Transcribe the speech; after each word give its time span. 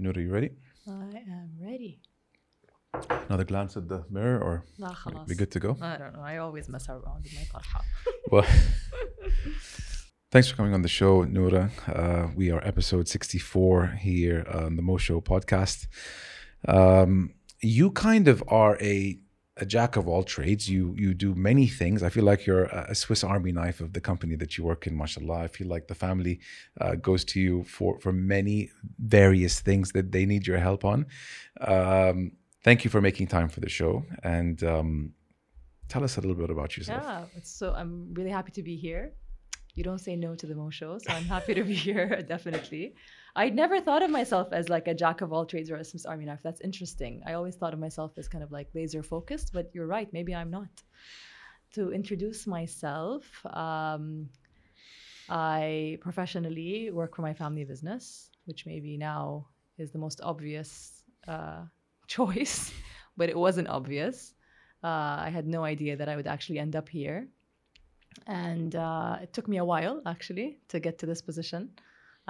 Noura, 0.00 0.16
are 0.16 0.20
you 0.22 0.32
ready? 0.32 0.50
I 0.88 0.92
am 1.28 1.50
ready. 1.60 2.00
Another 3.28 3.44
glance 3.44 3.76
at 3.76 3.86
the 3.86 4.02
mirror, 4.08 4.40
or 4.40 4.64
nah, 4.78 4.94
be 5.28 5.34
good 5.34 5.50
to 5.50 5.60
go? 5.60 5.76
I 5.78 5.98
don't 5.98 6.14
know. 6.14 6.22
I 6.22 6.38
always 6.38 6.70
mess 6.70 6.88
around 6.88 7.22
with 7.22 7.52
my 7.52 7.60
well, 8.32 8.46
thanks 10.32 10.48
for 10.48 10.56
coming 10.56 10.72
on 10.72 10.80
the 10.80 10.88
show, 10.88 11.24
Noura. 11.24 11.70
Uh, 11.86 12.28
we 12.34 12.50
are 12.50 12.66
episode 12.66 13.08
64 13.08 13.98
here 14.00 14.46
on 14.50 14.76
the 14.76 14.82
Mo 14.82 14.96
Show 14.96 15.20
podcast. 15.20 15.86
Um, 16.66 17.34
you 17.60 17.90
kind 17.90 18.26
of 18.26 18.42
are 18.48 18.78
a 18.80 19.18
a 19.60 19.66
jack 19.66 19.96
of 19.96 20.08
all 20.08 20.22
trades. 20.22 20.68
You 20.68 20.94
you 20.96 21.14
do 21.14 21.34
many 21.34 21.66
things. 21.66 22.02
I 22.02 22.08
feel 22.08 22.24
like 22.24 22.46
you're 22.46 22.64
a 22.64 22.94
Swiss 22.94 23.22
Army 23.22 23.52
knife 23.52 23.80
of 23.80 23.92
the 23.92 24.00
company 24.00 24.34
that 24.36 24.56
you 24.56 24.64
work 24.64 24.86
in. 24.86 24.96
Mashallah, 24.96 25.40
I 25.44 25.48
feel 25.48 25.68
like 25.68 25.86
the 25.86 25.94
family 25.94 26.40
uh, 26.80 26.94
goes 26.94 27.24
to 27.26 27.40
you 27.40 27.64
for 27.64 27.98
for 28.00 28.12
many 28.12 28.70
various 28.98 29.60
things 29.60 29.92
that 29.92 30.12
they 30.12 30.24
need 30.26 30.46
your 30.46 30.58
help 30.58 30.84
on. 30.84 31.06
Um, 31.60 32.32
thank 32.64 32.84
you 32.84 32.90
for 32.90 33.00
making 33.00 33.26
time 33.28 33.48
for 33.48 33.60
the 33.60 33.68
show 33.68 34.04
and 34.22 34.62
um, 34.64 35.12
tell 35.88 36.04
us 36.04 36.16
a 36.16 36.20
little 36.20 36.36
bit 36.36 36.50
about 36.50 36.76
yourself. 36.76 37.02
Yeah. 37.02 37.24
So 37.42 37.72
I'm 37.74 38.14
really 38.14 38.30
happy 38.30 38.52
to 38.52 38.62
be 38.62 38.76
here. 38.76 39.12
You 39.74 39.84
don't 39.84 40.00
say 40.00 40.16
no 40.16 40.34
to 40.34 40.46
the 40.46 40.54
Mo 40.54 40.70
show, 40.70 40.98
so 40.98 41.12
I'm 41.12 41.24
happy 41.24 41.54
to 41.54 41.64
be 41.64 41.74
here. 41.88 42.22
Definitely. 42.28 42.94
I 43.36 43.50
never 43.50 43.80
thought 43.80 44.02
of 44.02 44.10
myself 44.10 44.48
as 44.52 44.68
like 44.68 44.88
a 44.88 44.94
jack 44.94 45.20
of 45.20 45.32
all 45.32 45.46
trades 45.46 45.70
or 45.70 45.76
a 45.76 45.84
Swiss 45.84 46.06
Army 46.06 46.24
knife. 46.24 46.40
That's 46.42 46.60
interesting. 46.60 47.22
I 47.26 47.34
always 47.34 47.56
thought 47.56 47.72
of 47.72 47.78
myself 47.78 48.12
as 48.18 48.28
kind 48.28 48.42
of 48.42 48.50
like 48.50 48.68
laser 48.74 49.02
focused, 49.02 49.52
but 49.52 49.70
you're 49.72 49.86
right. 49.86 50.12
Maybe 50.12 50.34
I'm 50.34 50.50
not. 50.50 50.68
To 51.74 51.92
introduce 51.92 52.48
myself, 52.48 53.24
um, 53.46 54.28
I 55.28 55.98
professionally 56.00 56.90
work 56.90 57.14
for 57.14 57.22
my 57.22 57.32
family 57.32 57.64
business, 57.64 58.30
which 58.46 58.66
maybe 58.66 58.96
now 58.96 59.46
is 59.78 59.92
the 59.92 59.98
most 59.98 60.20
obvious 60.22 61.04
uh, 61.28 61.62
choice, 62.08 62.72
but 63.16 63.28
it 63.28 63.38
wasn't 63.38 63.68
obvious. 63.68 64.34
Uh, 64.82 65.20
I 65.20 65.30
had 65.32 65.46
no 65.46 65.62
idea 65.62 65.96
that 65.96 66.08
I 66.08 66.16
would 66.16 66.26
actually 66.26 66.58
end 66.58 66.74
up 66.74 66.88
here. 66.88 67.28
And 68.26 68.74
uh, 68.74 69.18
it 69.22 69.32
took 69.32 69.46
me 69.46 69.58
a 69.58 69.64
while, 69.64 70.02
actually, 70.04 70.58
to 70.68 70.80
get 70.80 70.98
to 70.98 71.06
this 71.06 71.22
position. 71.22 71.70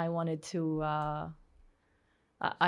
I 0.00 0.08
wanted 0.08 0.42
to, 0.54 0.82
uh, 0.82 1.28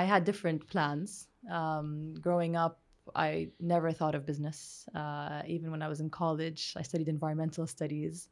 I 0.01 0.03
had 0.03 0.23
different 0.23 0.67
plans. 0.67 1.27
Um, 1.49 2.13
growing 2.21 2.55
up, 2.55 2.79
I 3.15 3.49
never 3.59 3.91
thought 3.91 4.15
of 4.15 4.25
business. 4.25 4.87
Uh, 4.93 5.41
even 5.47 5.71
when 5.71 5.81
I 5.81 5.87
was 5.87 5.99
in 5.99 6.09
college, 6.09 6.73
I 6.77 6.83
studied 6.83 7.07
environmental 7.07 7.65
studies. 7.65 8.29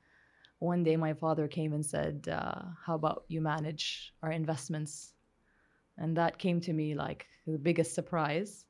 One 0.59 0.83
day, 0.83 0.95
my 0.97 1.13
father 1.13 1.47
came 1.47 1.73
and 1.73 1.83
said, 1.83 2.27
uh, 2.31 2.61
How 2.85 2.95
about 2.95 3.25
you 3.27 3.41
manage 3.41 4.13
our 4.21 4.31
investments? 4.31 5.13
And 5.97 6.15
that 6.17 6.37
came 6.37 6.61
to 6.61 6.73
me 6.73 6.93
like 6.93 7.25
the 7.47 7.57
biggest 7.57 7.95
surprise. 7.95 8.65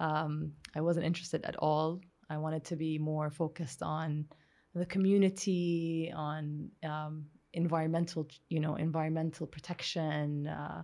Um, 0.00 0.52
I 0.74 0.80
wasn't 0.80 1.06
interested 1.06 1.44
at 1.44 1.56
all. 1.56 2.00
I 2.28 2.38
wanted 2.38 2.64
to 2.64 2.76
be 2.76 2.98
more 2.98 3.30
focused 3.30 3.82
on 3.82 4.26
the 4.74 4.86
community, 4.86 6.12
on 6.14 6.70
um, 6.82 7.26
environmental, 7.54 8.26
you 8.48 8.60
know, 8.60 8.76
environmental 8.76 9.46
protection, 9.46 10.46
uh, 10.46 10.82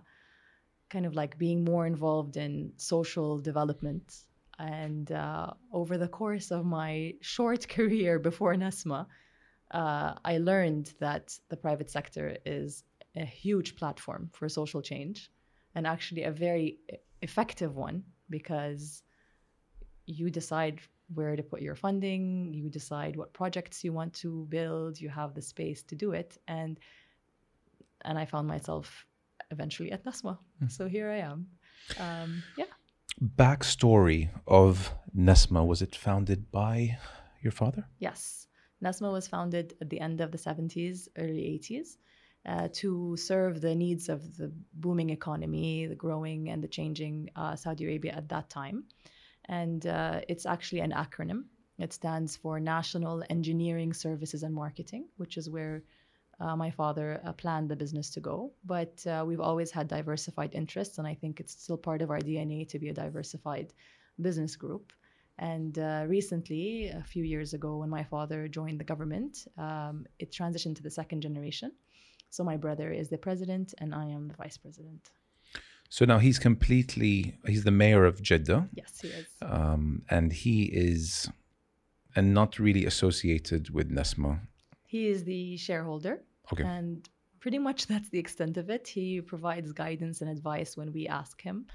kind 0.89 1.05
of 1.05 1.15
like 1.15 1.37
being 1.37 1.63
more 1.63 1.85
involved 1.85 2.37
in 2.37 2.71
social 2.77 3.39
development. 3.39 4.23
And 4.57 5.11
uh, 5.11 5.51
over 5.71 5.97
the 5.97 6.07
course 6.07 6.51
of 6.51 6.65
my 6.65 7.13
short 7.21 7.67
career 7.75 8.19
before 8.19 8.55
Nesma, 8.55 9.05
uh, 9.71 10.13
I 10.25 10.37
learned 10.39 10.93
that 10.99 11.37
the 11.49 11.57
private 11.57 11.89
sector 11.89 12.37
is 12.45 12.83
a 13.15 13.25
huge 13.25 13.75
platform 13.75 14.29
for 14.33 14.49
social 14.49 14.81
change 14.81 15.29
and 15.75 15.85
actually 15.85 16.23
a 16.23 16.31
very 16.31 16.79
effective 17.21 17.75
one 17.75 18.03
because 18.29 19.03
you 20.05 20.29
decide 20.29 20.79
where 21.13 21.35
to 21.35 21.43
put 21.43 21.61
your 21.61 21.75
funding, 21.75 22.53
you 22.53 22.69
decide 22.69 23.15
what 23.15 23.33
projects 23.33 23.83
you 23.83 23.91
want 23.93 24.13
to 24.13 24.45
build, 24.49 24.99
you 24.99 25.09
have 25.09 25.33
the 25.33 25.41
space 25.41 25.83
to 25.83 25.95
do 25.95 26.11
it. 26.11 26.37
And 26.47 26.79
and 28.05 28.17
I 28.17 28.25
found 28.25 28.47
myself 28.47 29.05
eventually 29.51 29.91
at 29.91 30.05
Nesma. 30.05 30.37
So 30.67 30.87
here 30.87 31.09
I 31.09 31.17
am. 31.17 31.47
Um, 31.99 32.43
yeah. 32.57 32.65
backstory 33.35 34.29
of 34.47 34.93
Nesma 35.15 35.65
was 35.65 35.81
it 35.81 35.95
founded 35.95 36.51
by 36.51 36.97
your 37.41 37.51
father? 37.51 37.85
Yes. 37.99 38.47
Nesma 38.83 39.11
was 39.11 39.27
founded 39.27 39.73
at 39.81 39.89
the 39.89 39.99
end 39.99 40.21
of 40.21 40.31
the 40.31 40.37
70s, 40.37 41.07
early 41.17 41.59
80s, 41.59 41.97
uh, 42.45 42.69
to 42.73 43.17
serve 43.17 43.59
the 43.59 43.75
needs 43.75 44.07
of 44.07 44.37
the 44.37 44.51
booming 44.73 45.09
economy, 45.09 45.85
the 45.87 45.95
growing 45.95 46.49
and 46.49 46.63
the 46.63 46.67
changing 46.67 47.29
uh, 47.35 47.55
Saudi 47.55 47.83
Arabia 47.85 48.13
at 48.13 48.29
that 48.29 48.49
time. 48.49 48.85
And 49.49 49.85
uh, 49.87 50.21
it's 50.29 50.45
actually 50.45 50.81
an 50.81 50.91
acronym. 50.91 51.45
It 51.79 51.91
stands 51.91 52.37
for 52.37 52.59
National 52.59 53.23
Engineering 53.29 53.93
Services 53.93 54.43
and 54.43 54.53
Marketing, 54.53 55.07
which 55.17 55.37
is 55.37 55.49
where 55.49 55.81
uh, 56.39 56.55
my 56.55 56.69
father 56.69 57.19
uh, 57.25 57.33
planned 57.33 57.67
the 57.67 57.75
business 57.75 58.11
to 58.11 58.19
go. 58.19 58.53
But 58.63 59.05
uh, 59.07 59.23
we've 59.25 59.39
always 59.41 59.71
had 59.71 59.87
diversified 59.87 60.53
interests, 60.53 60.99
and 60.99 61.07
I 61.07 61.15
think 61.15 61.39
it's 61.39 61.61
still 61.63 61.77
part 61.77 62.01
of 62.03 62.11
our 62.11 62.19
DNA 62.19 62.69
to 62.69 62.79
be 62.79 62.89
a 62.89 62.93
diversified 62.93 63.73
business 64.21 64.55
group. 64.55 64.93
And 65.39 65.79
uh, 65.79 66.03
recently, 66.07 66.89
a 66.89 67.03
few 67.03 67.23
years 67.23 67.53
ago, 67.53 67.77
when 67.77 67.89
my 67.89 68.03
father 68.03 68.47
joined 68.47 68.79
the 68.79 68.83
government, 68.83 69.47
um, 69.57 70.05
it 70.19 70.31
transitioned 70.31 70.75
to 70.75 70.83
the 70.83 70.91
second 70.91 71.21
generation. 71.21 71.71
So 72.29 72.43
my 72.43 72.57
brother 72.57 72.91
is 72.91 73.09
the 73.09 73.17
president, 73.17 73.73
and 73.79 73.95
I 73.95 74.05
am 74.05 74.27
the 74.27 74.35
vice 74.35 74.57
president. 74.57 75.09
So 75.89 76.05
now 76.05 76.19
he's 76.19 76.37
completely 76.39 77.35
he's 77.45 77.63
the 77.63 77.71
mayor 77.71 78.05
of 78.05 78.21
Jeddah, 78.21 78.69
Yes, 78.73 78.99
he 79.01 79.07
is. 79.09 79.27
um, 79.41 80.03
and 80.09 80.31
he 80.31 80.63
is 80.65 81.29
and 82.15 82.33
not 82.33 82.59
really 82.59 82.85
associated 82.85 83.69
with 83.71 83.89
Nesma. 83.91 84.39
He 84.85 85.07
is 85.07 85.23
the 85.23 85.57
shareholder, 85.57 86.21
Okay. 86.51 86.63
and 86.63 87.07
pretty 87.39 87.59
much 87.59 87.87
that's 87.87 88.09
the 88.09 88.19
extent 88.19 88.57
of 88.57 88.69
it. 88.69 88.87
He 88.87 89.21
provides 89.21 89.71
guidance 89.71 90.21
and 90.21 90.29
advice 90.29 90.75
when 90.77 90.91
we 90.91 91.07
ask 91.07 91.41
him, 91.41 91.65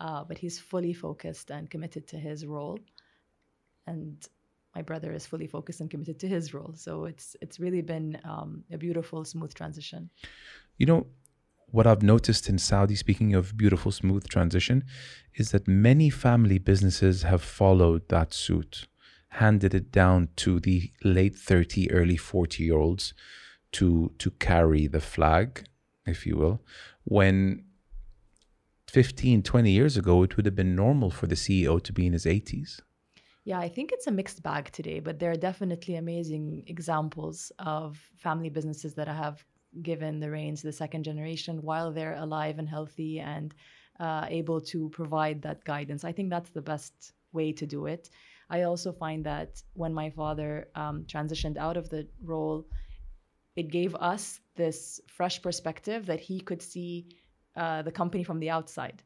uh, 0.00 0.24
but 0.24 0.38
he's 0.38 0.58
fully 0.58 0.92
focused 0.92 1.50
and 1.50 1.68
committed 1.70 2.06
to 2.08 2.16
his 2.18 2.44
role. 2.46 2.78
And 3.86 4.16
my 4.74 4.82
brother 4.82 5.12
is 5.12 5.26
fully 5.26 5.46
focused 5.46 5.80
and 5.80 5.90
committed 5.90 6.18
to 6.20 6.28
his 6.28 6.52
role. 6.54 6.72
So 6.76 7.04
it's 7.06 7.36
it's 7.40 7.58
really 7.58 7.82
been 7.82 8.18
um, 8.24 8.64
a 8.70 8.78
beautiful, 8.78 9.24
smooth 9.24 9.52
transition. 9.54 10.10
You 10.78 10.86
know 10.86 11.06
what 11.70 11.86
I've 11.86 12.02
noticed 12.02 12.48
in 12.48 12.58
Saudi, 12.58 12.94
speaking 12.94 13.34
of 13.34 13.56
beautiful, 13.56 13.92
smooth 13.92 14.26
transition, 14.28 14.84
is 15.34 15.50
that 15.50 15.68
many 15.68 16.10
family 16.10 16.58
businesses 16.58 17.22
have 17.22 17.42
followed 17.42 18.08
that 18.08 18.32
suit, 18.32 18.86
handed 19.28 19.74
it 19.74 19.92
down 19.92 20.28
to 20.36 20.60
the 20.60 20.90
late 21.04 21.36
30, 21.36 21.90
early 21.90 22.16
40 22.16 22.64
year 22.64 22.78
olds 22.78 23.14
to 23.72 24.12
to 24.18 24.30
carry 24.30 24.86
the 24.86 25.00
flag, 25.00 25.66
if 26.06 26.26
you 26.26 26.36
will, 26.36 26.62
when 27.04 27.64
15, 28.88 29.42
20 29.42 29.70
years 29.70 29.98
ago, 29.98 30.22
it 30.22 30.36
would 30.36 30.46
have 30.46 30.54
been 30.54 30.74
normal 30.74 31.10
for 31.10 31.26
the 31.26 31.34
CEO 31.34 31.82
to 31.82 31.92
be 31.92 32.06
in 32.06 32.14
his 32.14 32.24
80s. 32.24 32.80
Yeah, 33.44 33.58
I 33.58 33.68
think 33.68 33.92
it's 33.92 34.06
a 34.06 34.10
mixed 34.10 34.42
bag 34.42 34.70
today, 34.72 35.00
but 35.00 35.18
there 35.18 35.30
are 35.30 35.36
definitely 35.36 35.96
amazing 35.96 36.64
examples 36.66 37.52
of 37.58 37.98
family 38.16 38.48
businesses 38.48 38.94
that 38.94 39.08
I 39.08 39.14
have 39.14 39.44
given 39.82 40.20
the 40.20 40.30
reins 40.30 40.60
to 40.60 40.68
the 40.68 40.72
second 40.72 41.04
generation 41.04 41.62
while 41.62 41.92
they're 41.92 42.16
alive 42.16 42.58
and 42.58 42.68
healthy 42.68 43.20
and 43.20 43.54
uh, 44.00 44.26
able 44.28 44.60
to 44.60 44.88
provide 44.90 45.42
that 45.42 45.64
guidance. 45.64 46.04
I 46.04 46.12
think 46.12 46.30
that's 46.30 46.50
the 46.50 46.62
best 46.62 47.12
way 47.32 47.52
to 47.52 47.66
do 47.66 47.86
it. 47.86 48.10
I 48.50 48.62
also 48.62 48.92
find 48.92 49.24
that 49.26 49.62
when 49.74 49.92
my 49.92 50.10
father 50.10 50.68
um, 50.74 51.04
transitioned 51.04 51.58
out 51.58 51.76
of 51.76 51.90
the 51.90 52.08
role, 52.22 52.66
it 53.56 53.70
gave 53.70 53.94
us 53.96 54.40
this 54.56 55.00
fresh 55.08 55.42
perspective 55.42 56.06
that 56.06 56.20
he 56.20 56.40
could 56.40 56.62
see 56.62 57.08
uh, 57.56 57.82
the 57.82 57.92
company 57.92 58.24
from 58.24 58.38
the 58.38 58.50
outside 58.50 59.02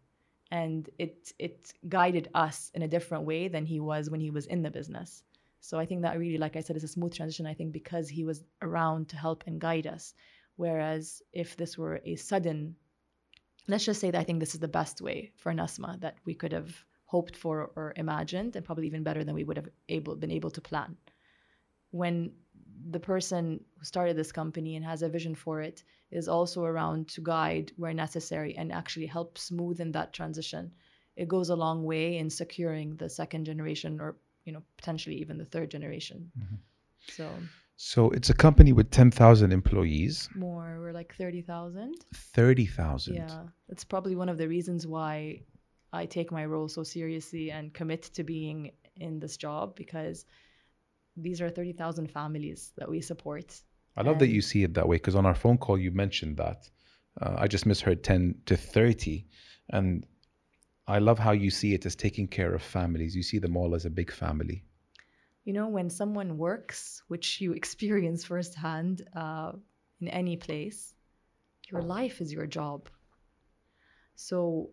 and 0.53 0.91
it 0.99 1.33
it 1.39 1.73
guided 1.89 2.29
us 2.35 2.71
in 2.75 2.83
a 2.83 2.89
different 2.95 3.25
way 3.25 3.49
than 3.49 3.65
he 3.65 3.81
was 3.81 4.11
when 4.11 4.21
he 4.21 4.31
was 4.31 4.47
in 4.47 4.63
the 4.63 4.71
business. 4.71 5.25
So 5.61 5.79
I 5.79 5.87
think 5.87 6.03
that 6.03 6.19
really, 6.19 6.39
like 6.39 6.57
I 6.57 6.61
said, 6.61 6.77
is 6.77 6.85
a 6.85 6.89
smooth 6.89 7.15
transition. 7.15 7.47
I 7.47 7.55
think 7.55 7.73
because 7.73 8.09
he 8.09 8.25
was 8.25 8.45
around 8.61 9.09
to 9.09 9.17
help 9.17 9.45
and 9.47 9.61
guide 9.61 9.87
us. 9.87 10.13
Whereas 10.63 11.23
if 11.33 11.57
this 11.57 11.77
were 11.77 12.01
a 12.05 12.15
sudden, 12.15 12.77
let's 13.67 13.85
just 13.85 14.01
say 14.01 14.11
that 14.13 14.21
I 14.21 14.23
think 14.23 14.39
this 14.39 14.55
is 14.55 14.61
the 14.61 14.77
best 14.81 15.01
way 15.01 15.33
for 15.35 15.53
Nesma 15.53 16.01
that 16.03 16.19
we 16.25 16.35
could 16.35 16.53
have 16.53 16.73
hoped 17.05 17.37
for 17.37 17.73
or 17.75 17.93
imagined, 17.97 18.55
and 18.55 18.65
probably 18.65 18.87
even 18.87 19.03
better 19.03 19.25
than 19.25 19.35
we 19.35 19.43
would 19.43 19.57
have 19.57 19.69
able 19.89 20.15
been 20.15 20.31
able 20.31 20.53
to 20.53 20.61
plan. 20.61 20.97
When 21.91 22.15
the 22.95 23.01
person 23.01 23.65
who 23.77 23.85
started 23.85 24.17
this 24.17 24.31
company 24.31 24.77
and 24.77 24.85
has 24.85 25.03
a 25.03 25.09
vision 25.09 25.35
for 25.35 25.61
it 25.61 25.83
is 26.13 26.29
also 26.29 26.65
around 26.65 27.09
to 27.09 27.21
guide 27.21 27.73
where 27.77 27.95
necessary 27.95 28.57
and 28.57 28.71
actually 28.71 29.07
help 29.07 29.39
smoothen 29.39 29.93
that 29.93 30.13
transition 30.13 30.73
it 31.17 31.29
goes 31.29 31.51
a 31.51 31.57
long 31.65 31.85
way 31.85 32.17
in 32.19 32.31
securing 32.31 32.97
the 32.97 33.09
second 33.09 33.45
generation 33.45 34.01
or 34.01 34.17
you 34.45 34.53
know 34.53 34.63
potentially 34.77 35.17
even 35.17 35.39
the 35.39 35.51
third 35.55 35.71
generation 35.71 36.31
mm-hmm. 36.39 36.57
so 37.09 37.29
So 37.85 38.11
it's 38.11 38.31
a 38.31 38.35
company 38.35 38.73
with 38.73 38.93
10,000 38.93 39.53
employees, 39.53 40.29
More, 40.37 40.79
we're 40.81 40.93
like 40.93 41.17
30,000. 41.17 41.97
30,000. 42.15 43.15
Yeah, 43.17 43.43
that's 43.69 43.83
probably 43.83 44.15
one 44.15 44.29
of 44.29 44.39
the 44.39 44.47
reasons 44.47 44.87
why 44.87 45.41
I 45.93 46.07
take 46.07 46.31
my 46.31 46.45
role 46.45 46.69
so 46.69 46.85
seriously 46.85 47.51
and 47.51 47.75
commit 47.75 48.03
to 48.15 48.23
being 48.23 48.71
in 49.01 49.19
this 49.19 49.37
job 49.37 49.75
because 49.75 50.27
these 51.17 51.41
are 51.41 51.51
30,000 51.51 52.09
families 52.09 52.73
that 52.79 52.89
we 52.89 53.01
support. 53.01 53.61
I 53.97 54.03
love 54.03 54.21
that 54.21 54.29
you 54.29 54.43
see 54.43 54.63
it 54.63 54.75
that 54.75 54.87
way 54.87 54.97
because 54.97 55.17
on 55.17 55.27
our 55.27 55.35
phone 55.35 55.59
call 55.59 55.77
you 55.77 55.91
mentioned 55.91 56.37
that. 56.37 56.71
Uh, 57.21 57.35
I 57.37 57.49
just 57.49 57.67
misheard 57.67 58.05
10 58.05 58.43
to 58.47 58.57
30. 58.57 59.27
And 59.71 60.07
I 60.87 61.01
love 61.01 61.19
how 61.19 61.33
you 61.33 61.51
see 61.51 61.75
it 61.75 61.85
as 61.85 61.97
taking 61.97 62.29
care 62.29 62.55
of 62.55 62.63
families. 62.63 63.17
You 63.17 63.25
see 63.25 63.41
them 63.41 63.57
all 63.57 63.75
as 63.75 63.87
a 63.87 63.91
big 63.91 64.13
family. 64.13 64.63
You 65.45 65.53
know, 65.53 65.69
when 65.69 65.91
someone 65.91 66.39
works, 66.39 67.03
which 67.09 67.41
you 67.41 67.53
experience 67.61 68.25
firsthand 68.25 69.03
uh, 69.15 69.53
in 70.01 70.09
any 70.09 70.37
place, 70.37 70.95
your 71.71 71.83
life 71.83 72.21
is 72.21 72.33
your 72.33 72.47
job. 72.47 72.89
So 74.15 74.71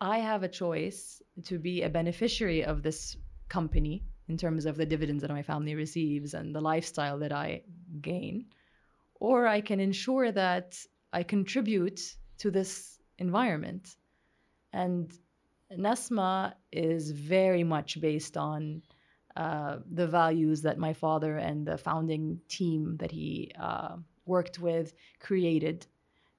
I 0.00 0.18
have 0.18 0.42
a 0.42 0.48
choice 0.48 1.22
to 1.44 1.58
be 1.58 1.82
a 1.82 1.88
beneficiary 1.88 2.64
of 2.64 2.82
this 2.82 3.16
company 3.48 4.04
in 4.28 4.36
terms 4.36 4.64
of 4.64 4.76
the 4.76 4.86
dividends 4.86 5.22
that 5.22 5.30
my 5.30 5.42
family 5.42 5.74
receives 5.74 6.34
and 6.34 6.54
the 6.54 6.60
lifestyle 6.60 7.18
that 7.18 7.32
I 7.32 7.62
gain, 8.00 8.46
or 9.14 9.46
I 9.46 9.60
can 9.60 9.80
ensure 9.80 10.30
that 10.30 10.78
I 11.12 11.22
contribute 11.24 12.00
to 12.38 12.50
this 12.50 12.98
environment. 13.18 13.96
And 14.72 15.12
Nesma 15.76 16.54
is 16.72 17.10
very 17.10 17.64
much 17.64 18.00
based 18.00 18.36
on 18.36 18.82
uh, 19.36 19.78
the 19.90 20.06
values 20.06 20.62
that 20.62 20.78
my 20.78 20.92
father 20.92 21.36
and 21.36 21.66
the 21.66 21.78
founding 21.78 22.40
team 22.48 22.96
that 22.98 23.10
he 23.10 23.52
uh, 23.58 23.96
worked 24.26 24.58
with 24.58 24.92
created. 25.20 25.86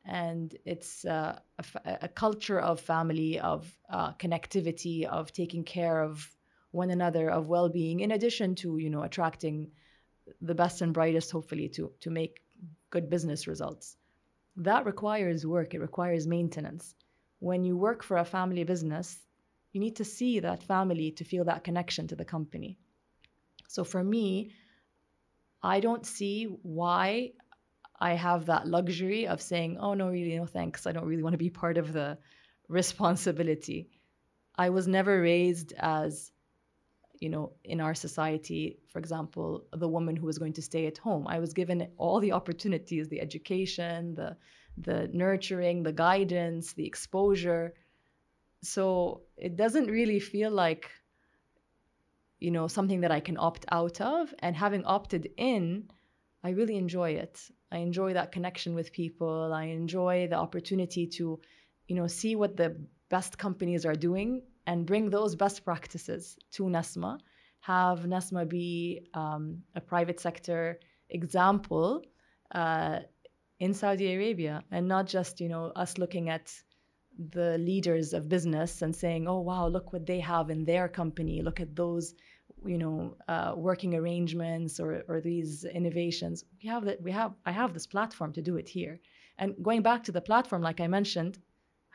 And 0.06 0.56
it's 0.66 1.06
uh, 1.06 1.40
a, 1.60 1.98
a 2.04 2.08
culture 2.08 2.60
of 2.60 2.80
family, 2.80 3.40
of 3.40 3.72
uh, 3.90 4.14
connectivity, 4.14 5.06
of 5.06 5.32
taking 5.32 5.64
care 5.64 6.02
of 6.02 6.28
one 6.72 6.90
another, 6.90 7.30
of 7.30 7.48
well-being. 7.48 8.00
In 8.00 8.12
addition 8.12 8.56
to 8.56 8.78
you 8.78 8.90
know 8.90 9.04
attracting 9.04 9.72
the 10.42 10.56
best 10.56 10.82
and 10.82 10.94
brightest, 10.94 11.32
hopefully 11.32 11.70
to 11.70 11.92
to 12.02 12.10
make 12.10 12.42
good 12.90 13.10
business 13.10 13.48
results. 13.48 13.96
That 14.58 14.86
requires 14.86 15.46
work. 15.46 15.74
It 15.74 15.80
requires 15.82 16.28
maintenance. 16.28 16.96
When 17.40 17.64
you 17.64 17.78
work 17.78 18.04
for 18.04 18.18
a 18.18 18.26
family 18.26 18.64
business, 18.64 19.18
you 19.72 19.80
need 19.80 19.96
to 19.98 20.06
see 20.06 20.40
that 20.40 20.64
family 20.64 21.12
to 21.12 21.24
feel 21.24 21.46
that 21.46 21.64
connection 21.64 22.08
to 22.08 22.16
the 22.16 22.26
company. 22.26 22.78
So 23.68 23.84
for 23.84 24.04
me, 24.04 24.52
I 25.64 25.80
don't 25.80 26.06
see 26.06 26.46
why 26.62 27.32
I 28.00 28.14
have 28.14 28.48
that 28.48 28.68
luxury 28.68 29.28
of 29.28 29.42
saying, 29.42 29.78
oh, 29.80 29.94
no, 29.94 30.10
really, 30.10 30.36
no 30.36 30.46
thanks. 30.46 30.88
I 30.88 30.92
don't 30.92 31.06
really 31.06 31.24
want 31.24 31.34
to 31.34 31.38
be 31.38 31.50
part 31.50 31.78
of 31.78 31.94
the 31.94 32.18
responsibility. 32.68 33.90
I 34.56 34.70
was 34.70 34.88
never 34.88 35.22
raised 35.22 35.74
as, 35.78 36.32
you 37.20 37.30
know, 37.30 37.54
in 37.64 37.80
our 37.80 37.94
society, 37.94 38.80
for 38.92 39.00
example, 39.00 39.66
the 39.72 39.88
woman 39.88 40.16
who 40.16 40.26
was 40.26 40.40
going 40.40 40.54
to 40.54 40.62
stay 40.62 40.88
at 40.88 40.98
home. 40.98 41.28
I 41.28 41.40
was 41.40 41.54
given 41.54 41.88
all 41.98 42.20
the 42.20 42.32
opportunities, 42.34 43.08
the 43.08 43.22
education, 43.22 44.16
the 44.16 44.36
the 44.78 45.10
nurturing, 45.12 45.84
the 45.84 45.92
guidance, 45.92 46.74
the 46.74 46.86
exposure. 46.86 47.74
So 48.62 49.22
it 49.38 49.56
doesn't 49.56 49.88
really 49.88 50.20
feel 50.20 50.52
like 50.52 50.90
you 52.40 52.52
know 52.52 52.68
something 52.68 53.02
that 53.02 53.12
I 53.12 53.20
can 53.20 53.38
opt 53.38 53.66
out 53.72 54.02
of 54.02 54.34
and 54.40 54.56
having 54.56 54.84
opted 54.86 55.30
in 55.38 55.90
I 56.44 56.50
really 56.52 56.78
enjoy 56.78 57.12
it. 57.12 57.40
I 57.72 57.78
enjoy 57.78 58.14
that 58.14 58.32
connection 58.32 58.74
with 58.74 58.92
people. 58.92 59.54
I 59.54 59.66
enjoy 59.66 60.28
the 60.28 60.38
opportunity 60.38 61.08
to 61.18 61.40
you 61.88 61.96
know 61.96 62.08
see 62.08 62.36
what 62.36 62.58
the 62.58 62.76
best 63.10 63.38
companies 63.38 63.86
are 63.86 63.96
doing 63.96 64.42
and 64.66 64.86
bring 64.86 65.10
those 65.10 65.36
best 65.36 65.64
practices 65.66 66.38
to 66.52 66.64
Nesma. 66.64 67.20
Have 67.60 68.00
Nesma 68.02 68.48
be 68.48 69.08
um, 69.14 69.64
a 69.76 69.82
private 69.82 70.20
sector 70.20 70.80
example 71.10 72.02
uh, 72.56 73.00
in 73.60 73.74
Saudi 73.74 74.14
Arabia 74.14 74.64
and 74.72 74.88
not 74.88 75.06
just 75.06 75.40
you 75.40 75.50
know 75.50 75.72
us 75.76 75.98
looking 75.98 76.30
at 76.30 76.52
the 77.18 77.58
leaders 77.58 78.14
of 78.14 78.30
business 78.30 78.82
and 78.82 78.96
saying, 78.96 79.28
"Oh 79.28 79.42
wow, 79.42 79.68
look 79.68 79.94
what 79.94 80.06
they 80.06 80.20
have 80.20 80.50
in 80.50 80.66
their 80.66 80.88
company. 80.88 81.42
Look 81.42 81.60
at 81.60 81.76
those, 81.76 82.16
you 82.66 82.78
know, 82.78 83.18
uh, 83.28 83.54
working 83.56 83.96
arrangements 83.96 84.80
or 84.80 85.04
or 85.08 85.22
these 85.22 85.66
innovations." 85.66 86.46
We 86.62 86.70
have 86.70 86.86
that. 86.86 87.02
We 87.02 87.12
have. 87.12 87.34
I 87.46 87.52
have 87.52 87.74
this 87.74 87.88
platform 87.88 88.34
to 88.34 88.42
do 88.42 88.58
it 88.58 88.70
here. 88.70 89.00
And 89.38 89.56
going 89.62 89.82
back 89.82 90.04
to 90.04 90.12
the 90.12 90.22
platform, 90.22 90.62
like 90.62 90.80
I 90.80 90.88
mentioned, 90.88 91.38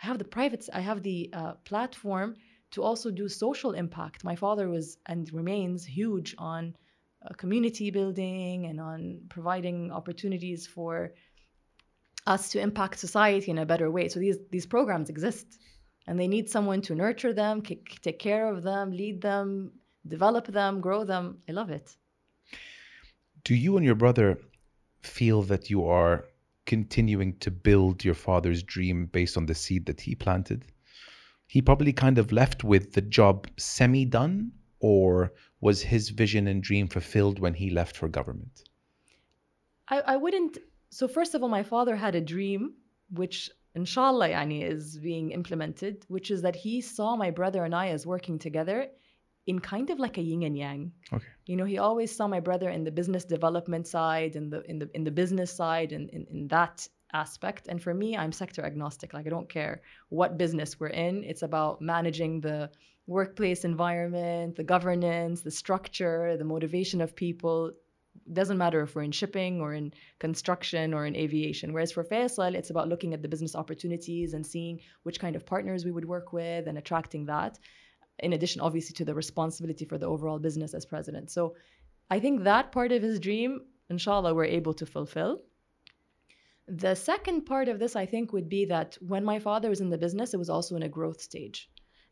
I 0.02 0.06
have 0.06 0.18
the 0.18 0.24
private. 0.24 0.68
I 0.72 0.80
have 0.80 1.02
the 1.02 1.30
uh, 1.32 1.52
platform 1.64 2.36
to 2.72 2.82
also 2.82 3.10
do 3.10 3.28
social 3.28 3.72
impact. 3.72 4.24
My 4.24 4.36
father 4.36 4.68
was 4.68 4.98
and 5.06 5.32
remains 5.32 5.84
huge 5.84 6.34
on 6.38 6.76
uh, 7.24 7.32
community 7.34 7.90
building 7.90 8.66
and 8.66 8.80
on 8.80 9.20
providing 9.28 9.90
opportunities 9.92 10.66
for 10.66 11.12
us 12.26 12.50
to 12.50 12.60
impact 12.60 12.98
society 12.98 13.50
in 13.50 13.58
a 13.58 13.66
better 13.66 13.90
way. 13.90 14.08
So 14.08 14.20
these 14.20 14.38
these 14.50 14.66
programs 14.66 15.08
exist, 15.10 15.58
and 16.06 16.18
they 16.18 16.28
need 16.28 16.48
someone 16.48 16.82
to 16.82 16.94
nurture 16.94 17.32
them, 17.32 17.62
take 17.62 18.18
care 18.18 18.52
of 18.52 18.62
them, 18.62 18.90
lead 18.90 19.20
them, 19.20 19.72
develop 20.06 20.46
them, 20.46 20.80
grow 20.80 21.04
them. 21.04 21.38
I 21.48 21.52
love 21.52 21.70
it. 21.70 21.96
Do 23.44 23.54
you 23.54 23.76
and 23.76 23.86
your 23.86 23.94
brother 23.94 24.38
feel 25.02 25.42
that 25.42 25.70
you 25.70 25.86
are 25.86 26.24
continuing 26.64 27.38
to 27.38 27.50
build 27.50 28.04
your 28.04 28.14
father's 28.14 28.62
dream 28.62 29.06
based 29.06 29.36
on 29.36 29.46
the 29.46 29.54
seed 29.54 29.86
that 29.86 30.00
he 30.00 30.14
planted? 30.14 30.64
He 31.46 31.62
probably 31.62 31.92
kind 31.92 32.18
of 32.18 32.32
left 32.32 32.64
with 32.64 32.92
the 32.92 33.02
job 33.02 33.46
semi 33.56 34.04
done, 34.04 34.52
or 34.80 35.32
was 35.60 35.80
his 35.80 36.10
vision 36.10 36.48
and 36.48 36.62
dream 36.62 36.88
fulfilled 36.88 37.38
when 37.38 37.54
he 37.54 37.70
left 37.70 37.96
for 37.96 38.08
government? 38.08 38.64
I, 39.88 40.00
I 40.00 40.16
wouldn't. 40.16 40.58
So 40.90 41.08
first 41.08 41.34
of 41.34 41.42
all, 41.42 41.48
my 41.48 41.62
father 41.62 41.96
had 41.96 42.14
a 42.14 42.20
dream, 42.20 42.74
which 43.10 43.50
inshallah 43.74 44.30
yani, 44.30 44.62
is 44.62 44.98
being 44.98 45.30
implemented, 45.32 46.04
which 46.08 46.30
is 46.30 46.42
that 46.42 46.56
he 46.56 46.80
saw 46.80 47.16
my 47.16 47.30
brother 47.30 47.64
and 47.64 47.74
I 47.74 47.88
as 47.88 48.06
working 48.06 48.38
together 48.38 48.88
in 49.46 49.60
kind 49.60 49.90
of 49.90 49.98
like 49.98 50.18
a 50.18 50.22
yin 50.22 50.42
and 50.42 50.56
yang. 50.56 50.92
Okay. 51.12 51.24
You 51.46 51.56
know, 51.56 51.64
he 51.64 51.78
always 51.78 52.14
saw 52.14 52.26
my 52.26 52.40
brother 52.40 52.68
in 52.70 52.84
the 52.84 52.90
business 52.90 53.24
development 53.24 53.86
side 53.86 54.34
and 54.34 54.52
the 54.52 54.62
in 54.70 54.78
the 54.78 54.90
in 54.94 55.04
the 55.04 55.10
business 55.10 55.52
side 55.52 55.92
and 55.92 56.10
in, 56.10 56.26
in 56.30 56.48
that 56.48 56.88
aspect. 57.12 57.68
And 57.68 57.80
for 57.80 57.94
me, 57.94 58.16
I'm 58.16 58.32
sector 58.32 58.64
agnostic. 58.64 59.14
Like 59.14 59.26
I 59.26 59.30
don't 59.30 59.48
care 59.48 59.82
what 60.08 60.38
business 60.38 60.80
we're 60.80 60.88
in. 60.88 61.22
It's 61.22 61.42
about 61.42 61.80
managing 61.80 62.40
the 62.40 62.70
workplace 63.06 63.64
environment, 63.64 64.56
the 64.56 64.64
governance, 64.64 65.42
the 65.42 65.50
structure, 65.50 66.36
the 66.36 66.44
motivation 66.44 67.00
of 67.00 67.14
people. 67.14 67.70
Doesn't 68.32 68.58
matter 68.58 68.82
if 68.82 68.94
we're 68.94 69.02
in 69.02 69.12
shipping 69.12 69.60
or 69.60 69.74
in 69.74 69.92
construction 70.18 70.94
or 70.94 71.06
in 71.06 71.16
aviation. 71.16 71.72
Whereas 71.72 71.92
for 71.92 72.04
Faisal, 72.04 72.54
it's 72.54 72.70
about 72.70 72.88
looking 72.88 73.14
at 73.14 73.22
the 73.22 73.28
business 73.28 73.54
opportunities 73.54 74.34
and 74.34 74.46
seeing 74.46 74.80
which 75.02 75.20
kind 75.20 75.36
of 75.36 75.46
partners 75.46 75.84
we 75.84 75.92
would 75.92 76.04
work 76.04 76.32
with 76.32 76.66
and 76.66 76.78
attracting 76.78 77.26
that 77.26 77.58
in 78.18 78.32
addition 78.32 78.60
obviously 78.60 78.94
to 78.94 79.04
the 79.04 79.14
responsibility 79.14 79.84
for 79.84 79.98
the 79.98 80.06
overall 80.06 80.38
business 80.38 80.74
as 80.74 80.86
president. 80.86 81.30
So 81.30 81.54
i 82.10 82.20
think 82.20 82.44
that 82.44 82.72
part 82.72 82.92
of 82.92 83.02
his 83.02 83.20
dream 83.20 83.60
inshallah 83.90 84.34
we're 84.34 84.44
able 84.44 84.74
to 84.74 84.86
fulfill. 84.86 85.42
The 86.68 86.94
second 86.94 87.42
part 87.42 87.68
of 87.68 87.78
this 87.78 87.96
i 87.96 88.06
think 88.06 88.32
would 88.32 88.48
be 88.48 88.64
that 88.66 88.96
when 89.00 89.24
my 89.24 89.38
father 89.38 89.68
was 89.68 89.80
in 89.80 89.90
the 89.90 89.98
business 89.98 90.34
it 90.34 90.38
was 90.38 90.50
also 90.50 90.76
in 90.76 90.82
a 90.82 90.88
growth 90.88 91.20
stage. 91.20 91.70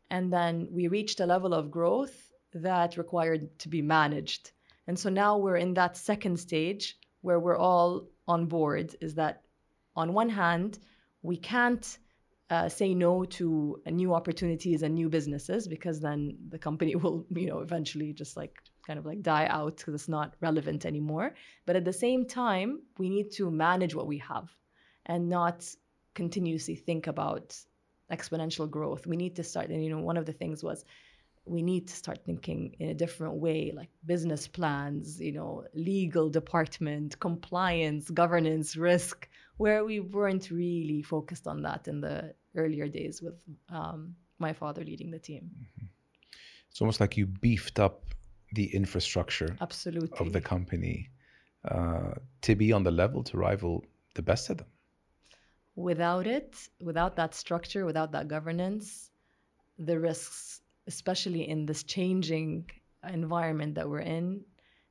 And 0.09 0.31
then 0.31 0.67
we 0.71 0.87
reached 0.87 1.19
a 1.19 1.25
level 1.25 1.53
of 1.53 1.71
growth 1.71 2.31
that 2.53 2.97
required 2.97 3.57
to 3.59 3.69
be 3.69 3.81
managed 3.81 4.51
and 4.87 4.97
so 4.97 5.09
now 5.09 5.37
we're 5.37 5.57
in 5.57 5.73
that 5.73 5.97
second 5.97 6.39
stage 6.39 6.97
where 7.21 7.39
we're 7.39 7.57
all 7.57 8.07
on 8.27 8.45
board 8.45 8.95
is 9.01 9.15
that 9.15 9.41
on 9.95 10.13
one 10.13 10.29
hand 10.29 10.79
we 11.21 11.37
can't 11.37 11.97
uh, 12.49 12.69
say 12.69 12.93
no 12.93 13.25
to 13.25 13.81
new 13.87 14.13
opportunities 14.13 14.83
and 14.83 14.93
new 14.93 15.09
businesses 15.09 15.67
because 15.67 15.99
then 15.99 16.37
the 16.49 16.59
company 16.59 16.95
will 17.01 17.25
you 17.31 17.47
know 17.47 17.59
eventually 17.59 18.13
just 18.13 18.37
like 18.37 18.53
kind 18.85 18.99
of 18.99 19.05
like 19.05 19.21
die 19.21 19.47
out 19.47 19.77
because 19.77 19.95
it's 19.95 20.07
not 20.07 20.35
relevant 20.41 20.85
anymore. 20.85 21.33
But 21.65 21.75
at 21.75 21.85
the 21.85 21.93
same 21.93 22.27
time 22.27 22.81
we 22.99 23.09
need 23.09 23.31
to 23.33 23.49
manage 23.49 23.95
what 23.95 24.07
we 24.07 24.19
have 24.19 24.47
and 25.05 25.27
not 25.27 25.65
continuously 26.13 26.75
think 26.75 27.07
about 27.07 27.57
exponential 28.11 28.69
growth. 28.69 29.07
We 29.07 29.17
need 29.17 29.37
to 29.37 29.43
start 29.43 29.69
and 29.69 29.83
you 29.83 29.89
know 29.89 30.01
one 30.01 30.17
of 30.17 30.27
the 30.27 30.33
things 30.33 30.63
was 30.63 30.85
we 31.45 31.61
need 31.61 31.87
to 31.87 31.95
start 31.95 32.19
thinking 32.25 32.75
in 32.79 32.89
a 32.89 32.93
different 32.93 33.35
way 33.35 33.71
like 33.75 33.89
business 34.05 34.47
plans 34.47 35.21
you 35.21 35.31
know 35.31 35.63
legal 35.73 36.29
department 36.29 37.19
compliance 37.19 38.09
governance 38.09 38.75
risk 38.75 39.29
where 39.57 39.85
we 39.85 39.99
weren't 39.99 40.51
really 40.51 41.01
focused 41.01 41.47
on 41.47 41.61
that 41.61 41.87
in 41.87 42.01
the 42.01 42.33
earlier 42.55 42.87
days 42.87 43.21
with 43.21 43.35
um, 43.69 44.15
my 44.39 44.53
father 44.53 44.83
leading 44.83 45.11
the 45.11 45.19
team. 45.19 45.49
It's 46.69 46.81
almost 46.81 46.99
like 46.99 47.15
you 47.15 47.25
beefed 47.25 47.79
up 47.79 48.03
the 48.51 48.73
infrastructure 48.73 49.55
Absolutely. 49.61 50.17
of 50.19 50.33
the 50.33 50.41
company. 50.41 51.09
uh, 51.65 52.13
to 52.41 52.55
be 52.55 52.71
on 52.71 52.83
the 52.83 52.91
level 52.91 53.23
to 53.23 53.37
rival 53.37 53.83
the 54.13 54.21
best 54.21 54.51
of 54.51 54.57
them. 54.57 54.67
Without 55.75 56.27
it, 56.27 56.55
without 56.79 57.15
that 57.15 57.33
structure, 57.33 57.85
without 57.85 58.11
that 58.11 58.27
governance, 58.27 59.09
the 59.79 59.99
risks, 59.99 60.61
especially 60.87 61.47
in 61.47 61.65
this 61.65 61.83
changing 61.83 62.69
environment 63.07 63.75
that 63.75 63.89
we're 63.89 63.99
in, 63.99 64.41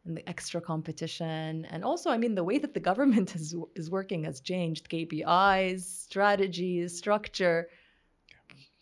and 0.04 0.16
the 0.16 0.28
extra 0.28 0.60
competition, 0.60 1.64
and 1.70 1.82
also, 1.82 2.10
I 2.10 2.18
mean, 2.18 2.34
the 2.34 2.44
way 2.44 2.58
that 2.58 2.74
the 2.74 2.80
government 2.80 3.34
is 3.40 3.54
is 3.74 3.90
working 3.90 4.24
has 4.24 4.40
changed. 4.40 4.88
KPIs, 4.88 5.80
strategies, 5.80 6.96
structure. 6.96 7.68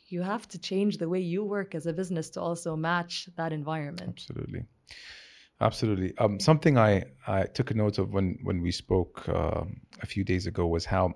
You 0.09 0.23
have 0.23 0.47
to 0.49 0.59
change 0.59 0.99
the 0.99 1.09
way 1.09 1.21
you 1.21 1.43
work 1.43 1.75
as 1.75 1.87
a 1.87 1.93
business 1.93 2.31
to 2.31 2.41
also 2.41 2.77
match 2.77 3.29
that 3.37 3.53
environment. 3.53 4.27
Absolutely. 4.29 4.65
Absolutely. 5.63 6.13
Um, 6.19 6.41
something 6.41 6.77
I, 6.77 7.05
I 7.27 7.45
took 7.45 7.71
a 7.71 7.75
note 7.75 7.99
of 7.99 8.13
when, 8.13 8.41
when 8.43 8.63
we 8.63 8.73
spoke 8.73 9.29
uh, 9.29 9.63
a 10.03 10.07
few 10.07 10.25
days 10.25 10.49
ago 10.49 10.67
was 10.67 10.85
how, 10.85 11.15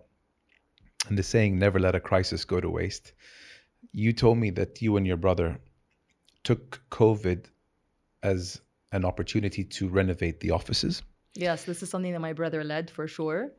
and 1.08 1.18
the 1.18 1.24
saying, 1.24 1.58
never 1.58 1.80
let 1.80 1.96
a 1.96 2.00
crisis 2.00 2.44
go 2.44 2.60
to 2.60 2.70
waste. 2.70 3.12
You 3.92 4.12
told 4.12 4.38
me 4.38 4.50
that 4.50 4.80
you 4.80 4.96
and 4.96 5.06
your 5.06 5.16
brother 5.16 5.58
took 6.46 6.80
COVID 6.90 7.46
as 8.22 8.60
an 8.92 9.04
opportunity 9.04 9.64
to 9.64 9.88
renovate 9.88 10.38
the 10.38 10.52
offices. 10.52 11.02
Yes, 11.34 11.64
this 11.64 11.82
is 11.82 11.90
something 11.90 12.12
that 12.12 12.20
my 12.20 12.32
brother 12.32 12.62
led 12.62 12.88
for 12.88 13.08
sure. 13.08 13.52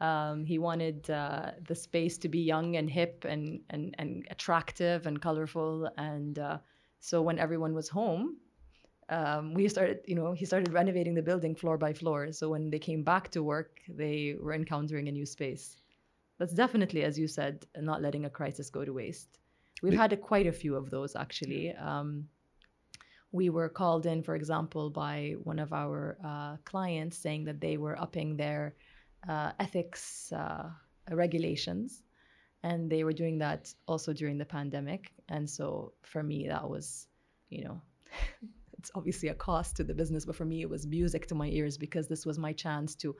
Um, 0.00 0.44
he 0.44 0.58
wanted 0.58 1.10
uh, 1.10 1.50
the 1.66 1.74
space 1.74 2.16
to 2.18 2.28
be 2.28 2.38
young 2.38 2.76
and 2.76 2.88
hip 2.88 3.26
and, 3.28 3.60
and, 3.70 3.94
and 3.98 4.24
attractive 4.30 5.08
and 5.08 5.20
colorful. 5.20 5.90
And 5.98 6.38
uh, 6.38 6.58
so 7.00 7.20
when 7.22 7.40
everyone 7.40 7.74
was 7.74 7.88
home, 7.88 8.36
um, 9.08 9.52
we 9.52 9.66
started, 9.68 9.98
you 10.06 10.14
know, 10.14 10.32
he 10.32 10.44
started 10.44 10.72
renovating 10.72 11.14
the 11.14 11.22
building 11.30 11.56
floor 11.56 11.76
by 11.76 11.92
floor. 11.92 12.30
So 12.30 12.50
when 12.50 12.70
they 12.70 12.78
came 12.78 13.02
back 13.02 13.30
to 13.30 13.42
work, 13.42 13.80
they 13.88 14.36
were 14.40 14.54
encountering 14.54 15.08
a 15.08 15.12
new 15.12 15.26
space. 15.26 15.76
That's 16.38 16.54
definitely, 16.54 17.02
as 17.02 17.18
you 17.18 17.26
said, 17.26 17.66
not 17.76 18.00
letting 18.00 18.26
a 18.26 18.30
crisis 18.30 18.70
go 18.70 18.84
to 18.84 18.92
waste. 18.92 19.40
We've 19.82 19.98
had 19.98 20.12
a, 20.12 20.16
quite 20.16 20.46
a 20.46 20.52
few 20.52 20.76
of 20.76 20.90
those 20.90 21.14
actually. 21.16 21.74
Um, 21.74 22.28
we 23.30 23.50
were 23.50 23.68
called 23.68 24.06
in, 24.06 24.22
for 24.22 24.34
example, 24.34 24.90
by 24.90 25.34
one 25.42 25.58
of 25.58 25.72
our 25.72 26.16
uh, 26.24 26.56
clients 26.64 27.18
saying 27.18 27.44
that 27.44 27.60
they 27.60 27.76
were 27.76 28.00
upping 28.00 28.36
their 28.36 28.74
uh, 29.28 29.52
ethics 29.60 30.32
uh, 30.32 30.70
regulations. 31.10 32.02
And 32.62 32.90
they 32.90 33.04
were 33.04 33.12
doing 33.12 33.38
that 33.38 33.72
also 33.86 34.12
during 34.12 34.38
the 34.38 34.44
pandemic. 34.44 35.12
And 35.28 35.48
so 35.48 35.92
for 36.02 36.22
me, 36.22 36.48
that 36.48 36.68
was, 36.68 37.06
you 37.50 37.64
know, 37.64 37.80
it's 38.78 38.90
obviously 38.94 39.28
a 39.28 39.34
cost 39.34 39.76
to 39.76 39.84
the 39.84 39.94
business, 39.94 40.24
but 40.24 40.36
for 40.36 40.44
me, 40.44 40.62
it 40.62 40.70
was 40.70 40.86
music 40.86 41.26
to 41.28 41.34
my 41.34 41.48
ears 41.48 41.76
because 41.78 42.08
this 42.08 42.24
was 42.24 42.38
my 42.38 42.52
chance 42.52 42.94
to 42.96 43.16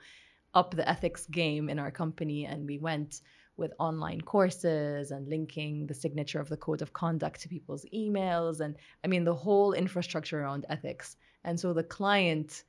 up 0.53 0.75
the 0.75 0.87
ethics 0.89 1.25
game 1.27 1.69
in 1.69 1.79
our 1.79 1.91
company. 1.91 2.45
And 2.45 2.67
we 2.67 2.79
went 2.79 3.21
with 3.59 3.73
online 3.79 4.21
courses 4.21 5.11
and 5.11 5.27
linking 5.27 5.85
the 5.87 5.93
signature 5.93 6.39
of 6.39 6.49
the 6.49 6.57
code 6.57 6.81
of 6.81 6.93
conduct 6.93 7.41
to 7.41 7.49
people's 7.49 7.85
emails. 7.93 8.59
And 8.59 8.77
I 9.03 9.07
mean, 9.07 9.23
the 9.25 9.35
whole 9.35 9.73
infrastructure 9.73 10.41
around 10.41 10.65
ethics. 10.69 11.17
And 11.43 11.59
so 11.59 11.73
the 11.73 11.83
client 11.83 12.63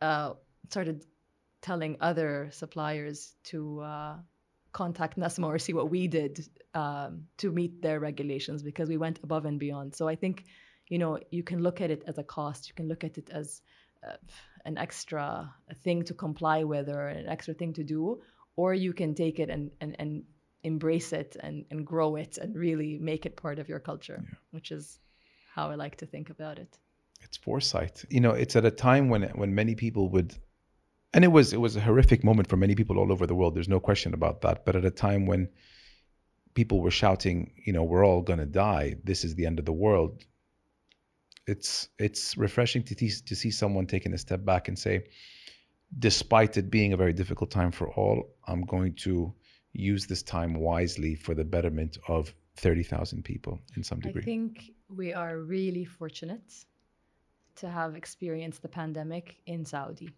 uh, 0.00 0.34
started 0.68 1.04
telling 1.62 1.96
other 2.00 2.50
suppliers 2.52 3.34
to 3.44 3.80
uh, 3.80 4.16
contact 4.72 5.18
Nesma 5.18 5.46
or 5.46 5.58
see 5.58 5.72
what 5.72 5.90
we 5.90 6.08
did 6.08 6.46
um, 6.74 7.24
to 7.38 7.50
meet 7.50 7.80
their 7.80 8.00
regulations 8.00 8.62
because 8.62 8.88
we 8.88 8.98
went 8.98 9.20
above 9.22 9.46
and 9.46 9.58
beyond. 9.58 9.94
So 9.94 10.08
I 10.08 10.16
think 10.16 10.44
you 10.88 10.98
know 10.98 11.18
you 11.30 11.42
can 11.42 11.62
look 11.62 11.80
at 11.80 11.90
it 11.90 12.04
as 12.06 12.18
a 12.18 12.22
cost 12.22 12.68
you 12.68 12.74
can 12.74 12.88
look 12.88 13.04
at 13.04 13.16
it 13.16 13.30
as 13.30 13.62
uh, 14.06 14.16
an 14.64 14.76
extra 14.78 15.52
thing 15.82 16.02
to 16.04 16.14
comply 16.14 16.64
with 16.64 16.88
or 16.88 17.08
an 17.08 17.26
extra 17.26 17.54
thing 17.54 17.72
to 17.74 17.84
do 17.84 18.20
or 18.56 18.74
you 18.74 18.92
can 18.92 19.14
take 19.14 19.38
it 19.38 19.50
and 19.50 19.70
and, 19.80 19.96
and 19.98 20.24
embrace 20.62 21.12
it 21.12 21.36
and, 21.40 21.66
and 21.70 21.86
grow 21.86 22.16
it 22.16 22.38
and 22.38 22.56
really 22.56 22.98
make 22.98 23.26
it 23.26 23.36
part 23.36 23.58
of 23.58 23.68
your 23.68 23.80
culture 23.80 24.20
yeah. 24.22 24.36
which 24.50 24.72
is 24.72 24.98
how 25.54 25.70
i 25.70 25.74
like 25.74 25.96
to 25.96 26.06
think 26.06 26.30
about 26.30 26.58
it. 26.58 26.78
It's 27.22 27.36
foresight. 27.36 28.04
You 28.10 28.20
know 28.20 28.32
it's 28.32 28.56
at 28.56 28.64
a 28.64 28.70
time 28.70 29.08
when 29.08 29.22
when 29.40 29.54
many 29.54 29.74
people 29.74 30.08
would 30.10 30.34
and 31.14 31.24
it 31.24 31.32
was 31.32 31.52
it 31.52 31.60
was 31.60 31.76
a 31.76 31.80
horrific 31.80 32.24
moment 32.24 32.48
for 32.48 32.56
many 32.56 32.74
people 32.74 32.98
all 32.98 33.12
over 33.12 33.26
the 33.26 33.34
world 33.34 33.54
there's 33.54 33.76
no 33.76 33.80
question 33.80 34.14
about 34.14 34.40
that 34.42 34.64
but 34.64 34.76
at 34.76 34.84
a 34.84 34.90
time 34.90 35.26
when 35.26 35.48
people 36.54 36.80
were 36.80 36.90
shouting 36.90 37.52
you 37.66 37.72
know 37.72 37.82
we're 37.82 38.06
all 38.06 38.22
going 38.22 38.40
to 38.40 38.46
die. 38.46 38.96
This 39.04 39.24
is 39.24 39.34
the 39.34 39.46
end 39.46 39.58
of 39.58 39.64
the 39.64 39.72
world 39.86 40.24
it's 41.46 41.88
it's 41.98 42.36
refreshing 42.36 42.82
to 42.84 42.94
see, 42.94 43.10
to 43.26 43.36
see 43.36 43.50
someone 43.50 43.86
taking 43.86 44.14
a 44.14 44.18
step 44.18 44.44
back 44.44 44.68
and 44.68 44.78
say, 44.78 45.04
despite 45.98 46.56
it 46.56 46.70
being 46.70 46.92
a 46.92 46.96
very 46.96 47.12
difficult 47.12 47.50
time 47.50 47.70
for 47.70 47.90
all, 47.90 48.30
I'm 48.46 48.62
going 48.62 48.94
to 49.06 49.32
use 49.72 50.06
this 50.06 50.22
time 50.22 50.54
wisely 50.54 51.14
for 51.14 51.34
the 51.34 51.44
betterment 51.44 51.98
of 52.08 52.34
30,000 52.56 53.24
people 53.24 53.60
in 53.76 53.82
some 53.82 54.00
degree. 54.00 54.22
I 54.22 54.24
think 54.24 54.70
we 54.88 55.12
are 55.12 55.38
really 55.38 55.84
fortunate 55.84 56.52
to 57.56 57.68
have 57.68 57.96
experienced 57.96 58.62
the 58.62 58.68
pandemic 58.68 59.36
in 59.46 59.64
Saudi 59.64 60.10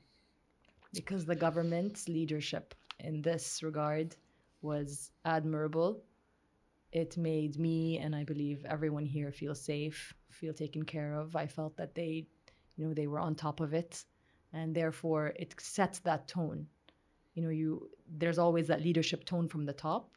because 0.93 1.25
the 1.25 1.35
government's 1.35 2.09
leadership 2.09 2.75
in 3.01 3.23
this 3.23 3.63
regard 3.63 4.17
was 4.63 5.11
admirable 5.25 6.03
it 6.97 7.17
made 7.17 7.59
me 7.59 7.99
and 7.99 8.17
I 8.17 8.25
believe 8.25 8.65
everyone 8.65 9.05
here 9.05 9.31
feel 9.33 9.55
safe, 9.55 10.15
feel 10.31 10.55
taken 10.55 10.83
care 10.85 11.15
of. 11.15 11.37
I 11.37 11.47
felt 11.47 11.77
that 11.77 11.95
they, 11.95 12.27
you 12.77 12.87
know, 12.87 12.95
they 12.95 13.07
were 13.07 13.19
on 13.19 13.35
top 13.35 13.61
of 13.61 13.75
it, 13.75 14.03
and 14.57 14.75
therefore 14.75 15.33
it 15.37 15.55
sets 15.61 15.99
that 16.01 16.27
tone. 16.29 16.67
You 17.35 17.43
know, 17.43 17.51
you 17.51 17.91
there's 18.09 18.39
always 18.39 18.67
that 18.69 18.83
leadership 18.83 19.25
tone 19.25 19.49
from 19.49 19.67
the 19.67 19.73
top. 19.73 20.11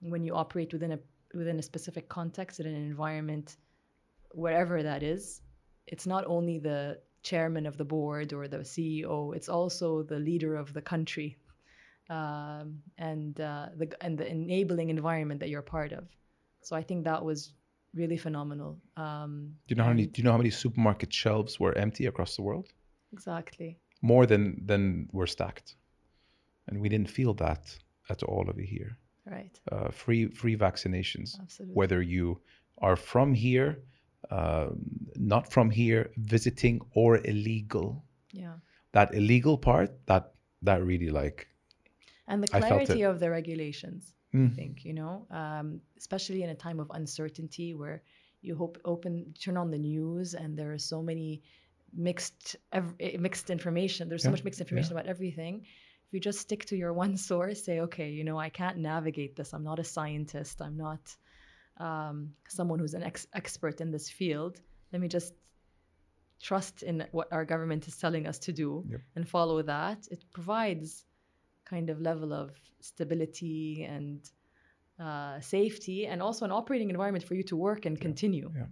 When 0.00 0.24
you 0.24 0.34
operate 0.34 0.72
within 0.72 0.92
a 0.92 0.98
within 1.34 1.58
a 1.58 1.62
specific 1.62 2.08
context 2.08 2.60
in 2.60 2.66
an 2.66 2.74
environment, 2.74 3.56
wherever 4.30 4.82
that 4.82 5.02
is, 5.02 5.40
it's 5.86 6.06
not 6.06 6.24
only 6.26 6.58
the 6.58 6.98
chairman 7.22 7.66
of 7.66 7.76
the 7.76 7.84
board 7.84 8.32
or 8.32 8.48
the 8.48 8.58
CEO, 8.58 9.34
it's 9.34 9.48
also 9.48 10.02
the 10.02 10.18
leader 10.18 10.56
of 10.56 10.72
the 10.72 10.82
country 10.82 11.36
um, 12.10 12.82
and 12.98 13.40
uh, 13.40 13.66
the 13.76 13.88
and 14.00 14.18
the 14.18 14.26
enabling 14.26 14.88
environment 14.90 15.40
that 15.40 15.48
you're 15.48 15.62
part 15.62 15.92
of. 15.92 16.04
So 16.60 16.76
I 16.76 16.82
think 16.82 17.04
that 17.04 17.24
was 17.24 17.54
really 17.94 18.16
phenomenal. 18.16 18.78
Um, 18.96 19.54
do 19.66 19.74
you 19.74 19.76
know 19.76 19.84
how 19.84 19.90
many? 19.90 20.06
Do 20.06 20.20
you 20.20 20.24
know 20.24 20.32
how 20.32 20.38
many 20.38 20.50
supermarket 20.50 21.12
shelves 21.12 21.58
were 21.58 21.76
empty 21.76 22.06
across 22.06 22.36
the 22.36 22.42
world? 22.42 22.68
Exactly. 23.12 23.78
More 24.00 24.26
than 24.26 24.66
than 24.66 25.08
were 25.12 25.26
stacked, 25.26 25.76
and 26.66 26.80
we 26.80 26.88
didn't 26.88 27.10
feel 27.10 27.34
that 27.34 27.78
at 28.08 28.22
all 28.22 28.46
over 28.48 28.60
here. 28.60 28.98
Right. 29.24 29.60
Uh, 29.70 29.90
free 29.90 30.26
free 30.26 30.56
vaccinations. 30.56 31.38
Absolutely. 31.40 31.74
Whether 31.74 32.02
you 32.02 32.40
are 32.78 32.96
from 32.96 33.34
here, 33.34 33.82
uh, 34.30 34.70
not 35.16 35.52
from 35.52 35.70
here, 35.70 36.10
visiting 36.16 36.80
or 36.94 37.18
illegal. 37.24 38.04
Yeah. 38.32 38.54
That 38.92 39.14
illegal 39.14 39.56
part, 39.56 39.90
that 40.06 40.32
that 40.62 40.84
really 40.84 41.10
like 41.10 41.52
and 42.28 42.42
the 42.42 42.48
clarity 42.48 43.02
of 43.02 43.20
the 43.20 43.30
regulations. 43.30 44.14
Mm. 44.34 44.52
I 44.52 44.54
think 44.54 44.84
you 44.84 44.94
know, 44.94 45.26
um, 45.30 45.80
especially 45.98 46.42
in 46.42 46.50
a 46.50 46.54
time 46.54 46.80
of 46.80 46.90
uncertainty 46.94 47.74
where 47.74 48.02
you 48.40 48.56
hope 48.56 48.78
open 48.84 49.34
turn 49.38 49.56
on 49.56 49.70
the 49.70 49.78
news 49.78 50.34
and 50.34 50.56
there 50.56 50.72
are 50.72 50.78
so 50.78 51.02
many 51.02 51.42
mixed 51.94 52.56
eh, 52.72 53.16
mixed 53.18 53.50
information. 53.50 54.08
There's 54.08 54.22
so 54.22 54.28
yeah. 54.28 54.32
much 54.32 54.44
mixed 54.44 54.60
information 54.60 54.92
yeah. 54.92 55.00
about 55.00 55.10
everything. 55.10 55.62
If 56.06 56.12
you 56.12 56.20
just 56.20 56.40
stick 56.40 56.64
to 56.66 56.76
your 56.76 56.92
one 56.92 57.16
source, 57.28 57.64
say, 57.64 57.80
okay, 57.80 58.10
you 58.10 58.24
know, 58.24 58.38
I 58.38 58.50
can't 58.50 58.78
navigate 58.78 59.36
this. 59.36 59.52
I'm 59.52 59.64
not 59.64 59.78
a 59.78 59.84
scientist. 59.84 60.60
I'm 60.60 60.76
not 60.76 61.16
um, 61.78 62.34
someone 62.48 62.78
who's 62.78 62.94
an 62.94 63.02
ex- 63.02 63.26
expert 63.34 63.80
in 63.80 63.90
this 63.90 64.10
field. 64.10 64.60
Let 64.92 65.00
me 65.00 65.08
just 65.08 65.32
trust 66.40 66.82
in 66.82 67.06
what 67.12 67.32
our 67.32 67.44
government 67.44 67.86
is 67.86 67.96
telling 67.96 68.26
us 68.26 68.38
to 68.40 68.52
do 68.52 68.84
yep. 68.88 69.00
and 69.16 69.28
follow 69.28 69.62
that. 69.62 70.08
It 70.10 70.24
provides 70.32 71.04
kind 71.64 71.88
of 71.88 72.00
level 72.00 72.32
of 72.32 72.50
stability 72.80 73.86
and 73.88 74.20
uh, 75.00 75.40
safety 75.40 76.06
and 76.06 76.20
also 76.20 76.44
an 76.44 76.52
operating 76.52 76.90
environment 76.90 77.24
for 77.24 77.34
you 77.34 77.44
to 77.44 77.56
work 77.56 77.86
and 77.86 77.96
yeah, 77.96 78.02
continue. 78.02 78.52
Yeah. 78.54 78.66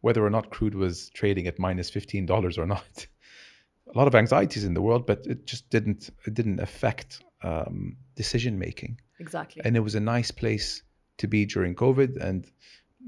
Whether 0.00 0.24
or 0.24 0.30
not 0.30 0.50
crude 0.50 0.74
was 0.74 1.10
trading 1.10 1.46
at 1.46 1.58
minus 1.58 1.90
fifteen 1.90 2.26
dollars 2.26 2.58
or 2.58 2.66
not, 2.66 3.06
a 3.94 3.98
lot 3.98 4.06
of 4.06 4.14
anxieties 4.14 4.64
in 4.64 4.74
the 4.74 4.82
world, 4.82 5.06
but 5.06 5.26
it 5.26 5.46
just 5.46 5.68
didn't 5.70 6.10
it 6.26 6.34
didn't 6.34 6.60
affect 6.60 7.22
um, 7.42 7.96
decision 8.14 8.58
making. 8.58 9.00
Exactly. 9.18 9.62
And 9.64 9.76
it 9.76 9.80
was 9.80 9.94
a 9.94 10.00
nice 10.00 10.30
place 10.30 10.82
to 11.18 11.26
be 11.26 11.46
during 11.46 11.74
COVID, 11.74 12.16
and 12.22 12.46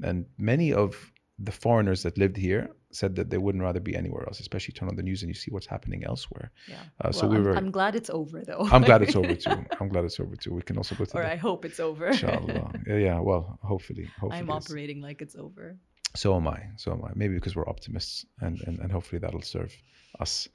and 0.03 0.25
many 0.37 0.73
of 0.73 1.11
the 1.39 1.51
foreigners 1.51 2.03
that 2.03 2.17
lived 2.17 2.37
here 2.37 2.69
said 2.91 3.15
that 3.15 3.29
they 3.29 3.37
wouldn't 3.37 3.63
rather 3.63 3.79
be 3.79 3.95
anywhere 3.95 4.25
else, 4.27 4.39
especially 4.39 4.73
turn 4.73 4.89
on 4.89 4.95
the 4.95 5.03
news 5.03 5.21
and 5.21 5.29
you 5.29 5.33
see 5.33 5.49
what's 5.49 5.65
happening 5.65 6.03
elsewhere. 6.03 6.51
Yeah. 6.67 6.75
Uh, 6.75 7.05
well, 7.05 7.13
so 7.13 7.27
we 7.27 7.37
I'm, 7.37 7.43
were. 7.43 7.55
I'm 7.55 7.71
glad 7.71 7.95
it's 7.95 8.09
over 8.09 8.43
though. 8.43 8.67
I'm 8.71 8.83
glad 8.83 9.01
it's 9.01 9.15
over 9.15 9.35
too. 9.45 9.65
I'm 9.79 9.89
glad 9.89 10.05
it's 10.05 10.19
over 10.19 10.35
too. 10.35 10.53
We 10.53 10.61
can 10.61 10.77
also 10.77 10.95
go 10.95 11.05
to. 11.05 11.17
Or 11.17 11.23
the, 11.23 11.31
I 11.31 11.35
hope 11.35 11.65
it's 11.65 11.79
over. 11.79 12.07
Inshallah. 12.07 12.73
yeah, 12.87 12.97
yeah. 12.97 13.19
Well, 13.19 13.57
hopefully. 13.63 14.09
hopefully 14.19 14.39
I'm 14.39 14.51
operating 14.51 15.01
like 15.01 15.21
it's 15.21 15.35
over. 15.35 15.77
So 16.15 16.35
am 16.35 16.47
I. 16.47 16.69
So 16.77 16.91
am 16.91 17.03
I. 17.03 17.11
Maybe 17.15 17.35
because 17.35 17.55
we're 17.55 17.67
optimists, 17.67 18.25
and 18.39 18.61
and, 18.61 18.79
and 18.79 18.91
hopefully 18.91 19.19
that'll 19.19 19.41
serve 19.41 19.75
us. 20.19 20.47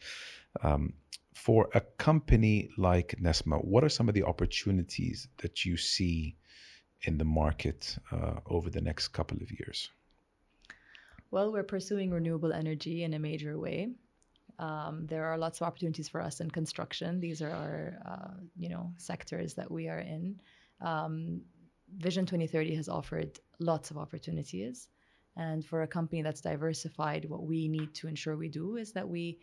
Um, 0.63 0.95
for 1.35 1.69
a 1.75 1.81
company 1.81 2.71
like 2.79 3.17
Nesma, 3.21 3.63
what 3.63 3.85
are 3.85 3.91
some 3.91 4.09
of 4.09 4.15
the 4.15 4.25
opportunities 4.25 5.29
that 5.39 5.65
you 5.65 5.77
see 5.77 6.37
in 7.03 7.19
the 7.19 7.25
market 7.25 7.99
uh, 8.11 8.41
over 8.47 8.71
the 8.71 8.81
next 8.81 9.09
couple 9.09 9.37
of 9.43 9.51
years? 9.51 9.91
Well, 11.31 11.53
we're 11.53 11.63
pursuing 11.63 12.11
renewable 12.11 12.53
energy 12.53 13.05
in 13.05 13.13
a 13.13 13.19
major 13.19 13.59
way. 13.59 13.91
Um, 14.59 15.07
there 15.07 15.27
are 15.27 15.37
lots 15.37 15.61
of 15.61 15.67
opportunities 15.67 16.09
for 16.09 16.21
us 16.21 16.41
in 16.41 16.51
construction. 16.51 17.21
These 17.21 17.43
are 17.43 17.51
our, 17.51 17.99
uh, 18.07 18.35
you 18.57 18.71
know, 18.71 18.93
sectors 18.97 19.55
that 19.55 19.71
we 19.71 19.89
are 19.89 19.99
in. 19.99 20.41
Um, 20.81 21.43
Vision 21.99 22.27
2030 22.27 22.75
has 22.77 22.89
offered 22.89 23.39
lots 23.59 23.91
of 23.91 23.99
opportunities, 23.99 24.89
and 25.37 25.65
for 25.65 25.83
a 25.83 25.87
company 25.87 26.23
that's 26.23 26.41
diversified, 26.41 27.25
what 27.29 27.43
we 27.45 27.69
need 27.69 27.95
to 27.95 28.09
ensure 28.09 28.37
we 28.37 28.49
do 28.49 28.77
is 28.77 28.93
that 28.93 29.09
we 29.09 29.39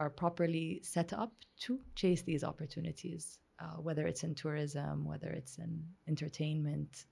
are 0.00 0.10
properly 0.10 0.80
set 0.82 1.12
up 1.12 1.32
to 1.60 1.78
chase 1.94 2.22
these 2.22 2.44
opportunities, 2.44 3.38
uh, 3.60 3.76
whether 3.80 4.06
it's 4.06 4.24
in 4.24 4.34
tourism, 4.34 5.04
whether 5.04 5.28
it's 5.30 5.58
in 5.58 5.82
entertainment, 6.08 7.06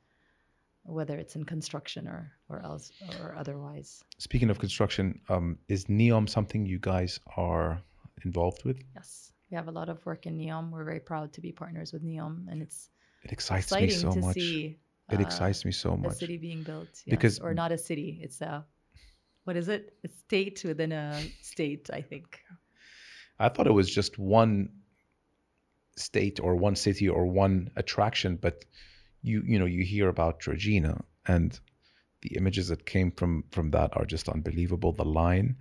whether 0.85 1.17
it's 1.17 1.37
in 1.37 1.45
construction 1.45 2.09
or 2.09 2.33
or 2.49 2.61
else 2.65 2.93
or 3.21 3.35
otherwise. 3.37 4.03
Speaking 4.19 4.51
of 4.51 4.59
construction, 4.59 5.21
um, 5.29 5.59
is 5.69 5.87
NEOM 5.89 6.29
something 6.29 6.67
you 6.67 6.79
guys 6.79 7.21
are 7.37 7.81
involved 8.25 8.65
with? 8.65 8.83
Yes, 8.95 9.33
we 9.51 9.57
have 9.57 9.69
a 9.69 9.73
lot 9.73 9.89
of 9.89 10.05
work 10.07 10.27
in 10.27 10.37
NEOM. 10.37 10.71
We're 10.71 10.85
very 10.85 11.01
proud 11.01 11.33
to 11.35 11.41
be 11.41 11.53
partners 11.53 11.93
with 11.93 12.03
NEOM, 12.03 12.49
and 12.51 12.63
it's 12.63 12.91
It 13.25 13.33
excites 13.33 13.73
me 13.73 13.89
so 13.91 14.13
to 14.13 14.21
much. 14.21 14.35
see 14.35 14.79
it 15.13 15.19
uh, 15.21 15.23
excites 15.23 15.65
me 15.65 15.73
so 15.73 15.97
much. 15.97 16.13
a 16.13 16.15
city 16.15 16.39
being 16.39 16.63
built. 16.63 16.89
Yes. 16.89 17.03
Because- 17.07 17.39
or 17.41 17.55
not 17.55 17.73
a 17.73 17.79
city, 17.79 18.21
it's 18.23 18.41
a 18.41 18.65
what 19.45 19.57
is 19.57 19.69
it? 19.69 19.95
A 20.05 20.09
state 20.09 20.63
within 20.65 20.93
a 20.93 21.21
state, 21.41 21.91
I 21.93 22.01
think. 22.01 22.41
I 23.39 23.49
thought 23.49 23.67
it 23.67 23.73
was 23.73 23.91
just 23.91 24.19
one 24.19 24.69
state 25.97 26.39
or 26.41 26.55
one 26.55 26.77
city 26.77 27.09
or 27.09 27.27
one 27.27 27.71
attraction, 27.77 28.37
but 28.37 28.65
you 29.23 29.43
you 29.45 29.59
know 29.59 29.67
you 29.67 29.85
hear 29.85 30.09
about 30.09 30.41
Trojena 30.41 31.03
and 31.27 31.59
the 32.23 32.37
images 32.37 32.69
that 32.69 32.87
came 32.87 33.11
from 33.11 33.45
from 33.51 33.71
that 33.73 33.97
are 33.97 34.05
just 34.05 34.29
unbelievable. 34.29 34.93
The 34.93 35.05
line, 35.05 35.57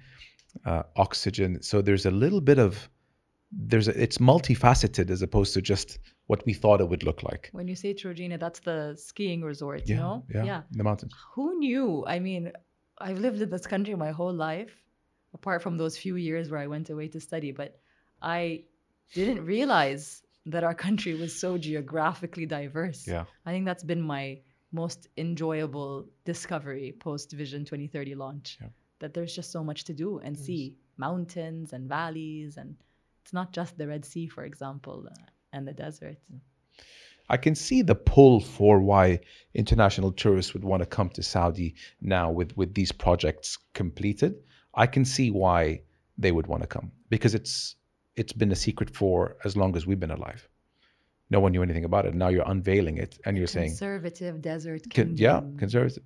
uh, 0.65 0.83
Oxagon. 0.95 1.63
So 1.63 1.81
there's 1.81 2.05
a 2.05 2.11
little 2.11 2.41
bit 2.41 2.59
of 2.59 2.89
there's 3.51 3.87
a, 3.87 4.01
it's 4.01 4.17
multifaceted 4.17 5.09
as 5.09 5.21
opposed 5.21 5.53
to 5.53 5.61
just 5.61 5.99
what 6.27 6.45
we 6.45 6.53
thought 6.53 6.79
it 6.81 6.87
would 6.87 7.03
look 7.03 7.23
like. 7.23 7.49
When 7.51 7.67
you 7.67 7.75
say 7.75 7.93
Trojena, 7.93 8.39
that's 8.39 8.59
the 8.59 8.95
skiing 8.97 9.41
resort, 9.41 9.83
Yeah, 9.85 9.95
you 9.95 10.01
know? 10.01 10.23
yeah, 10.33 10.61
in 10.71 10.77
the 10.77 10.83
mountains. 10.83 11.13
Who 11.33 11.59
knew? 11.59 12.05
I 12.07 12.19
mean, 12.19 12.51
I've 12.97 13.19
lived 13.19 13.41
in 13.41 13.49
this 13.49 13.67
country 13.67 13.95
my 13.95 14.11
whole 14.11 14.33
life, 14.33 14.71
apart 15.33 15.61
from 15.61 15.77
those 15.77 15.97
few 15.97 16.15
years 16.15 16.49
where 16.49 16.59
I 16.59 16.67
went 16.67 16.89
away 16.89 17.07
to 17.09 17.19
study, 17.19 17.51
but 17.51 17.79
I 18.21 18.63
didn't 19.13 19.45
realize 19.45 20.21
that 20.45 20.63
our 20.63 20.73
country 20.73 21.15
was 21.15 21.37
so 21.37 21.57
geographically 21.57 22.45
diverse. 22.45 23.07
Yeah. 23.07 23.25
I 23.45 23.51
think 23.51 23.65
that's 23.65 23.83
been 23.83 24.01
my 24.01 24.39
most 24.71 25.09
enjoyable 25.17 26.07
discovery 26.23 26.95
post 26.97 27.31
Vision 27.33 27.65
2030 27.65 28.15
launch. 28.15 28.57
Yeah. 28.61 28.69
That 28.99 29.13
there's 29.13 29.35
just 29.35 29.51
so 29.51 29.63
much 29.63 29.83
to 29.85 29.93
do 29.93 30.19
and 30.19 30.37
see 30.37 30.77
mountains 30.97 31.73
and 31.73 31.89
valleys, 31.89 32.57
and 32.57 32.75
it's 33.21 33.33
not 33.33 33.53
just 33.53 33.77
the 33.77 33.87
Red 33.87 34.05
Sea, 34.05 34.27
for 34.27 34.43
example, 34.43 35.07
uh, 35.09 35.15
and 35.53 35.67
the 35.67 35.73
desert. 35.73 36.17
I 37.29 37.37
can 37.37 37.55
see 37.55 37.81
the 37.81 37.95
pull 37.95 38.41
for 38.41 38.79
why 38.79 39.21
international 39.53 40.11
tourists 40.11 40.53
would 40.53 40.63
want 40.65 40.81
to 40.83 40.85
come 40.85 41.09
to 41.11 41.23
Saudi 41.23 41.75
now 42.01 42.29
with 42.31 42.55
with 42.57 42.73
these 42.73 42.91
projects 42.91 43.57
completed. 43.73 44.35
I 44.75 44.87
can 44.87 45.05
see 45.05 45.31
why 45.31 45.81
they 46.17 46.31
would 46.31 46.47
want 46.47 46.63
to 46.63 46.67
come 46.67 46.91
because 47.09 47.33
it's 47.35 47.75
it's 48.15 48.33
been 48.33 48.51
a 48.51 48.55
secret 48.55 48.95
for 48.95 49.37
as 49.45 49.55
long 49.55 49.75
as 49.77 49.85
we've 49.87 49.99
been 49.99 50.11
alive. 50.11 50.47
No 51.29 51.39
one 51.39 51.53
knew 51.53 51.63
anything 51.63 51.85
about 51.85 52.05
it. 52.05 52.13
Now 52.13 52.27
you're 52.27 52.49
unveiling 52.49 52.97
it 52.97 53.17
and 53.25 53.37
you're 53.37 53.47
saying, 53.47 53.69
Conservative 53.69 54.41
desert. 54.41 54.81
con- 54.93 55.15
yeah, 55.15 55.39
conservative. 55.57 56.03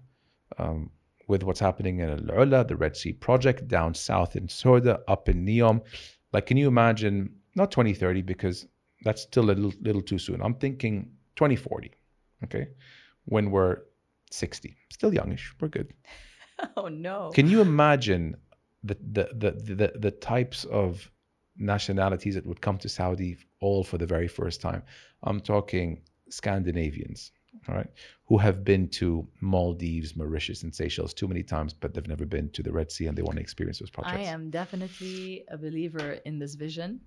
Um, 0.60 0.92
with 1.28 1.42
what's 1.42 1.60
happening 1.60 2.00
in 2.00 2.10
Al 2.10 2.46
Ula, 2.46 2.64
the 2.66 2.75
Red 2.75 2.96
Sea 2.96 3.14
Project, 3.14 3.68
down 3.68 3.96
south 3.96 4.36
in 4.36 4.46
Soudah, 4.48 5.00
up 5.08 5.28
in 5.28 5.44
Neom. 5.44 5.82
Like, 6.36 6.48
can 6.48 6.58
you 6.58 6.68
imagine, 6.68 7.34
not 7.56 7.72
2030, 7.72 8.22
because 8.24 8.68
that's 9.06 9.22
still 9.22 9.46
a 9.46 9.54
little, 9.54 9.72
little 9.80 10.02
too 10.02 10.20
soon. 10.20 10.42
I'm 10.42 10.56
thinking 10.56 11.12
2040, 11.38 11.92
okay, 12.44 12.68
when 13.24 13.52
we're 13.52 13.78
60. 14.32 14.76
Still 14.92 15.14
youngish, 15.14 15.54
we're 15.62 15.70
good. 15.70 15.94
Oh 16.78 16.88
no. 16.88 17.32
Can 17.34 17.50
you 17.50 17.60
imagine 17.60 18.38
the, 18.82 18.98
the, 19.12 19.28
the, 19.34 19.52
the, 19.76 20.00
the 20.00 20.12
types 20.12 20.64
of 20.64 21.12
nationalities 21.58 22.36
that 22.36 22.46
would 22.46 22.62
come 22.62 22.78
to 22.78 22.88
Saudi 22.88 23.38
all 23.60 23.84
for 23.84 23.98
the 23.98 24.06
very 24.06 24.30
first 24.30 24.62
time? 24.62 24.84
I'm 25.24 25.42
talking 25.42 26.02
Scandinavians, 26.30 27.32
all 27.68 27.75
right, 27.75 27.89
who 28.25 28.37
have 28.37 28.63
been 28.63 28.87
to 28.89 29.27
Maldives, 29.41 30.15
Mauritius, 30.15 30.63
and 30.63 30.74
Seychelles 30.74 31.13
too 31.13 31.27
many 31.27 31.44
times, 31.44 31.74
but 31.74 31.94
they've 31.94 32.07
never 32.07 32.25
been 32.25 32.50
to 32.51 32.63
the 32.63 32.72
Red 32.72 32.91
Sea 32.91 33.07
and 33.07 33.18
they 33.18 33.22
want 33.22 33.37
to 33.37 33.41
experience 33.41 33.79
those 33.79 33.89
projects. 33.89 34.18
I 34.18 34.31
am 34.31 34.50
definitely 34.50 35.46
a 35.50 35.57
believer 35.57 36.13
in 36.25 36.39
this 36.39 36.55
vision. 36.55 37.01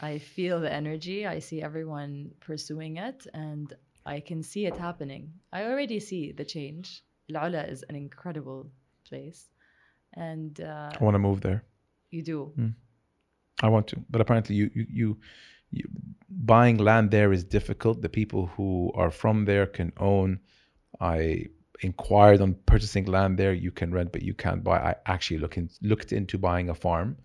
I 0.00 0.18
feel 0.18 0.60
the 0.60 0.72
energy. 0.72 1.26
I 1.26 1.38
see 1.38 1.62
everyone 1.62 2.30
pursuing 2.40 2.96
it, 2.96 3.26
and 3.34 3.72
I 4.06 4.20
can 4.20 4.42
see 4.42 4.66
it 4.66 4.76
happening. 4.76 5.32
I 5.52 5.64
already 5.64 6.00
see 6.00 6.32
the 6.32 6.44
change. 6.44 7.02
Al 7.34 7.54
is 7.54 7.82
an 7.88 7.96
incredible 7.96 8.70
place, 9.08 9.48
and 10.14 10.60
uh, 10.60 10.90
I 10.98 11.04
want 11.04 11.14
to 11.14 11.18
move 11.18 11.40
there. 11.40 11.64
you 12.10 12.22
do. 12.22 12.52
I 13.62 13.68
want 13.68 13.86
to, 13.88 13.96
but 14.10 14.20
apparently, 14.20 14.56
you, 14.56 14.70
you, 14.74 14.86
you, 14.90 15.18
you, 15.72 15.84
buying 16.28 16.78
land 16.78 17.10
there 17.10 17.32
is 17.32 17.44
difficult. 17.44 18.02
The 18.02 18.08
people 18.08 18.46
who 18.46 18.92
are 18.94 19.10
from 19.10 19.44
there 19.44 19.66
can 19.66 19.92
own. 19.98 20.40
I 21.00 21.46
inquired 21.80 22.40
on 22.40 22.54
purchasing 22.66 23.06
land 23.06 23.38
there. 23.38 23.52
You 23.52 23.72
can 23.72 23.92
rent, 23.92 24.12
but 24.12 24.22
you 24.22 24.34
can't 24.34 24.62
buy. 24.62 24.78
I 24.78 24.94
actually 25.06 25.38
look 25.38 25.56
in, 25.56 25.68
looked 25.82 26.12
into 26.12 26.38
buying 26.38 26.68
a 26.70 26.74
farm 26.74 27.16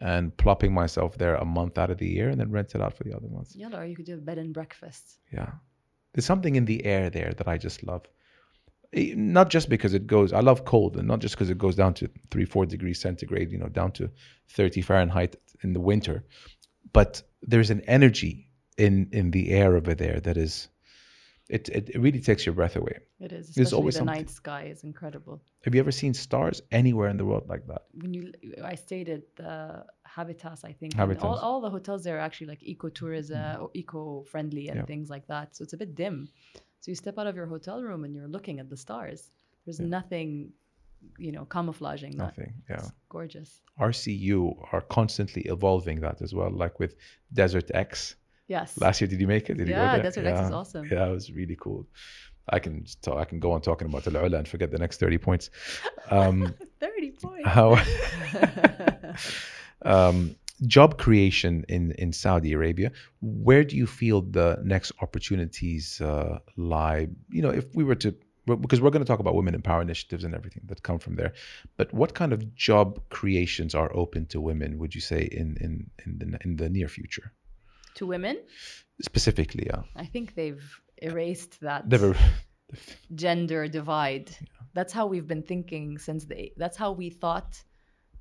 and 0.00 0.36
plopping 0.36 0.72
myself 0.72 1.18
there 1.18 1.34
a 1.34 1.44
month 1.44 1.76
out 1.76 1.90
of 1.90 1.98
the 1.98 2.08
year 2.08 2.28
and 2.28 2.40
then 2.40 2.50
rent 2.50 2.74
it 2.74 2.80
out 2.80 2.96
for 2.96 3.04
the 3.04 3.14
other 3.14 3.28
months. 3.28 3.54
Yeah, 3.54 3.76
or 3.76 3.84
you 3.84 3.96
could 3.96 4.06
do 4.06 4.14
a 4.14 4.18
bed 4.18 4.38
and 4.38 4.54
breakfast. 4.54 5.18
Yeah. 5.32 5.50
There's 6.14 6.24
something 6.24 6.54
in 6.56 6.64
the 6.64 6.84
air 6.84 7.10
there 7.10 7.32
that 7.36 7.48
I 7.48 7.58
just 7.58 7.82
love. 7.82 8.06
Eh, 8.92 9.12
Not 9.16 9.50
just 9.50 9.68
because 9.68 9.94
it 9.94 10.06
goes, 10.06 10.32
I 10.32 10.40
love 10.40 10.64
cold, 10.64 10.96
and 10.96 11.06
not 11.06 11.18
just 11.18 11.34
because 11.34 11.50
it 11.50 11.58
goes 11.58 11.74
down 11.74 11.94
to 11.94 12.08
three, 12.30 12.44
four 12.44 12.64
degrees 12.64 13.00
centigrade, 13.00 13.50
you 13.50 13.58
know, 13.58 13.68
down 13.68 13.92
to 13.92 14.10
30 14.50 14.80
Fahrenheit 14.82 15.36
in 15.62 15.72
the 15.72 15.80
winter, 15.80 16.24
but 16.92 17.22
there's 17.42 17.70
an 17.70 17.82
energy 17.82 18.48
in 18.76 19.08
in 19.12 19.30
the 19.30 19.50
air 19.50 19.76
over 19.76 19.94
there 19.94 20.20
that 20.20 20.36
is, 20.36 20.68
it 21.48 21.68
it, 21.68 21.88
it 21.94 21.98
really 22.00 22.20
takes 22.20 22.46
your 22.46 22.54
breath 22.54 22.76
away. 22.76 22.98
It 23.20 23.32
is. 23.32 23.46
There's 23.54 23.68
Especially 23.68 23.76
always 23.78 23.94
the 23.94 23.98
something. 23.98 24.14
night 24.14 24.30
sky 24.30 24.62
is 24.74 24.84
incredible. 24.84 25.40
Have 25.64 25.74
you 25.74 25.80
ever 25.80 25.90
seen 25.92 26.14
stars 26.14 26.62
anywhere 26.70 27.08
in 27.08 27.16
the 27.16 27.24
world 27.24 27.48
like 27.48 27.66
that? 27.66 27.82
when 28.02 28.14
you 28.14 28.32
I 28.72 28.74
stayed 28.76 29.08
at 29.08 29.24
the 29.36 29.84
Habitas, 30.14 30.64
I 30.64 30.72
think. 30.72 30.94
and 30.96 31.18
All, 31.18 31.38
all 31.38 31.60
the 31.60 31.70
hotels 31.70 32.04
there 32.04 32.16
are 32.16 32.20
actually 32.28 32.46
like 32.54 32.60
ecotourism 32.60 33.30
mm-hmm. 33.36 33.62
or 33.62 33.70
eco-friendly 33.74 34.68
and 34.68 34.78
Yeah. 34.80 34.84
things 34.86 35.10
like 35.10 35.26
that. 35.28 35.56
So 35.56 35.62
it's 35.64 35.72
a 35.72 35.76
bit 35.76 35.94
dim. 35.94 36.28
So 36.80 36.90
you 36.92 36.94
step 36.94 37.18
out 37.18 37.26
of 37.26 37.34
your 37.36 37.46
hotel 37.46 37.82
room 37.82 38.04
and 38.04 38.14
you're 38.14 38.28
looking 38.36 38.60
at 38.60 38.68
the 38.70 38.76
stars. 38.76 39.30
There's 39.64 39.80
Yeah. 39.80 39.86
nothing, 39.98 40.52
you 41.18 41.32
know, 41.32 41.44
camouflaging 41.44 42.12
that. 42.12 42.24
Nothing. 42.24 42.54
Yeah. 42.68 42.76
It's 42.76 42.92
gorgeous. 43.08 43.60
RCU 43.80 44.56
are 44.72 44.80
constantly 44.80 45.42
evolving 45.42 46.00
that 46.00 46.22
as 46.22 46.34
well, 46.34 46.50
like 46.50 46.78
with 46.78 46.94
Desert 47.32 47.70
X. 47.74 48.16
Yes. 48.46 48.80
Last 48.80 49.00
year, 49.00 49.08
did 49.08 49.20
you 49.20 49.26
make 49.26 49.50
it? 49.50 49.58
Did 49.58 49.68
you 49.68 49.74
go 49.74 49.80
yeah? 49.80 49.98
Desert 49.98 50.26
X 50.26 50.40
is 50.46 50.50
awesome. 50.52 50.88
Yeah, 50.90 51.06
it 51.06 51.12
was 51.12 51.30
really 51.30 51.56
cool. 51.56 51.86
I 52.50 52.58
can 52.60 52.86
talk, 53.02 53.18
I 53.18 53.24
can 53.24 53.40
go 53.40 53.52
on 53.52 53.60
talking 53.60 53.88
about 53.88 54.06
Al 54.06 54.14
Ula 54.24 54.38
and 54.38 54.48
forget 54.48 54.70
the 54.70 54.78
next 54.78 55.00
30 55.00 55.18
points. 55.18 55.50
Um, 56.10 56.54
30 56.80 57.10
points. 57.22 57.48
how 57.48 57.78
um, 59.82 60.34
job 60.66 60.98
creation 60.98 61.64
in, 61.68 61.92
in 61.92 62.12
Saudi 62.12 62.52
Arabia, 62.52 62.92
where 63.20 63.64
do 63.64 63.76
you 63.76 63.86
feel 63.86 64.22
the 64.22 64.58
next 64.64 64.92
opportunities 65.02 66.00
uh, 66.00 66.38
lie? 66.56 67.08
You 67.30 67.42
know, 67.42 67.50
if 67.50 67.66
we 67.74 67.84
were 67.84 67.96
to, 67.96 68.14
because 68.56 68.80
we're 68.80 68.90
going 68.90 69.04
to 69.04 69.06
talk 69.06 69.20
about 69.20 69.34
women 69.34 69.54
in 69.54 69.62
power 69.62 69.82
initiatives 69.82 70.24
and 70.24 70.34
everything 70.34 70.62
that 70.66 70.82
come 70.82 70.98
from 70.98 71.16
there, 71.16 71.32
but 71.76 71.92
what 71.92 72.14
kind 72.14 72.32
of 72.32 72.54
job 72.54 73.00
creations 73.10 73.74
are 73.74 73.94
open 73.94 74.26
to 74.26 74.40
women? 74.40 74.78
Would 74.78 74.94
you 74.94 75.00
say 75.00 75.22
in 75.22 75.56
in 75.60 75.90
in 76.04 76.18
the 76.18 76.38
in 76.44 76.56
the 76.56 76.68
near 76.68 76.88
future, 76.88 77.32
to 77.94 78.06
women, 78.06 78.38
specifically? 79.02 79.66
Yeah, 79.66 79.82
I 79.96 80.06
think 80.06 80.34
they've 80.34 80.64
erased 80.96 81.60
that 81.60 81.88
never. 81.88 82.16
gender 83.14 83.66
divide. 83.66 84.30
That's 84.74 84.92
how 84.92 85.06
we've 85.06 85.26
been 85.26 85.42
thinking 85.42 85.98
since 85.98 86.26
the. 86.26 86.52
That's 86.56 86.76
how 86.76 86.92
we 86.92 87.10
thought 87.10 87.62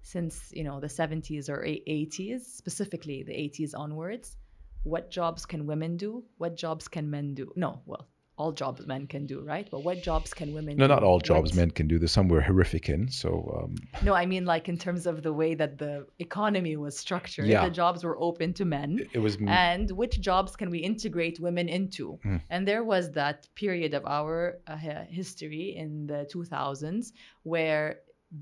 since 0.02 0.52
you 0.54 0.64
know 0.64 0.80
the 0.80 0.88
70s 0.88 1.50
or 1.50 1.64
80s, 1.64 2.42
specifically 2.42 3.24
the 3.24 3.34
80s 3.34 3.72
onwards. 3.76 4.38
What 4.84 5.12
jobs 5.12 5.46
can 5.46 5.66
women 5.66 5.98
do? 5.98 6.24
What 6.38 6.56
jobs 6.56 6.88
can 6.88 7.10
men 7.10 7.34
do? 7.34 7.52
No, 7.56 7.82
well, 7.86 8.08
all 8.38 8.52
jobs 8.52 8.86
men 8.86 9.08
can 9.08 9.26
do, 9.26 9.42
right? 9.42 9.68
But 9.72 9.84
what 9.84 10.04
jobs 10.04 10.32
can 10.34 10.54
women 10.54 10.78
No, 10.78 10.86
do? 10.88 10.94
not 10.94 11.04
all 11.04 11.20
jobs 11.20 11.52
What- 11.52 11.58
men 11.58 11.72
can 11.72 11.88
do. 11.88 11.98
There's 11.98 12.12
some 12.12 12.28
we're 12.28 12.42
horrific 12.42 12.88
in. 12.88 13.10
So 13.10 13.30
um, 13.64 13.76
No, 14.04 14.14
I 14.14 14.26
mean 14.28 14.46
like 14.46 14.70
in 14.70 14.78
terms 14.78 15.08
of 15.08 15.24
the 15.24 15.34
way 15.34 15.56
that 15.56 15.80
the 15.80 16.06
economy 16.20 16.76
was 16.78 16.96
structured, 16.98 17.48
Yeah. 17.48 17.66
the 17.68 17.72
jobs 17.72 18.04
were 18.04 18.18
open 18.30 18.54
to 18.60 18.64
men. 18.66 19.00
it- 19.00 19.10
it 19.14 19.20
was 19.20 19.38
And 19.48 19.90
which 19.92 20.22
jobs 20.22 20.56
can 20.56 20.70
we 20.70 20.80
integrate 20.80 21.40
women 21.40 21.68
into? 21.68 22.20
Mm. 22.24 22.42
And 22.52 22.68
there 22.68 22.84
was 22.84 23.12
that 23.14 23.48
period 23.56 23.94
of 23.96 24.04
our 24.06 24.60
uh, 24.68 24.78
history 25.20 25.76
in 25.76 26.06
the 26.12 26.28
2000s 26.34 27.14
where 27.44 27.86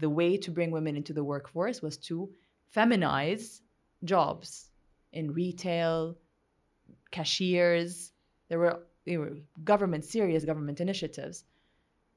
the 0.03 0.10
way 0.10 0.36
to 0.38 0.51
bring 0.51 0.71
women 0.71 0.97
into 0.97 1.13
the 1.13 1.23
workforce 1.23 1.81
was 1.81 1.95
to 2.10 2.29
feminize 2.75 3.62
jobs 4.03 4.69
in 5.13 5.31
retail, 5.31 6.17
cashiers. 7.12 8.12
There 8.49 8.60
were, 8.60 8.79
there 9.05 9.19
were 9.19 9.37
government, 9.63 10.05
serious 10.05 10.45
government 10.45 10.81
initiatives. 10.81 11.45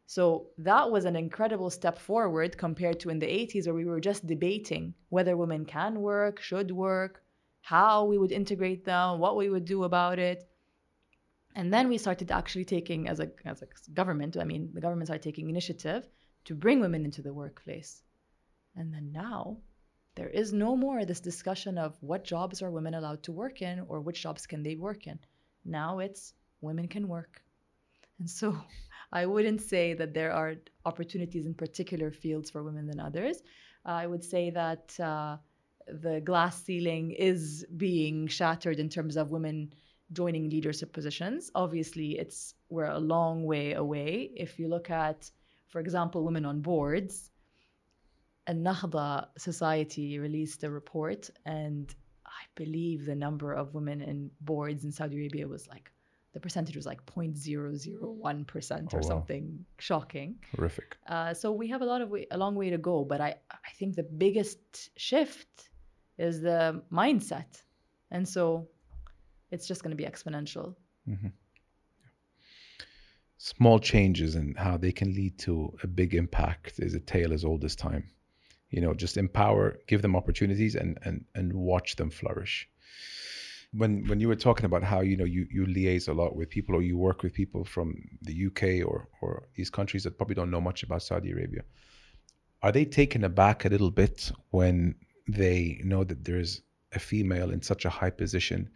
So 0.07 0.49
that 0.57 0.91
was 0.91 1.05
an 1.05 1.17
incredible 1.17 1.69
step 1.69 1.99
forward 1.99 2.57
compared 2.57 2.99
to 3.01 3.11
in 3.11 3.19
the 3.19 3.27
80s, 3.27 3.67
where 3.67 3.75
we 3.75 3.85
were 3.85 4.01
just 4.01 4.27
debating 4.27 4.95
whether 5.11 5.37
women 5.37 5.67
can 5.67 6.01
work, 6.01 6.41
should 6.41 6.71
work, 6.71 7.23
how 7.61 8.07
we 8.07 8.17
would 8.17 8.33
integrate 8.33 8.85
them, 8.85 9.19
what 9.19 9.37
we 9.37 9.51
would 9.51 9.67
do 9.67 9.85
about 9.85 10.19
it. 10.19 10.49
And 11.55 11.73
then 11.73 11.89
we 11.89 11.99
started 11.99 12.31
actually 12.31 12.65
taking, 12.65 13.09
as 13.09 13.21
a, 13.21 13.31
as 13.45 13.63
a 13.63 13.69
government, 13.93 14.37
I 14.39 14.45
mean, 14.45 14.71
the 14.73 14.81
governments 14.81 15.11
are 15.11 15.19
taking 15.19 15.51
initiative 15.51 16.09
to 16.47 16.55
bring 16.55 16.81
women 16.81 17.05
into 17.05 17.21
the 17.21 17.35
workplace. 17.35 18.03
And 18.77 18.95
then 18.95 19.13
now 19.13 19.59
there 20.15 20.31
is 20.31 20.53
no 20.53 20.75
more 20.75 21.05
this 21.05 21.21
discussion 21.21 21.77
of 21.77 21.97
what 22.01 22.25
jobs 22.25 22.63
are 22.63 22.71
women 22.71 22.95
allowed 22.95 23.23
to 23.25 23.33
work 23.33 23.61
in 23.61 23.85
or 23.89 24.01
which 24.01 24.23
jobs 24.23 24.47
can 24.47 24.63
they 24.63 24.77
work 24.77 25.07
in. 25.07 25.19
Now 25.65 25.99
it's 25.99 26.33
women 26.61 26.89
can 26.89 27.09
work. 27.09 27.43
And 28.19 28.29
so 28.29 28.57
I 29.13 29.27
wouldn't 29.27 29.63
say 29.63 29.95
that 29.95 30.15
there 30.15 30.33
are 30.33 30.55
opportunities 30.85 31.47
in 31.47 31.55
particular 31.55 32.11
fields 32.11 32.51
for 32.51 32.63
women 32.63 32.87
than 32.87 33.01
others. 33.01 33.43
I 33.85 34.07
would 34.07 34.23
say 34.23 34.51
that 34.51 34.99
uh, 35.01 35.39
the 35.87 36.21
glass 36.21 36.63
ceiling 36.63 37.13
is 37.13 37.65
being 37.77 38.27
shattered 38.27 38.79
in 38.79 38.89
terms 38.89 39.17
of 39.17 39.31
women 39.31 39.73
joining 40.13 40.49
leadership 40.51 40.93
positions. 40.93 41.51
Obviously, 41.55 42.19
it's 42.19 42.55
we're 42.69 42.85
a 42.85 42.99
long 42.99 43.45
way 43.45 43.73
away. 43.73 44.31
If 44.37 44.59
you 44.59 44.69
look 44.69 44.91
at, 44.91 45.31
for 45.69 45.81
example, 45.81 46.25
women 46.25 46.45
on 46.45 46.61
boards, 46.61 47.31
Al-Nahda 48.47 49.29
Society 49.37 50.19
released 50.19 50.65
a 50.65 50.71
report, 50.71 51.31
and 51.45 51.95
I 52.27 52.45
believe 52.55 53.05
the 53.05 53.15
number 53.15 53.53
of 53.53 53.75
women 53.75 54.01
in 54.01 54.31
boards 54.41 54.85
in 54.85 54.93
Saudi 54.93 55.17
Arabia 55.17 55.47
was 55.47 55.69
like 55.69 55.91
the 56.39 56.43
percentage 56.49 56.77
was 56.81 56.87
like 56.93 57.03
0.001% 57.07 58.95
or 58.95 58.99
Oh, 58.99 59.03
wow. 59.03 59.09
something 59.13 59.45
shocking. 59.89 60.37
horrific. 60.57 60.97
Uh, 61.15 61.35
so 61.35 61.47
we 61.51 61.67
have 61.73 61.83
a 61.83 61.85
lot 61.93 62.01
of 62.05 62.09
way, 62.15 62.27
a 62.31 62.39
long 62.45 62.55
way 62.55 62.71
to 62.71 62.79
go. 62.79 62.97
But 63.13 63.21
I, 63.29 63.31
I 63.51 63.71
think 63.79 63.97
the 63.97 64.05
biggest 64.05 64.61
shift 64.97 65.49
is 66.17 66.41
the 66.41 66.61
mindset, 66.93 67.53
and 68.15 68.29
so 68.35 68.69
it's 69.51 69.67
just 69.67 69.83
going 69.83 69.95
to 69.97 70.03
be 70.05 70.09
exponential. 70.13 70.67
Small 73.39 73.79
changes 73.79 74.35
and 74.35 74.57
how 74.59 74.77
they 74.77 74.93
can 74.93 75.15
lead 75.15 75.39
to 75.47 75.77
a 75.83 75.87
big 75.87 76.15
impact 76.15 76.75
is 76.79 76.95
a 76.95 77.01
tale 77.01 77.33
as 77.33 77.45
old 77.45 77.65
as 77.65 77.75
time. 77.77 78.05
You 78.71 78.81
know, 78.83 78.95
just 78.95 79.17
empower, 79.17 79.79
give 79.87 80.03
them 80.03 80.15
opportunities, 80.17 80.75
and 80.75 80.99
and 81.03 81.25
and 81.35 81.53
watch 81.53 81.97
them 81.97 82.11
flourish. 82.11 82.69
When 83.73 84.07
when 84.09 84.19
you 84.21 84.29
were 84.29 84.37
talking 84.37 84.65
about 84.65 84.83
how 84.83 85.01
you 85.01 85.17
know 85.17 85.25
you 85.25 85.47
you 85.51 85.67
liaise 85.67 86.09
a 86.09 86.13
lot 86.13 86.35
with 86.35 86.49
people 86.49 86.75
or 86.75 86.83
you 86.83 86.97
work 86.97 87.23
with 87.23 87.35
people 87.35 87.65
from 87.65 88.03
the 88.23 88.47
UK 88.47 88.87
or 88.89 89.09
or 89.21 89.49
these 89.57 89.71
countries 89.71 90.05
that 90.05 90.17
probably 90.17 90.35
don't 90.35 90.51
know 90.51 90.61
much 90.61 90.83
about 90.83 91.03
Saudi 91.03 91.31
Arabia, 91.33 91.63
are 92.63 92.73
they 92.73 92.85
taken 92.85 93.25
aback 93.25 93.65
a 93.65 93.69
little 93.69 93.91
bit 93.91 94.33
when 94.51 94.95
they 95.29 95.81
know 95.85 96.03
that 96.05 96.25
there's 96.25 96.63
a 96.93 96.99
female 96.99 97.51
in 97.51 97.61
such 97.61 97.85
a 97.85 97.91
high 97.91 98.11
position 98.11 98.71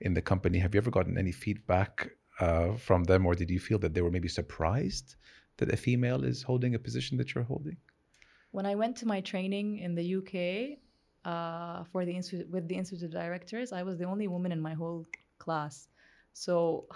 in 0.00 0.14
the 0.14 0.22
company? 0.22 0.58
Have 0.58 0.74
you 0.74 0.78
ever 0.78 0.90
gotten 0.90 1.18
any 1.18 1.32
feedback 1.32 2.10
uh, 2.40 2.72
from 2.74 3.04
them, 3.04 3.26
or 3.26 3.34
did 3.34 3.50
you 3.50 3.60
feel 3.60 3.78
that 3.80 3.94
they 3.94 4.00
were 4.00 4.10
maybe 4.10 4.28
surprised 4.28 5.16
that 5.58 5.72
a 5.72 5.76
female 5.76 6.24
is 6.24 6.42
holding 6.42 6.74
a 6.74 6.78
position 6.78 7.18
that 7.18 7.34
you're 7.34 7.44
holding? 7.44 7.76
When 8.50 8.64
I 8.64 8.74
went 8.76 8.96
to 8.98 9.06
my 9.06 9.20
training 9.20 9.78
in 9.78 9.94
the 9.94 10.16
UK 10.16 10.78
uh, 11.24 11.84
for 11.92 12.04
the 12.04 12.12
institute 12.16 12.48
with 12.50 12.68
the 12.68 12.76
institute 12.76 13.06
of 13.06 13.12
directors, 13.12 13.72
I 13.72 13.82
was 13.82 13.98
the 13.98 14.04
only 14.04 14.28
woman 14.28 14.52
in 14.52 14.60
my 14.60 14.74
whole 14.74 15.06
class. 15.38 15.88
So 16.32 16.86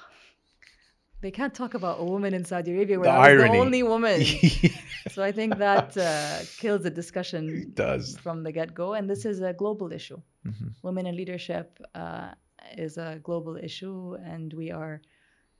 they 1.20 1.30
can't 1.30 1.54
talk 1.54 1.74
about 1.74 2.00
a 2.00 2.04
woman 2.04 2.34
in 2.34 2.44
Saudi 2.44 2.72
Arabia 2.72 2.98
where 2.98 3.10
The 3.10 3.16
I 3.16 3.32
was 3.34 3.42
irony. 3.42 3.58
the 3.58 3.64
only 3.64 3.82
woman. 3.82 4.20
so 5.14 5.22
I 5.22 5.32
think 5.32 5.58
that 5.58 5.96
uh, 5.96 6.38
kills 6.58 6.82
the 6.82 6.90
discussion 6.90 7.48
it 7.48 7.74
does. 7.74 8.16
from 8.18 8.42
the 8.42 8.52
get-go, 8.52 8.94
and 8.94 9.08
this 9.08 9.24
is 9.24 9.40
a 9.40 9.52
global 9.52 9.92
issue. 9.92 10.20
Mhm. 10.46 10.72
Women 10.82 11.06
in 11.06 11.14
leadership 11.16 11.78
uh, 11.94 12.32
is 12.76 12.96
a 12.98 13.20
global 13.22 13.56
issue, 13.56 14.14
and 14.24 14.52
we 14.52 14.70
are 14.72 15.00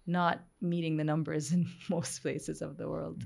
not 0.07 0.43
meeting 0.61 0.97
the 0.97 1.05
numbers 1.05 1.53
in 1.57 1.69
most 1.89 2.23
places 2.23 2.63
of 2.63 2.77
the 2.77 2.89
world. 2.89 3.23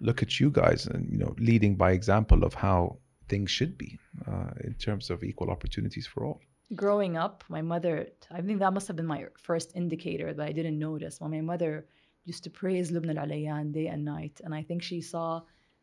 Look 0.00 0.22
at 0.22 0.38
you 0.40 0.50
guys, 0.50 0.86
and 0.86 1.10
you 1.10 1.18
know, 1.18 1.34
leading 1.38 1.76
by 1.76 1.92
example 1.92 2.44
of 2.44 2.52
how 2.54 2.98
things 3.28 3.50
should 3.50 3.76
be 3.76 3.98
uh, 4.26 4.50
in 4.64 4.74
terms 4.74 5.10
of 5.10 5.22
equal 5.24 5.50
opportunities 5.50 6.06
for 6.06 6.24
all. 6.24 6.40
growing 6.74 7.16
up, 7.16 7.44
my 7.48 7.62
mother, 7.62 8.08
I 8.30 8.40
think 8.42 8.58
that 8.58 8.72
must 8.72 8.88
have 8.88 8.96
been 8.96 9.06
my 9.06 9.26
first 9.38 9.72
indicator 9.74 10.32
that 10.34 10.46
I 10.48 10.52
didn't 10.52 10.78
notice. 10.78 11.20
When 11.20 11.30
my 11.30 11.40
mother 11.40 11.86
used 12.24 12.44
to 12.44 12.50
praise 12.50 12.90
Lubna 12.90 13.16
Al 13.16 13.28
Olayan 13.28 13.72
day 13.72 13.86
and 13.86 14.04
night. 14.04 14.40
And 14.44 14.52
I 14.54 14.62
think 14.62 14.82
she 14.82 15.00
saw, 15.00 15.42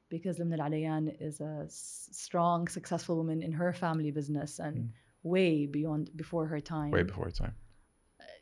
because 0.10 0.40
Lubna 0.40 0.60
Al 0.60 0.72
Olayan 0.72 1.16
is 1.22 1.40
a 1.40 1.66
strong, 1.70 2.68
successful 2.68 3.16
woman 3.16 3.42
in 3.42 3.52
her 3.54 3.72
family 3.74 4.12
business 4.12 4.60
and 4.60 4.92
way 5.24 5.66
beyond, 5.66 6.10
before 6.18 6.46
her 6.46 6.60
time. 6.60 6.92
Way 6.92 7.04
before 7.04 7.26
her 7.26 7.32
time. 7.32 7.56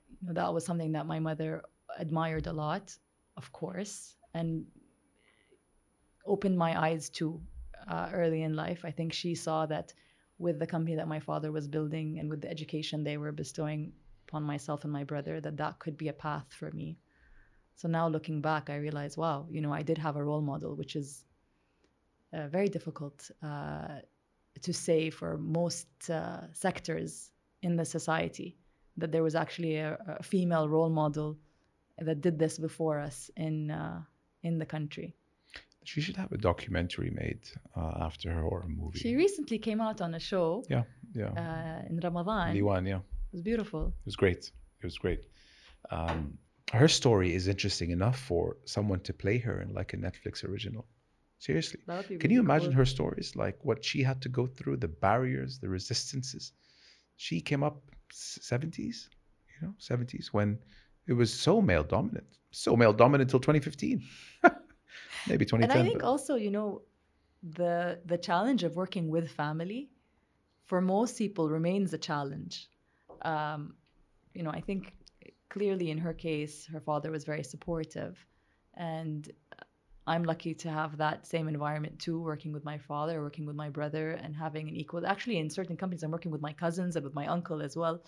You 0.09 0.27
know, 0.27 0.33
that 0.33 0.51
was 0.53 0.65
something 0.65 0.91
that 0.93 1.05
my 1.05 1.19
mother 1.19 1.61
admired 1.97 2.47
a 2.47 2.53
lot, 2.53 2.97
of 3.37 3.51
course, 3.51 4.15
and 4.33 4.65
opened 6.25 6.57
my 6.57 6.79
eyes 6.87 7.09
to 7.09 7.39
uh, 7.87 8.09
early 8.13 8.43
in 8.43 8.55
life. 8.55 8.81
I 8.83 8.91
think 8.91 9.13
she 9.13 9.35
saw 9.35 9.65
that 9.67 9.93
with 10.37 10.59
the 10.59 10.67
company 10.67 10.95
that 10.95 11.07
my 11.07 11.19
father 11.19 11.51
was 11.51 11.67
building 11.67 12.19
and 12.19 12.29
with 12.29 12.41
the 12.41 12.49
education 12.49 13.03
they 13.03 13.17
were 13.17 13.31
bestowing 13.31 13.93
upon 14.27 14.43
myself 14.43 14.83
and 14.83 14.93
my 14.93 15.03
brother, 15.03 15.39
that 15.41 15.57
that 15.57 15.79
could 15.79 15.97
be 15.97 16.07
a 16.07 16.13
path 16.13 16.47
for 16.57 16.71
me. 16.71 16.97
So 17.75 17.87
now 17.87 18.07
looking 18.07 18.41
back, 18.41 18.69
I 18.69 18.77
realize, 18.77 19.17
wow, 19.17 19.47
you 19.49 19.61
know, 19.61 19.73
I 19.73 19.81
did 19.81 19.97
have 19.97 20.15
a 20.15 20.23
role 20.23 20.41
model, 20.41 20.75
which 20.75 20.95
is 20.95 21.23
uh, 22.33 22.47
very 22.47 22.69
difficult 22.69 23.29
uh, 23.43 23.99
to 24.61 24.73
say 24.73 25.09
for 25.09 25.37
most 25.37 25.87
uh, 26.09 26.41
sectors 26.53 27.31
in 27.61 27.75
the 27.75 27.85
society 27.85 28.57
that 28.97 29.11
there 29.11 29.23
was 29.23 29.35
actually 29.35 29.77
a, 29.77 29.97
a 30.19 30.23
female 30.23 30.67
role 30.67 30.89
model 30.89 31.37
that 31.97 32.21
did 32.21 32.39
this 32.39 32.57
before 32.57 32.99
us 32.99 33.29
in 33.35 33.71
uh, 33.71 34.01
in 34.43 34.57
the 34.57 34.65
country. 34.65 35.15
She 35.83 36.01
should 36.01 36.17
have 36.17 36.31
a 36.31 36.37
documentary 36.37 37.09
made 37.09 37.41
uh, 37.75 38.05
after 38.07 38.31
her 38.31 38.43
or 38.43 38.61
a 38.61 38.67
movie. 38.67 38.99
She 38.99 39.15
recently 39.15 39.57
came 39.57 39.81
out 39.81 39.99
on 40.01 40.13
a 40.13 40.19
show 40.19 40.63
yeah, 40.69 40.83
yeah. 41.13 41.29
uh, 41.29 41.89
in 41.89 41.99
Ramadan. 41.99 42.55
Liwan, 42.55 42.87
yeah. 42.87 42.97
It 42.97 43.33
was 43.33 43.41
beautiful. 43.41 43.87
It 43.87 44.05
was 44.05 44.15
great. 44.15 44.51
It 44.81 44.85
was 44.85 44.97
great. 44.97 45.25
Um, 45.89 46.37
her 46.71 46.87
story 46.87 47.33
is 47.33 47.47
interesting 47.47 47.91
enough 47.91 48.19
for 48.19 48.57
someone 48.65 48.99
to 49.01 49.13
play 49.13 49.39
her 49.39 49.61
in 49.61 49.73
like 49.73 49.93
a 49.93 49.97
Netflix 49.97 50.43
original. 50.47 50.85
Seriously. 51.39 51.79
That 51.87 52.07
Can 52.07 52.17
really 52.19 52.35
you 52.35 52.39
imagine 52.39 52.69
cool. 52.69 52.77
her 52.77 52.85
stories? 52.85 53.35
Like 53.35 53.57
what 53.63 53.83
she 53.83 54.03
had 54.03 54.21
to 54.21 54.29
go 54.29 54.45
through, 54.45 54.77
the 54.77 54.87
barriers, 54.87 55.59
the 55.59 55.69
resistances. 55.69 56.53
She 57.17 57.41
came 57.41 57.63
up 57.63 57.81
70s, 58.13 59.09
you 59.49 59.67
know, 59.67 59.73
70s 59.79 60.27
when 60.27 60.59
it 61.07 61.13
was 61.13 61.33
so 61.33 61.61
male 61.61 61.83
dominant. 61.83 62.27
So 62.51 62.75
male 62.75 62.93
dominant 62.93 63.29
until 63.29 63.39
2015. 63.39 64.03
Maybe 65.27 65.45
2010. 65.45 65.77
And 65.77 65.87
I 65.87 65.89
think 65.89 66.01
but- 66.01 66.07
also, 66.07 66.35
you 66.35 66.51
know, 66.51 66.81
the 67.43 67.99
the 68.05 68.17
challenge 68.17 68.63
of 68.63 68.75
working 68.75 69.09
with 69.09 69.31
family 69.31 69.89
for 70.65 70.79
most 70.79 71.17
people 71.17 71.49
remains 71.49 71.93
a 71.93 71.97
challenge. 71.97 72.69
Um, 73.23 73.75
you 74.33 74.43
know, 74.43 74.51
I 74.51 74.61
think 74.61 74.93
clearly 75.49 75.91
in 75.91 75.97
her 75.97 76.13
case, 76.13 76.65
her 76.67 76.79
father 76.79 77.11
was 77.11 77.23
very 77.25 77.43
supportive, 77.43 78.25
and 78.75 79.29
I'm 80.07 80.23
lucky 80.23 80.53
to 80.55 80.69
have 80.69 80.97
that 80.97 81.27
same 81.27 81.47
environment 81.47 81.99
too, 81.99 82.19
working 82.21 82.51
with 82.51 82.63
my 82.63 82.77
father, 82.77 83.21
working 83.21 83.45
with 83.45 83.55
my 83.55 83.69
brother, 83.69 84.11
and 84.11 84.35
having 84.35 84.67
an 84.69 84.75
equal. 84.75 85.05
Actually, 85.05 85.37
in 85.37 85.49
certain 85.49 85.77
companies, 85.77 86.03
I'm 86.03 86.11
working 86.11 86.31
with 86.31 86.41
my 86.41 86.53
cousins 86.53 86.95
and 86.95 87.03
with 87.03 87.13
my 87.13 87.27
uncle 87.27 87.61
as 87.61 87.75
well. 87.75 88.01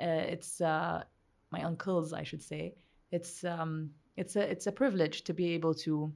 Uh, 0.00 0.24
it's 0.34 0.60
uh, 0.60 1.02
my 1.50 1.62
uncles, 1.62 2.12
I 2.12 2.22
should 2.22 2.42
say. 2.42 2.74
It's 3.10 3.44
um, 3.44 3.90
it's 4.16 4.36
a 4.36 4.42
it's 4.50 4.66
a 4.66 4.72
privilege 4.72 5.24
to 5.24 5.32
be 5.34 5.52
able 5.54 5.74
to 5.86 6.12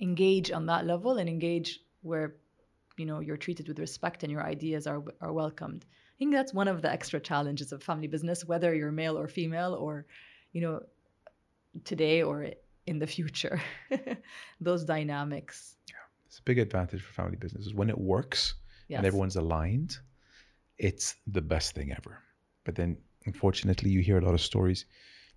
engage 0.00 0.50
on 0.50 0.66
that 0.66 0.86
level 0.86 1.18
and 1.18 1.28
engage 1.28 1.80
where 2.02 2.36
you 2.96 3.06
know 3.06 3.20
you're 3.20 3.36
treated 3.36 3.68
with 3.68 3.78
respect 3.78 4.22
and 4.22 4.32
your 4.32 4.44
ideas 4.44 4.86
are 4.86 5.02
are 5.20 5.32
welcomed. 5.32 5.84
I 5.88 6.16
think 6.18 6.32
that's 6.32 6.52
one 6.52 6.68
of 6.68 6.82
the 6.82 6.90
extra 6.90 7.20
challenges 7.20 7.72
of 7.72 7.82
family 7.82 8.08
business, 8.08 8.44
whether 8.44 8.74
you're 8.74 8.92
male 8.92 9.16
or 9.18 9.28
female 9.28 9.74
or 9.74 10.06
you 10.52 10.60
know, 10.62 10.80
today 11.84 12.22
or 12.22 12.50
in 12.86 12.98
the 12.98 13.06
future. 13.06 13.60
Those 14.60 14.84
dynamics. 14.84 15.76
It's 16.26 16.38
a 16.38 16.42
big 16.42 16.58
advantage 16.58 17.02
for 17.02 17.12
family 17.12 17.36
businesses. 17.36 17.74
When 17.74 17.90
it 17.90 17.98
works 17.98 18.54
Yes. 18.88 18.98
and 18.98 19.06
everyone's 19.06 19.36
aligned, 19.36 19.98
it's 20.78 21.14
the 21.26 21.42
best 21.42 21.74
thing 21.74 21.92
ever. 21.92 22.22
But 22.64 22.74
then, 22.74 22.96
unfortunately, 23.26 23.90
you 23.90 24.00
hear 24.00 24.16
a 24.16 24.24
lot 24.24 24.32
of 24.32 24.40
stories, 24.40 24.86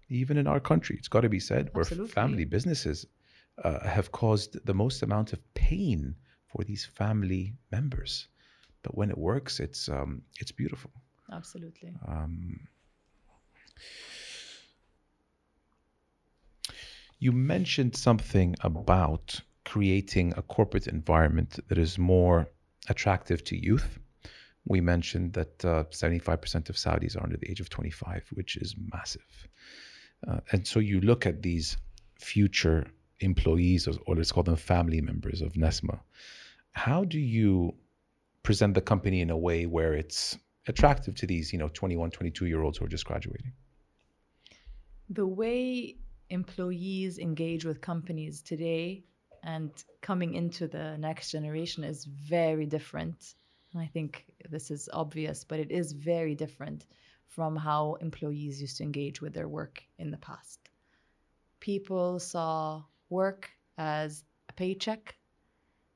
even 0.08 0.38
in 0.38 0.47
our 0.47 0.62
country, 0.62 0.95
it's 0.97 1.10
got 1.10 1.21
to 1.21 1.30
be 1.30 1.39
said, 1.41 1.69
where 1.74 1.82
Absolutely. 1.82 2.13
family 2.13 2.45
businesses 2.45 3.06
uh, 3.63 3.88
have 3.88 4.12
caused 4.12 4.63
the 4.65 4.74
most 4.74 5.04
amount 5.04 5.34
of 5.34 5.54
pain 5.54 6.15
for 6.47 6.63
these 6.63 6.86
family 6.86 7.54
members. 7.71 8.28
But 8.84 8.95
when 8.97 9.10
it 9.10 9.17
works, 9.17 9.60
it's 9.60 9.89
um, 9.89 10.24
it's 10.39 10.52
beautiful. 10.52 10.91
Absolutely. 11.32 11.93
Um, 12.08 12.60
you 17.19 17.32
mentioned 17.32 17.95
something 17.95 18.56
about 18.62 19.39
creating 19.63 20.34
a 20.36 20.41
corporate 20.41 20.88
environment 20.88 21.60
that 21.67 21.78
is 21.78 21.97
more 21.97 22.47
attractive 22.89 23.43
to 23.45 23.56
youth. 23.56 24.00
We 24.65 24.82
mentioned 24.82 25.34
that 25.34 25.63
uh, 25.65 25.84
75% 25.91 26.69
of 26.69 26.76
Saudis 26.76 27.15
are 27.15 27.24
under 27.24 27.38
the 27.38 27.50
age 27.50 27.62
of 27.62 27.69
25, 27.69 28.28
which 28.34 28.58
is 28.58 28.76
massive. 28.91 29.47
Uh, 30.28 30.39
and 30.52 30.67
so 30.67 30.80
you 30.80 31.00
look 31.02 31.26
at 31.26 31.41
these 31.41 31.78
future 32.15 32.88
employees, 33.22 33.88
or, 33.88 33.94
or 34.06 34.16
let's 34.16 34.32
call 34.32 34.44
them 34.44 34.56
family 34.56 35.02
members 35.02 35.42
of 35.42 35.54
Nesma. 35.54 36.00
How 36.74 37.04
do 37.04 37.20
you 37.20 37.74
present 38.44 38.74
the 38.74 38.82
company 38.82 39.22
in 39.22 39.30
a 39.30 39.38
way 39.38 39.66
where 39.66 39.94
it's 39.94 40.38
attractive 40.68 41.16
to 41.16 41.28
these, 41.28 41.52
you 41.52 41.60
know, 41.60 41.70
21, 41.70 42.12
22 42.12 42.46
year 42.46 42.64
olds 42.64 42.78
who 42.78 42.86
are 42.86 42.90
just 42.90 43.06
graduating? 43.06 43.52
The 45.10 45.28
way 45.28 45.98
employees 46.30 47.20
engage 47.20 47.66
with 47.66 47.82
companies 47.82 48.42
today 48.42 49.04
and 49.44 49.72
coming 50.02 50.36
into 50.36 50.68
the 50.68 50.98
next 50.98 51.32
generation 51.32 51.84
is 51.84 52.06
very 52.06 52.66
different. 52.66 53.36
I 53.76 53.88
think 53.88 54.26
this 54.50 54.72
is 54.72 54.90
obvious, 54.94 55.44
but 55.44 55.60
it 55.60 55.72
is 55.72 55.92
very 55.94 56.36
different 56.36 56.86
from 57.28 57.56
how 57.56 57.96
employees 57.96 58.62
used 58.62 58.78
to 58.78 58.84
engage 58.84 59.22
with 59.22 59.34
their 59.34 59.48
work 59.48 59.84
in 59.98 60.12
the 60.12 60.18
past. 60.18 60.60
People 61.60 62.20
saw 62.20 62.84
work 63.12 63.50
as 63.78 64.24
a 64.50 64.54
paycheck, 64.54 65.15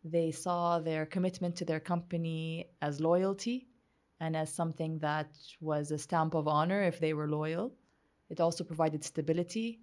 they 0.03 0.31
saw 0.31 0.79
their 0.79 1.05
commitment 1.05 1.55
to 1.57 1.65
their 1.65 1.79
company 1.79 2.69
as 2.81 3.01
loyalty 3.01 3.67
and 4.19 4.35
as 4.35 4.53
something 4.53 4.99
that 4.99 5.29
was 5.59 5.91
a 5.91 5.97
stamp 5.97 6.35
of 6.35 6.47
honor 6.47 6.83
if 6.83 6.99
they 6.99 7.13
were 7.13 7.27
loyal. 7.27 7.73
It 8.29 8.39
also 8.39 8.63
provided 8.63 9.03
stability, 9.03 9.79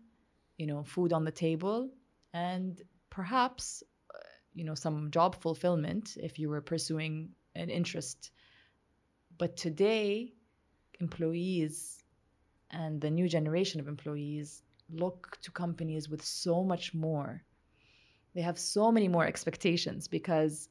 you 0.57 0.67
know, 0.67 0.85
food 0.85 1.13
on 1.13 1.25
the 1.25 1.33
table, 1.33 1.91
and 2.33 2.81
perhaps, 3.11 3.83
uh, 4.15 4.19
you 4.55 4.65
know, 4.65 4.75
some 4.75 5.11
job 5.11 5.41
fulfillment 5.41 6.17
if 6.17 6.39
you 6.39 6.49
were 6.49 6.61
pursuing 6.61 7.31
an 7.55 7.69
interest. 7.71 8.31
But 9.39 9.57
today, 9.57 10.33
employees 11.01 12.03
and 12.71 13.01
the 13.01 13.11
new 13.11 13.29
generation 13.29 13.81
of 13.81 13.89
employees 13.89 14.63
look 14.93 15.39
to 15.43 15.51
companies 15.51 16.09
with 16.09 16.25
so 16.25 16.63
much 16.63 16.95
more. 16.95 17.43
They 18.35 18.43
have 18.43 18.59
so 18.59 18.91
many 18.91 19.09
more 19.09 19.27
expectations 19.27 20.09
because 20.09 20.69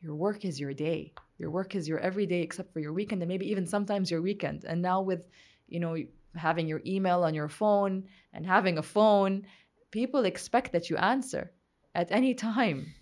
your 0.00 0.14
work 0.14 0.44
is 0.44 0.58
your 0.60 0.74
day. 0.74 1.14
Your 1.38 1.50
work 1.50 1.74
is 1.74 1.88
your 1.88 1.98
everyday 1.98 2.42
except 2.42 2.72
for 2.72 2.80
your 2.80 2.92
weekend 2.92 3.22
and 3.22 3.28
maybe 3.28 3.50
even 3.50 3.66
sometimes 3.66 4.10
your 4.10 4.22
weekend. 4.22 4.64
And 4.64 4.82
now 4.82 5.02
with, 5.02 5.22
you 5.68 5.80
know, 5.80 5.96
having 6.36 6.66
your 6.66 6.82
email 6.84 7.22
on 7.22 7.34
your 7.34 7.48
phone 7.48 8.04
and 8.32 8.44
having 8.46 8.78
a 8.78 8.82
phone, 8.82 9.46
people 9.90 10.24
expect 10.24 10.72
that 10.72 10.90
you 10.90 10.96
answer 10.96 11.52
at 11.94 12.10
any 12.10 12.34
time. 12.34 12.92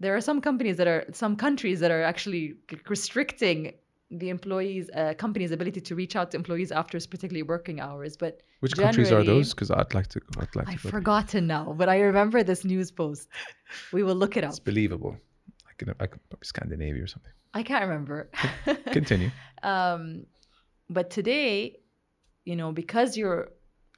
There 0.00 0.14
are 0.14 0.20
some 0.20 0.40
companies 0.40 0.76
that 0.76 0.86
are 0.86 1.04
some 1.12 1.36
countries 1.36 1.80
that 1.80 1.90
are 1.90 2.02
actually 2.02 2.54
restricting 2.88 3.72
the 4.10 4.30
employees 4.30 4.88
uh, 4.94 5.12
companies 5.18 5.50
ability 5.52 5.80
to 5.82 5.94
reach 5.94 6.16
out 6.16 6.30
to 6.30 6.36
employees 6.36 6.72
after 6.72 6.98
particularly 6.98 7.42
working 7.42 7.78
hours 7.80 8.16
but 8.16 8.42
Which 8.60 8.74
countries 8.76 9.12
are 9.12 9.22
those? 9.22 9.52
Because 9.52 9.70
I'd 9.70 9.92
like 9.92 10.06
to. 10.08 10.20
I'd 10.38 10.56
like 10.56 10.66
to. 10.66 10.72
i've 10.72 10.82
there. 10.82 10.92
forgotten 10.92 11.46
now 11.46 11.74
but 11.76 11.88
i 11.88 12.00
remember 12.00 12.42
this 12.42 12.64
news 12.64 12.90
post 12.90 13.28
we 13.92 14.02
will 14.02 14.14
look 14.14 14.36
it 14.36 14.44
up 14.44 14.50
It's 14.50 14.58
believable. 14.60 15.16
I 15.68 15.72
can. 15.76 15.90
I 16.00 16.06
could 16.06 16.20
probably 16.30 16.46
Scandinavia 16.46 17.02
or 17.02 17.06
something. 17.06 17.32
i 17.54 17.62
can't 17.62 17.82
remember 17.84 18.30
Continue. 18.92 19.30
um, 19.62 20.24
but 20.88 21.10
today 21.10 21.78
you 22.44 22.56
know 22.56 22.72
because 22.72 23.16
you're 23.16 23.50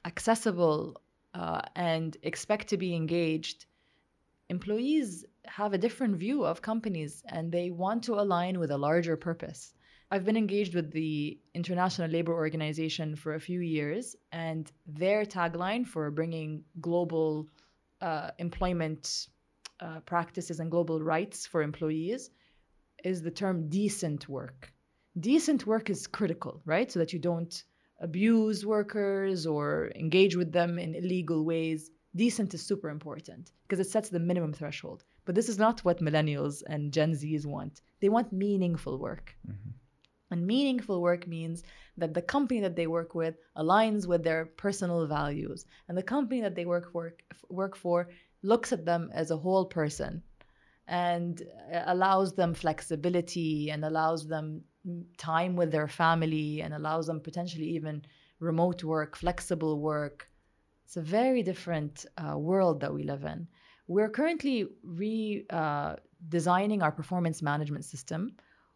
accessible 0.03 1.01
uh, 1.33 1.61
and 1.75 2.17
expect 2.23 2.67
to 2.69 2.77
be 2.77 2.93
engaged 2.95 3.65
employees 4.49 5.25
have 5.45 5.71
a 5.73 5.77
different 5.77 6.17
view 6.17 6.43
of 6.45 6.61
companies 6.61 7.23
and 7.29 7.51
they 7.51 7.71
want 7.71 8.03
to 8.03 8.13
align 8.15 8.59
with 8.59 8.71
a 8.71 8.77
larger 8.77 9.15
purpose 9.15 9.73
i've 10.11 10.25
been 10.25 10.37
engaged 10.37 10.75
with 10.75 10.91
the 10.91 11.39
international 11.53 12.09
labor 12.09 12.33
organization 12.33 13.15
for 13.15 13.33
a 13.35 13.39
few 13.39 13.61
years 13.61 14.15
and 14.31 14.71
their 14.85 15.25
tagline 15.25 15.85
for 15.85 16.11
bringing 16.11 16.63
global 16.79 17.47
uh, 18.01 18.31
employment 18.37 19.27
uh, 19.79 19.99
practices 20.01 20.59
and 20.59 20.69
global 20.69 21.01
rights 21.01 21.47
for 21.47 21.61
employees 21.63 22.29
is 23.03 23.21
the 23.21 23.31
term 23.31 23.69
decent 23.69 24.29
work 24.29 24.71
decent 25.19 25.65
work 25.67 25.89
is 25.89 26.07
critical, 26.07 26.61
right? 26.65 26.91
So 26.91 26.99
that 26.99 27.13
you 27.13 27.19
don't 27.19 27.63
abuse 27.99 28.65
workers 28.65 29.45
or 29.45 29.91
engage 29.95 30.35
with 30.35 30.51
them 30.51 30.79
in 30.79 30.95
illegal 30.95 31.43
ways. 31.45 31.91
Decent 32.15 32.53
is 32.53 32.65
super 32.65 32.89
important 32.89 33.51
because 33.63 33.79
it 33.79 33.89
sets 33.89 34.09
the 34.09 34.19
minimum 34.19 34.53
threshold. 34.53 35.03
But 35.25 35.35
this 35.35 35.49
is 35.49 35.57
not 35.57 35.83
what 35.85 35.99
millennials 35.99 36.63
and 36.65 36.91
Gen 36.91 37.13
Zs 37.13 37.45
want. 37.45 37.81
They 38.01 38.09
want 38.09 38.33
meaningful 38.33 38.97
work. 38.97 39.35
And 40.31 40.47
meaningful 40.47 41.01
work 41.01 41.27
means 41.27 41.63
that 41.97 42.13
the 42.13 42.21
company 42.21 42.61
that 42.61 42.75
they 42.75 42.87
work 42.87 43.13
with 43.13 43.35
aligns 43.55 44.07
with 44.07 44.23
their 44.23 44.45
personal 44.45 45.05
values, 45.05 45.65
and 45.87 45.97
the 45.97 46.03
company 46.03 46.41
that 46.41 46.55
they 46.55 46.65
work 46.65 46.91
for 46.91 47.13
work 47.49 47.75
for 47.75 48.09
looks 48.41 48.71
at 48.71 48.85
them 48.85 49.11
as 49.13 49.29
a 49.29 49.37
whole 49.37 49.65
person 49.65 50.23
and 50.87 51.43
uh, 51.73 51.83
allows 51.87 52.33
them 52.33 52.53
flexibility 52.53 53.69
and 53.69 53.85
allows 53.85 54.27
them 54.27 54.63
time 55.17 55.55
with 55.55 55.71
their 55.71 55.87
family 55.87 56.61
and 56.61 56.73
allows 56.73 57.07
them 57.07 57.19
potentially 57.19 57.67
even 57.67 58.01
remote 58.39 58.83
work, 58.83 59.15
flexible 59.15 59.79
work. 59.79 60.27
It's 60.85 60.97
a 60.97 61.01
very 61.01 61.43
different 61.43 62.05
uh, 62.17 62.37
world 62.37 62.81
that 62.81 62.93
we 62.93 63.03
live 63.03 63.23
in. 63.23 63.47
We're 63.87 64.09
currently 64.09 64.67
redesigning 64.85 65.45
uh, 66.81 66.83
our 66.83 66.91
performance 66.91 67.41
management 67.41 67.85
system 67.85 68.35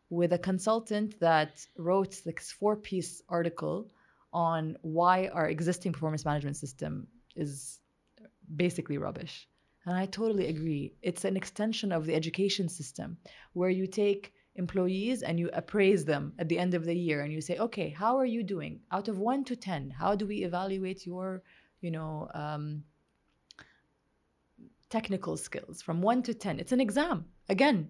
with 0.09 0.33
a 0.33 0.37
consultant 0.37 1.19
that 1.19 1.65
wrote 1.77 2.21
this 2.23 2.51
four 2.51 2.75
piece 2.75 3.21
article 3.27 3.89
on 4.31 4.77
why 4.81 5.27
our 5.27 5.47
existing 5.47 5.93
performance 5.93 6.25
management 6.25 6.57
system 6.57 7.07
is 7.35 7.79
basically 8.55 8.97
rubbish. 8.97 9.47
And 9.85 9.95
I 9.95 10.05
totally 10.07 10.47
agree. 10.47 10.93
It's 11.01 11.25
an 11.25 11.37
extension 11.37 11.91
of 11.91 12.05
the 12.05 12.15
education 12.15 12.69
system 12.69 13.17
where 13.53 13.69
you 13.69 13.87
take 13.87 14.33
employees 14.55 15.21
and 15.21 15.39
you 15.39 15.49
appraise 15.53 16.05
them 16.05 16.33
at 16.39 16.49
the 16.49 16.57
end 16.57 16.73
of 16.73 16.85
the 16.85 16.95
year 16.95 17.21
and 17.21 17.31
you 17.31 17.41
say, 17.41 17.57
okay, 17.57 17.89
how 17.89 18.17
are 18.17 18.25
you 18.25 18.41
doing? 18.43 18.79
Out 18.91 19.07
of 19.07 19.19
one 19.19 19.43
to 19.45 19.55
10, 19.55 19.91
how 19.91 20.15
do 20.15 20.25
we 20.25 20.43
evaluate 20.43 21.05
your, 21.05 21.43
you 21.81 21.91
know, 21.91 22.29
um, 22.33 22.83
technical 24.89 25.37
skills 25.37 25.81
from 25.81 26.01
one 26.01 26.23
to 26.23 26.33
10? 26.33 26.59
It's 26.59 26.71
an 26.71 26.81
exam, 26.81 27.25
again. 27.49 27.89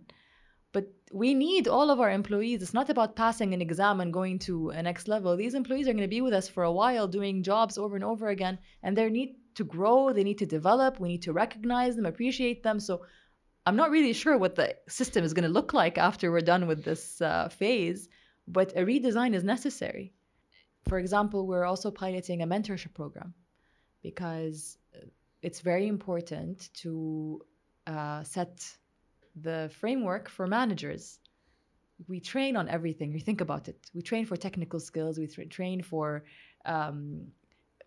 We 1.12 1.34
need 1.34 1.68
all 1.68 1.92
of 1.92 2.00
our 2.00 2.10
employees. 2.10 2.62
It's 2.62 2.74
not 2.74 2.90
about 2.90 3.16
passing 3.16 3.54
an 3.54 3.62
exam 3.62 4.02
and 4.02 4.12
going 4.12 4.40
to 4.40 4.72
a 4.72 4.82
next 4.82 5.08
level. 5.08 5.38
These 5.38 5.54
employees 5.54 5.88
are 5.88 5.94
going 5.94 6.02
to 6.02 6.08
be 6.08 6.22
with 6.22 6.34
us 6.34 6.50
for 6.50 6.64
a 6.64 6.72
while 6.72 7.08
doing 7.08 7.44
jobs 7.44 7.78
over 7.78 7.96
and 7.96 8.04
over 8.04 8.30
again, 8.30 8.58
and 8.82 8.98
they 8.98 9.10
need 9.10 9.36
to 9.56 9.64
grow, 9.64 10.12
they 10.12 10.24
need 10.24 10.40
to 10.40 10.46
develop, 10.46 11.00
we 11.00 11.08
need 11.08 11.22
to 11.24 11.34
recognize 11.34 11.96
them, 11.96 12.06
appreciate 12.06 12.64
them. 12.64 12.80
So 12.80 13.06
I'm 13.66 13.76
not 13.76 13.92
really 13.92 14.14
sure 14.14 14.38
what 14.38 14.56
the 14.56 14.76
system 14.88 15.24
is 15.24 15.34
going 15.34 15.48
to 15.48 15.50
look 15.50 15.74
like 15.74 15.98
after 15.98 16.32
we're 16.32 16.42
done 16.42 16.68
with 16.68 16.84
this 16.84 17.22
uh, 17.22 17.50
phase, 17.50 18.10
but 18.48 18.74
a 18.76 18.82
redesign 18.82 19.34
is 19.34 19.44
necessary. 19.44 20.14
For 20.88 21.00
example, 21.00 21.48
we're 21.48 21.66
also 21.66 21.90
piloting 21.90 22.42
a 22.42 22.48
mentorship 22.48 22.94
program 22.94 23.34
because 24.04 24.78
it's 25.42 25.62
very 25.62 25.88
important 25.88 26.70
to 26.74 27.42
uh, 27.88 28.24
set 28.24 28.68
the 29.36 29.72
framework 29.80 30.30
for 30.30 30.48
managers. 30.48 31.20
We 32.08 32.20
train 32.20 32.56
on 32.58 32.68
everything. 32.68 33.14
You 33.14 33.20
think 33.20 33.42
about 33.42 33.68
it. 33.70 33.78
We 33.94 34.02
train 34.02 34.26
for 34.26 34.36
technical 34.36 34.80
skills. 34.80 35.18
We 35.18 35.28
tra- 35.28 35.46
train 35.46 35.82
for 35.82 36.26
um, 36.66 37.28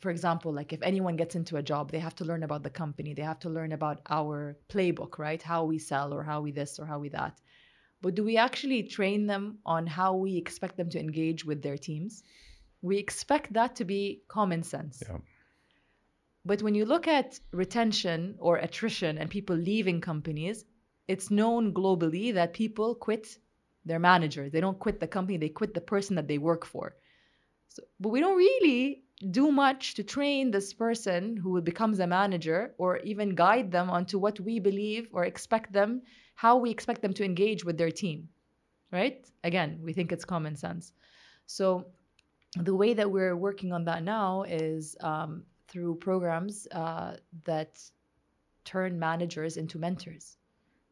for 0.01 0.11
example, 0.11 0.53
like 0.53 0.73
if 0.73 0.81
anyone 0.83 1.17
gets 1.17 1.35
into 1.35 1.57
a 1.57 1.63
job, 1.63 1.91
they 1.91 1.99
have 1.99 2.15
to 2.17 2.25
learn 2.25 2.45
about 2.45 2.63
the 2.63 2.71
company, 2.71 3.15
they 3.15 3.23
have 3.23 3.41
to 3.41 3.49
learn 3.49 3.73
about 3.73 4.01
our 4.09 4.57
playbook, 4.69 5.19
right? 5.19 5.43
How 5.43 5.65
we 5.65 5.79
sell 5.79 6.15
or 6.15 6.23
how 6.23 6.41
we 6.41 6.53
this 6.53 6.79
or 6.79 6.87
how 6.87 6.99
we 6.99 7.09
that. 7.11 7.41
But 8.01 8.15
do 8.15 8.23
we 8.23 8.37
actually 8.37 8.85
train 8.85 9.27
them 9.27 9.59
on 9.67 9.87
how 9.87 10.15
we 10.15 10.37
expect 10.37 10.77
them 10.77 10.89
to 10.91 11.01
engage 11.01 11.45
with 11.45 11.63
their 11.63 11.77
teams? 11.77 12.23
We 12.81 12.99
expect 12.99 13.55
that 13.55 13.75
to 13.77 13.85
be 13.85 14.23
common 14.29 14.63
sense. 14.63 15.03
Yeah. 15.05 15.19
But 16.45 16.63
when 16.63 16.77
you 16.77 16.85
look 16.85 17.09
at 17.09 17.41
retention 17.51 18.37
or 18.39 18.57
attrition 18.57 19.19
and 19.19 19.29
people 19.29 19.57
leaving 19.57 20.01
companies, 20.01 20.65
it's 21.09 21.31
known 21.31 21.73
globally 21.73 22.35
that 22.35 22.53
people 22.53 22.95
quit 22.95 23.39
their 23.85 23.99
manager. 23.99 24.51
They 24.51 24.61
don't 24.61 24.79
quit 24.79 25.01
the 25.01 25.09
company, 25.09 25.39
they 25.39 25.49
quit 25.49 25.75
the 25.75 25.81
person 25.81 26.15
that 26.17 26.29
they 26.29 26.39
work 26.39 26.67
for. 26.67 26.95
So, 27.69 27.83
but 27.99 28.11
we 28.11 28.21
don't 28.21 28.37
really 28.37 29.03
do 29.31 29.51
much 29.51 29.95
to 29.95 30.05
train 30.05 30.51
this 30.51 30.73
person 30.73 31.37
who 31.37 31.61
becomes 31.61 31.99
a 31.99 32.07
manager 32.07 32.75
or 32.79 32.99
even 32.99 33.35
guide 33.35 33.73
them 33.73 33.91
onto 33.91 34.19
what 34.19 34.39
we 34.39 34.61
believe 34.61 35.09
or 35.13 35.25
expect 35.25 35.73
them, 35.73 36.03
how 36.35 36.59
we 36.59 36.71
expect 36.71 37.03
them 37.03 37.15
to 37.15 37.25
engage 37.25 37.65
with 37.65 37.79
their 37.79 37.91
team. 37.91 38.29
Right? 38.93 39.27
Again, 39.45 39.81
we 39.83 39.93
think 39.93 40.13
it's 40.13 40.25
common 40.25 40.57
sense. 40.57 40.93
So 41.47 41.87
the 42.57 42.75
way 42.75 42.95
that 42.95 43.11
we're 43.11 43.37
working 43.37 43.73
on 43.73 43.85
that 43.85 44.03
now 44.03 44.45
is 44.45 44.97
um, 45.01 45.45
through 45.67 45.97
programs 45.97 46.67
uh, 46.73 47.17
that 47.45 47.83
turn 48.65 48.99
managers 48.99 49.57
into 49.57 49.79
mentors 49.79 50.38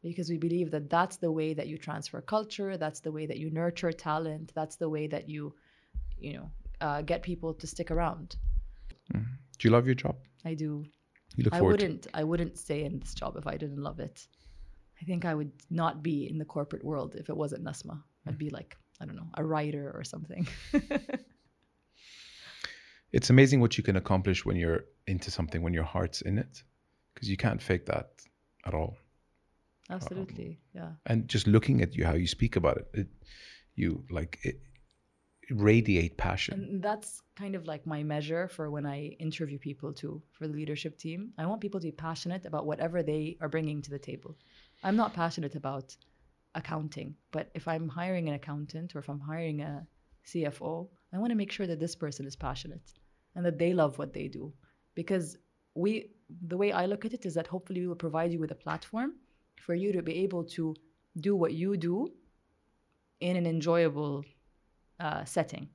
because 0.07 0.29
we 0.29 0.37
believe 0.37 0.71
that 0.71 0.89
that's 0.89 1.17
the 1.17 1.31
way 1.31 1.53
that 1.53 1.67
you 1.67 1.77
transfer 1.77 2.19
culture 2.21 2.77
that's 2.77 3.01
the 3.01 3.11
way 3.11 3.25
that 3.25 3.37
you 3.37 3.49
nurture 3.51 3.91
talent 3.91 4.51
that's 4.55 4.77
the 4.77 4.89
way 4.95 5.07
that 5.07 5.27
you 5.29 5.53
you 6.19 6.33
know 6.37 6.49
uh, 6.81 7.01
get 7.01 7.21
people 7.21 7.53
to 7.53 7.67
stick 7.67 7.91
around 7.91 8.35
Mm. 9.13 9.25
Do 9.57 9.67
you 9.67 9.71
love 9.71 9.85
your 9.85 9.95
job? 9.95 10.15
i 10.43 10.53
do 10.53 10.83
You 11.37 11.43
look 11.45 11.53
i 11.53 11.59
forward 11.59 11.79
to 11.79 11.85
wouldn't 11.85 12.07
i 12.13 12.23
wouldn't 12.23 12.57
stay 12.57 12.83
in 12.83 12.99
this 12.99 13.13
job 13.13 13.31
if 13.37 13.47
i 13.47 13.55
didn't 13.55 13.81
love 13.89 13.99
it 14.01 14.27
i 15.01 15.05
think 15.05 15.23
i 15.23 15.33
would 15.33 15.53
not 15.69 16.03
be 16.03 16.17
in 16.31 16.37
the 16.37 16.45
corporate 16.55 16.83
world 16.83 17.15
if 17.15 17.29
it 17.29 17.37
wasn't 17.43 17.63
Nesma 17.63 17.95
i'd 18.25 18.37
be 18.37 18.49
like 18.49 18.75
i 18.99 19.05
don't 19.05 19.15
know 19.15 19.29
a 19.35 19.43
writer 19.51 19.85
or 19.97 20.03
something 20.03 20.45
It's 23.11 23.29
amazing 23.29 23.61
what 23.61 23.77
you 23.77 23.83
can 23.83 23.95
accomplish 23.95 24.45
when 24.45 24.57
you're 24.57 24.85
into 25.07 25.31
something, 25.31 25.61
when 25.61 25.73
your 25.73 25.83
heart's 25.83 26.21
in 26.21 26.37
it, 26.37 26.63
because 27.13 27.29
you 27.29 27.37
can't 27.37 27.61
fake 27.61 27.85
that 27.85 28.09
at 28.65 28.73
all. 28.73 28.97
Absolutely 29.89 30.49
um, 30.49 30.81
yeah 30.81 30.91
And 31.05 31.27
just 31.27 31.47
looking 31.47 31.81
at 31.81 31.95
you, 31.95 32.05
how 32.05 32.13
you 32.13 32.27
speak 32.27 32.55
about 32.55 32.77
it, 32.77 32.87
it 32.93 33.07
you 33.75 34.03
like 34.09 34.39
it, 34.43 34.59
radiate 35.49 36.17
passion. 36.17 36.53
And 36.59 36.83
that's 36.83 37.21
kind 37.35 37.55
of 37.55 37.65
like 37.65 37.85
my 37.85 38.03
measure 38.03 38.47
for 38.47 38.69
when 38.69 38.85
I 38.85 39.15
interview 39.19 39.57
people 39.57 39.93
too 39.93 40.21
for 40.31 40.47
the 40.47 40.53
leadership 40.53 40.97
team. 40.97 41.31
I 41.37 41.45
want 41.45 41.61
people 41.61 41.79
to 41.79 41.87
be 41.87 41.91
passionate 41.91 42.45
about 42.45 42.65
whatever 42.65 43.03
they 43.03 43.37
are 43.41 43.49
bringing 43.49 43.81
to 43.83 43.91
the 43.91 43.99
table. 43.99 44.35
I'm 44.83 44.95
not 44.95 45.13
passionate 45.13 45.55
about 45.55 45.95
accounting, 46.55 47.15
but 47.31 47.49
if 47.53 47.67
I'm 47.67 47.87
hiring 47.87 48.27
an 48.27 48.35
accountant 48.35 48.95
or 48.95 48.99
if 48.99 49.09
I'm 49.09 49.19
hiring 49.19 49.61
a 49.61 49.85
CFO, 50.25 50.89
I 51.13 51.17
want 51.17 51.31
to 51.31 51.35
make 51.35 51.51
sure 51.51 51.67
that 51.67 51.79
this 51.79 51.95
person 51.95 52.25
is 52.25 52.35
passionate 52.35 52.93
and 53.35 53.45
that 53.45 53.57
they 53.57 53.73
love 53.73 53.97
what 53.97 54.13
they 54.13 54.27
do. 54.27 54.53
Because 54.95 55.37
we, 55.75 56.09
the 56.47 56.57
way 56.57 56.71
I 56.71 56.87
look 56.87 57.05
at 57.05 57.13
it 57.13 57.25
is 57.25 57.35
that 57.35 57.47
hopefully 57.47 57.81
we 57.81 57.87
will 57.87 57.95
provide 57.95 58.33
you 58.33 58.39
with 58.39 58.51
a 58.51 58.55
platform 58.55 59.13
for 59.59 59.75
you 59.75 59.91
to 59.93 60.01
be 60.01 60.23
able 60.23 60.43
to 60.43 60.75
do 61.19 61.35
what 61.35 61.53
you 61.53 61.77
do 61.77 62.07
in 63.19 63.35
an 63.35 63.45
enjoyable 63.45 64.23
uh, 64.99 65.25
setting. 65.25 65.69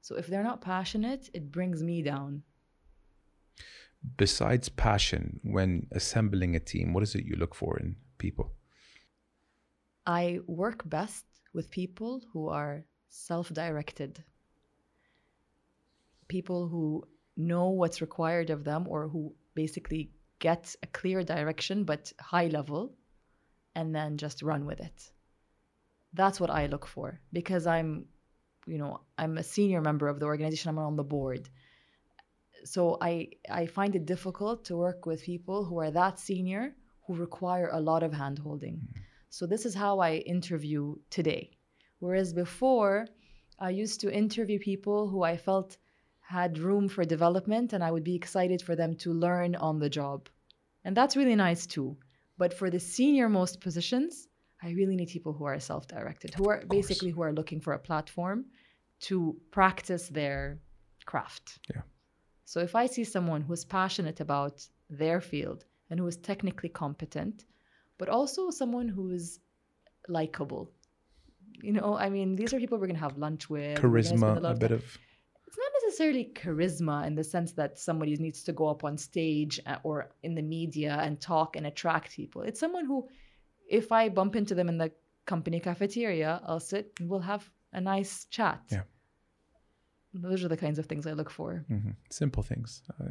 So 0.00 0.16
if 0.16 0.26
they're 0.26 0.42
not 0.42 0.60
passionate, 0.60 1.30
it 1.34 1.50
brings 1.50 1.82
me 1.82 2.02
down. 2.02 2.42
Besides 4.16 4.68
passion, 4.68 5.40
when 5.42 5.88
assembling 5.90 6.54
a 6.54 6.60
team, 6.60 6.92
what 6.92 7.02
is 7.02 7.14
it 7.14 7.24
you 7.24 7.36
look 7.36 7.54
for 7.54 7.78
in 7.78 7.96
people? 8.18 8.52
I 10.06 10.40
work 10.46 10.88
best 10.88 11.24
with 11.52 11.70
people 11.70 12.22
who 12.32 12.48
are 12.48 12.84
self 13.08 13.52
directed, 13.52 14.22
people 16.28 16.68
who 16.68 17.04
know 17.36 17.70
what's 17.70 18.00
required 18.00 18.50
of 18.50 18.62
them 18.62 18.86
or 18.88 19.08
who 19.08 19.34
basically 19.54 20.10
get 20.38 20.74
a 20.82 20.86
clear 20.86 21.22
direction 21.22 21.84
but 21.84 22.12
high 22.20 22.48
level 22.48 22.94
and 23.74 23.94
then 23.94 24.16
just 24.16 24.42
run 24.42 24.64
with 24.64 24.80
it. 24.80 25.10
That's 26.12 26.40
what 26.40 26.50
I 26.50 26.66
look 26.66 26.86
for 26.86 27.20
because 27.32 27.66
I'm, 27.66 28.06
you 28.66 28.78
know, 28.78 29.00
I'm 29.18 29.38
a 29.38 29.42
senior 29.42 29.80
member 29.80 30.08
of 30.08 30.18
the 30.18 30.26
organization, 30.26 30.70
I'm 30.70 30.78
on 30.78 30.96
the 30.96 31.04
board. 31.04 31.48
So 32.64 32.98
I, 33.00 33.28
I 33.50 33.66
find 33.66 33.94
it 33.94 34.06
difficult 34.06 34.64
to 34.66 34.76
work 34.76 35.06
with 35.06 35.22
people 35.22 35.64
who 35.64 35.78
are 35.80 35.90
that 35.90 36.18
senior 36.18 36.74
who 37.06 37.14
require 37.14 37.70
a 37.72 37.80
lot 37.80 38.02
of 38.02 38.12
hand 38.12 38.38
holding. 38.38 38.76
Mm-hmm. 38.76 39.00
So 39.28 39.46
this 39.46 39.66
is 39.66 39.74
how 39.74 40.00
I 40.00 40.14
interview 40.14 40.96
today. 41.10 41.50
Whereas 41.98 42.32
before, 42.32 43.06
I 43.58 43.70
used 43.70 44.00
to 44.00 44.12
interview 44.12 44.58
people 44.58 45.08
who 45.08 45.22
I 45.22 45.36
felt 45.36 45.76
had 46.28 46.58
room 46.58 46.88
for 46.88 47.04
development 47.04 47.72
and 47.72 47.84
I 47.84 47.90
would 47.90 48.04
be 48.04 48.16
excited 48.16 48.60
for 48.60 48.74
them 48.74 48.94
to 48.96 49.12
learn 49.12 49.54
on 49.54 49.78
the 49.78 49.88
job. 49.88 50.28
And 50.84 50.96
that's 50.96 51.16
really 51.16 51.36
nice 51.36 51.66
too. 51.66 51.96
But 52.38 52.52
for 52.52 52.68
the 52.70 52.80
senior 52.80 53.28
most 53.28 53.60
positions, 53.60 54.28
I 54.62 54.70
really 54.70 54.96
need 54.96 55.08
people 55.08 55.32
who 55.32 55.44
are 55.44 55.58
self-directed, 55.60 56.34
who 56.34 56.48
are 56.48 56.62
basically 56.68 57.10
who 57.10 57.22
are 57.22 57.32
looking 57.32 57.60
for 57.60 57.72
a 57.74 57.78
platform 57.78 58.46
to 59.00 59.36
practice 59.50 60.08
their 60.08 60.58
craft. 61.04 61.58
Yeah. 61.72 61.82
So 62.44 62.60
if 62.60 62.74
I 62.74 62.86
see 62.86 63.04
someone 63.04 63.42
who's 63.42 63.64
passionate 63.64 64.20
about 64.20 64.66
their 64.90 65.20
field 65.20 65.64
and 65.90 66.00
who 66.00 66.06
is 66.06 66.16
technically 66.16 66.68
competent, 66.70 67.44
but 67.98 68.08
also 68.08 68.50
someone 68.50 68.88
who 68.88 69.10
is 69.10 69.38
likable. 70.08 70.72
You 71.62 71.72
know, 71.72 71.96
I 71.96 72.10
mean, 72.10 72.36
these 72.36 72.52
are 72.52 72.58
people 72.58 72.78
we're 72.78 72.86
gonna 72.88 72.98
have 72.98 73.16
lunch 73.16 73.48
with. 73.48 73.82
we're 73.82 73.90
gonna 73.90 74.04
spend 74.04 74.22
Charisma, 74.22 74.50
a 74.50 74.54
bit 74.54 74.68
time- 74.68 74.78
of 74.78 74.98
necessarily 75.98 76.30
charisma 76.34 77.06
in 77.06 77.14
the 77.14 77.24
sense 77.24 77.52
that 77.52 77.78
somebody 77.78 78.16
needs 78.16 78.42
to 78.44 78.52
go 78.52 78.68
up 78.68 78.84
on 78.84 78.98
stage 78.98 79.60
uh, 79.66 79.76
or 79.82 80.10
in 80.22 80.34
the 80.34 80.42
media 80.42 80.98
and 81.02 81.20
talk 81.20 81.56
and 81.56 81.66
attract 81.66 82.14
people. 82.14 82.42
It's 82.42 82.60
someone 82.60 82.84
who, 82.86 83.08
if 83.68 83.92
I 83.92 84.08
bump 84.10 84.36
into 84.36 84.54
them 84.54 84.68
in 84.68 84.78
the 84.78 84.92
company 85.24 85.58
cafeteria, 85.60 86.40
I'll 86.46 86.60
sit 86.60 86.92
and 87.00 87.08
we'll 87.08 87.20
have 87.20 87.48
a 87.72 87.80
nice 87.80 88.26
chat. 88.26 88.60
Yeah. 88.70 88.82
Those 90.12 90.44
are 90.44 90.48
the 90.48 90.56
kinds 90.56 90.78
of 90.78 90.86
things 90.86 91.06
I 91.06 91.12
look 91.12 91.30
for. 91.30 91.64
mhm, 91.70 91.94
simple 92.10 92.42
things. 92.42 92.82
Uh, 93.00 93.04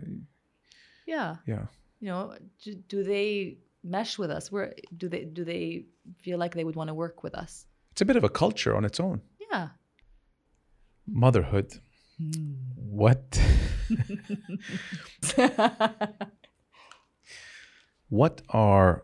Yeah. 1.07 1.35
yeah. 1.47 1.65
you 1.99 2.09
know 2.09 2.33
do, 2.63 2.73
do 2.89 3.03
they 3.03 3.57
mesh 3.83 4.17
with 4.19 4.31
us 4.31 4.51
where 4.51 4.73
do 4.97 5.07
they 5.09 5.23
do 5.25 5.43
they 5.45 5.85
feel 6.23 6.37
like 6.39 6.53
they 6.55 6.63
would 6.63 6.75
want 6.75 6.89
to 6.89 6.93
work 6.95 7.23
with 7.23 7.35
us 7.35 7.65
It's 7.91 8.01
a 8.01 8.05
bit 8.05 8.15
of 8.17 8.23
a 8.23 8.29
culture 8.29 8.75
on 8.75 8.85
its 8.85 8.99
own. 8.99 9.21
yeah 9.51 9.69
Motherhood. 11.07 11.69
What? 12.75 13.41
what 18.09 18.41
are, 18.49 19.03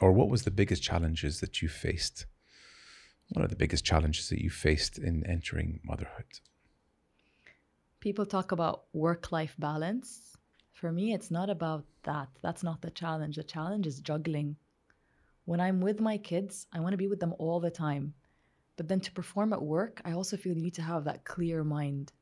or 0.00 0.12
what 0.12 0.28
was 0.28 0.42
the 0.42 0.50
biggest 0.50 0.82
challenges 0.82 1.40
that 1.40 1.60
you 1.62 1.68
faced? 1.68 2.26
What 3.30 3.44
are 3.44 3.48
the 3.48 3.56
biggest 3.56 3.84
challenges 3.84 4.28
that 4.28 4.40
you 4.40 4.50
faced 4.50 4.98
in 4.98 5.26
entering 5.26 5.80
motherhood? 5.84 6.40
people 8.06 8.24
talk 8.24 8.52
about 8.52 8.84
work 8.92 9.32
life 9.32 9.56
balance 9.58 10.36
for 10.72 10.92
me 10.92 11.12
it's 11.12 11.30
not 11.30 11.50
about 11.50 11.84
that 12.04 12.28
that's 12.40 12.62
not 12.62 12.80
the 12.80 12.90
challenge 12.90 13.34
the 13.34 13.42
challenge 13.42 13.84
is 13.84 13.98
juggling 14.00 14.54
when 15.44 15.60
i'm 15.60 15.80
with 15.80 16.00
my 16.00 16.16
kids 16.16 16.66
i 16.72 16.78
want 16.78 16.92
to 16.92 16.96
be 16.98 17.08
with 17.08 17.18
them 17.18 17.34
all 17.38 17.58
the 17.58 17.68
time 17.68 18.14
but 18.76 18.86
then 18.86 19.00
to 19.00 19.10
perform 19.10 19.52
at 19.52 19.60
work 19.60 20.00
i 20.04 20.12
also 20.12 20.36
feel 20.36 20.54
you 20.54 20.62
need 20.62 20.74
to 20.74 20.82
have 20.82 21.02
that 21.04 21.24
clear 21.24 21.64
mind 21.64 22.12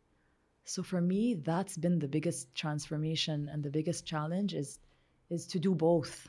so 0.65 0.83
for 0.83 1.01
me 1.01 1.35
that's 1.35 1.77
been 1.77 1.99
the 1.99 2.09
biggest 2.09 2.55
transformation 2.55 3.49
and 3.53 3.63
the 3.63 3.71
biggest 3.71 4.07
challenge 4.07 4.55
is 4.55 4.79
is 5.31 5.47
to 5.47 5.59
do 5.59 5.75
both. 5.75 6.29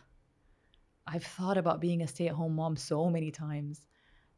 I've 1.06 1.24
thought 1.24 1.58
about 1.58 1.82
being 1.82 2.02
a 2.02 2.08
stay-at-home 2.08 2.56
mom 2.56 2.76
so 2.78 3.10
many 3.10 3.32
times 3.32 3.86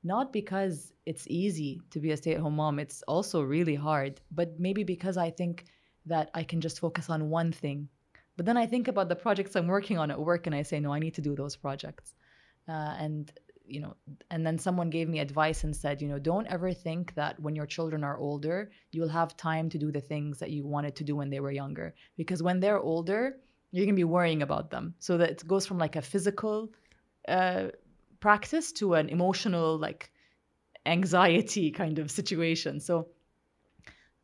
not 0.04 0.32
because 0.32 0.94
it's 1.06 1.26
easy 1.28 1.82
to 1.90 2.00
be 2.00 2.12
a 2.12 2.18
stay-at-home 2.18 2.56
mom 2.56 2.80
it's 2.80 3.02
also 3.08 3.42
really 3.42 3.76
hard 3.76 4.22
but 4.32 4.60
maybe 4.60 4.84
because 4.84 5.18
i 5.18 5.30
think 5.30 5.66
that 6.06 6.30
i 6.34 6.44
can 6.44 6.62
just 6.62 6.80
focus 6.80 7.10
on 7.10 7.30
one 7.30 7.52
thing. 7.52 7.90
But 8.36 8.46
then 8.46 8.58
i 8.58 8.68
think 8.68 8.88
about 8.88 9.10
the 9.10 9.16
projects 9.16 9.56
i'm 9.56 9.68
working 9.68 9.98
on 9.98 10.12
at 10.12 10.20
work 10.20 10.46
and 10.46 10.56
i 10.56 10.62
say 10.62 10.80
no 10.80 10.94
i 10.94 11.00
need 11.00 11.16
to 11.16 11.22
do 11.22 11.36
those 11.36 11.56
projects. 11.56 12.14
Uh, 12.68 12.94
and 13.00 13.32
you 13.68 13.80
know 13.80 13.96
and 14.32 14.46
then 14.46 14.58
someone 14.58 14.90
gave 14.90 15.10
me 15.10 15.20
advice 15.20 15.64
and 15.64 15.76
said 15.76 16.02
you 16.02 16.08
know 16.08 16.20
don't 16.20 16.48
ever 16.48 16.74
think 16.74 17.14
that 17.16 17.40
when 17.40 17.56
your 17.56 17.66
children 17.66 18.04
are 18.04 18.18
older 18.18 18.72
you'll 18.92 19.08
have 19.08 19.38
time 19.38 19.70
to 19.70 19.78
do 19.78 19.92
the 19.92 20.02
things 20.02 20.40
that 20.40 20.52
you 20.52 20.66
wanted 20.66 20.96
to 20.96 21.04
do 21.04 21.16
when 21.16 21.30
they 21.30 21.40
were 21.40 21.52
younger. 21.52 21.94
Because 22.16 22.42
when 22.42 22.60
they're 22.60 22.80
older 22.80 23.38
you're 23.72 23.86
going 23.86 23.96
to 23.96 24.00
be 24.00 24.04
worrying 24.04 24.42
about 24.42 24.72
them. 24.72 24.96
So 25.00 25.18
that 25.18 25.30
it 25.30 25.48
goes 25.48 25.66
from 25.66 25.78
like 25.78 25.96
a 25.96 26.02
physical 26.02 26.72
uh, 27.28 27.68
practice 28.20 28.72
to 28.74 28.94
an 28.94 29.10
emotional 29.10 29.78
like 29.78 30.12
anxiety 30.86 31.72
kind 31.72 32.00
of 32.00 32.10
situation. 32.10 32.80
So 32.80 33.10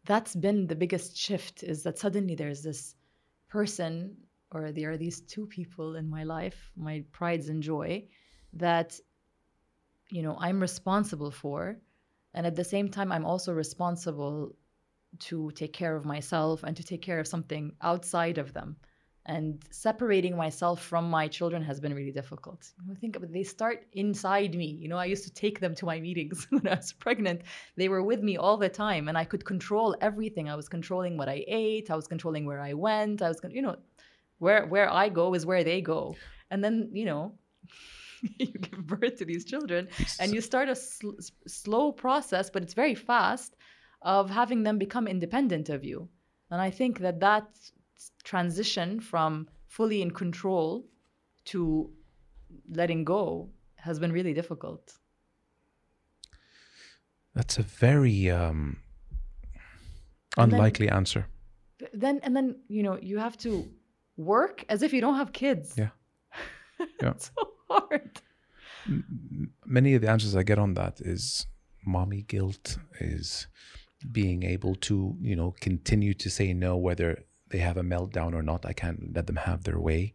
that's 0.05 0.35
been 0.35 0.67
the 0.67 0.75
biggest 0.75 1.17
shift 1.17 1.63
is 1.63 1.83
that 1.83 1.99
suddenly 1.99 2.35
there's 2.35 2.63
this 2.63 2.95
person 3.49 4.17
or 4.51 4.71
there 4.71 4.91
are 4.91 4.97
these 4.97 5.21
two 5.21 5.45
people 5.45 5.95
in 5.95 6.09
my 6.09 6.23
life 6.23 6.71
my 6.75 7.03
prides 7.11 7.49
and 7.49 7.63
joy 7.63 8.03
that 8.53 8.99
you 10.13 10.21
know 10.21 10.35
i'm 10.39 10.59
responsible 10.59 11.31
for 11.31 11.59
and 12.35 12.45
at 12.45 12.55
the 12.55 12.63
same 12.63 12.87
time 12.87 13.11
i'm 13.11 13.25
also 13.25 13.51
responsible 13.51 14.55
to 15.19 15.51
take 15.51 15.73
care 15.73 15.95
of 15.95 16.05
myself 16.05 16.63
and 16.63 16.77
to 16.77 16.83
take 16.83 17.01
care 17.01 17.19
of 17.19 17.27
something 17.27 17.71
outside 17.81 18.37
of 18.37 18.53
them 18.53 18.75
and 19.25 19.63
separating 19.71 20.35
myself 20.35 20.81
from 20.81 21.09
my 21.09 21.27
children 21.27 21.63
has 21.63 21.79
been 21.79 21.93
really 21.93 22.11
difficult. 22.11 22.73
Know, 22.85 22.93
think 22.99 23.17
they 23.31 23.43
start 23.43 23.85
inside 23.93 24.53
me. 24.53 24.65
You 24.65 24.89
know, 24.89 24.97
I 24.97 25.05
used 25.05 25.23
to 25.23 25.33
take 25.33 25.61
them 25.61 25.73
to 25.75 25.85
my 25.85 25.99
meetings 25.99 26.45
when 26.49 26.67
I 26.67 26.75
was 26.75 26.91
pregnant. 26.91 27.41
They 27.77 27.87
were 27.87 28.03
with 28.03 28.21
me 28.21 28.35
all 28.35 28.57
the 28.57 28.67
time, 28.67 29.07
and 29.07 29.17
I 29.17 29.23
could 29.23 29.45
control 29.45 29.95
everything. 30.01 30.49
I 30.49 30.55
was 30.55 30.67
controlling 30.67 31.17
what 31.17 31.29
I 31.29 31.45
ate. 31.47 31.89
I 31.89 31.95
was 31.95 32.07
controlling 32.07 32.45
where 32.45 32.59
I 32.59 32.73
went. 32.73 33.21
I 33.21 33.29
was, 33.29 33.39
you 33.49 33.61
know, 33.61 33.77
where 34.39 34.65
where 34.65 34.91
I 34.91 35.07
go 35.07 35.33
is 35.33 35.45
where 35.45 35.63
they 35.63 35.79
go. 35.79 36.15
And 36.51 36.61
then, 36.61 36.89
you 36.91 37.05
know, 37.05 37.33
you 38.39 38.47
give 38.47 38.85
birth 38.87 39.17
to 39.17 39.25
these 39.25 39.45
children, 39.45 39.87
and 40.19 40.33
you 40.33 40.41
start 40.41 40.69
a 40.69 40.75
sl- 40.75 41.19
slow 41.47 41.91
process, 41.91 42.49
but 42.49 42.63
it's 42.63 42.73
very 42.73 42.95
fast 42.95 43.55
of 44.01 44.29
having 44.29 44.63
them 44.63 44.77
become 44.77 45.07
independent 45.07 45.69
of 45.69 45.83
you. 45.83 46.09
And 46.51 46.61
I 46.61 46.69
think 46.69 46.99
that 46.99 47.19
that 47.21 47.47
transition 48.23 48.99
from 48.99 49.47
fully 49.67 50.01
in 50.01 50.11
control 50.11 50.85
to 51.45 51.89
letting 52.69 53.03
go 53.05 53.49
has 53.75 53.99
been 53.99 54.11
really 54.11 54.33
difficult. 54.33 54.93
That's 57.35 57.57
a 57.57 57.63
very 57.63 58.29
um, 58.29 58.77
And 60.37 60.51
then- 60.51 60.59
unlikely 60.59 60.89
answer. 60.89 61.25
Then 61.93 62.19
and 62.23 62.33
then 62.35 62.55
you 62.69 62.81
know 62.83 62.97
you 63.01 63.17
have 63.17 63.37
to 63.39 63.67
work 64.15 64.63
as 64.69 64.83
if 64.83 64.93
you 64.93 65.01
don't 65.01 65.15
have 65.17 65.33
kids. 65.33 65.73
Yeah. 65.77 65.89
Yeah. 67.01 67.13
so 67.17 67.31
hard. 67.69 68.21
Many 69.65 69.95
of 69.95 70.01
the 70.01 70.09
answers 70.09 70.35
I 70.35 70.43
get 70.43 70.59
on 70.59 70.73
that 70.73 70.99
is 70.99 71.47
mommy 71.85 72.23
guilt, 72.23 72.77
is 72.99 73.47
being 74.11 74.43
able 74.43 74.75
to, 74.75 75.15
you 75.21 75.35
know, 75.35 75.55
continue 75.61 76.13
to 76.13 76.29
say 76.29 76.53
no 76.53 76.75
whether 76.77 77.23
they 77.49 77.59
have 77.59 77.77
a 77.77 77.83
meltdown 77.83 78.33
or 78.33 78.41
not. 78.41 78.65
I 78.65 78.73
can't 78.73 79.15
let 79.15 79.27
them 79.27 79.37
have 79.37 79.63
their 79.63 79.79
way. 79.79 80.13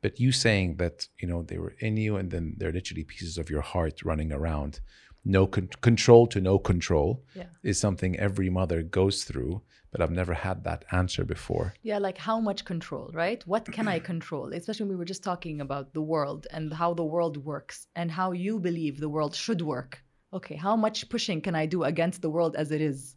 But 0.00 0.20
you 0.20 0.32
saying 0.32 0.76
that, 0.76 1.08
you 1.20 1.28
know, 1.28 1.42
they 1.42 1.58
were 1.58 1.74
in 1.80 1.96
you 1.96 2.16
and 2.16 2.30
then 2.30 2.54
they're 2.56 2.72
literally 2.72 3.04
pieces 3.04 3.36
of 3.36 3.50
your 3.50 3.62
heart 3.62 4.02
running 4.04 4.32
around. 4.32 4.80
No 5.24 5.46
con- 5.46 5.68
control 5.80 6.26
to 6.28 6.40
no 6.40 6.58
control 6.58 7.22
Yeah. 7.34 7.46
is 7.62 7.78
something 7.80 8.18
every 8.18 8.50
mother 8.50 8.82
goes 8.82 9.24
through, 9.24 9.62
but 9.90 10.00
I've 10.00 10.10
never 10.10 10.34
had 10.34 10.64
that 10.64 10.84
answer 10.90 11.24
before. 11.24 11.74
Yeah, 11.82 11.98
like 11.98 12.18
how 12.18 12.40
much 12.40 12.64
control, 12.64 13.10
right? 13.12 13.42
What 13.46 13.64
can 13.66 13.88
I 13.88 13.98
control? 13.98 14.52
Especially 14.52 14.84
when 14.84 14.90
we 14.90 14.96
were 14.96 15.04
just 15.04 15.22
talking 15.22 15.60
about 15.60 15.92
the 15.92 16.02
world 16.02 16.46
and 16.52 16.72
how 16.72 16.94
the 16.94 17.04
world 17.04 17.36
works 17.36 17.86
and 17.94 18.10
how 18.10 18.32
you 18.32 18.58
believe 18.58 18.98
the 19.00 19.08
world 19.08 19.34
should 19.34 19.62
work. 19.62 20.02
Okay, 20.32 20.56
how 20.56 20.76
much 20.76 21.08
pushing 21.08 21.40
can 21.40 21.54
I 21.54 21.66
do 21.66 21.84
against 21.84 22.20
the 22.22 22.30
world 22.30 22.54
as 22.56 22.70
it 22.70 22.80
is 22.80 23.16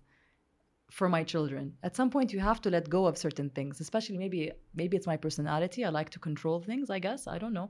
for 0.89 1.07
my 1.09 1.23
children? 1.23 1.73
At 1.83 1.95
some 1.95 2.09
point 2.09 2.33
you 2.33 2.39
have 2.39 2.61
to 2.61 2.69
let 2.69 2.89
go 2.89 3.05
of 3.05 3.17
certain 3.17 3.49
things, 3.49 3.79
especially 3.81 4.17
maybe 4.17 4.51
maybe 4.73 4.97
it's 4.97 5.07
my 5.07 5.17
personality. 5.17 5.83
I 5.85 5.89
like 5.89 6.09
to 6.11 6.19
control 6.19 6.61
things, 6.61 6.89
I 6.89 6.99
guess. 6.99 7.27
I 7.27 7.37
don't 7.37 7.53
know. 7.53 7.69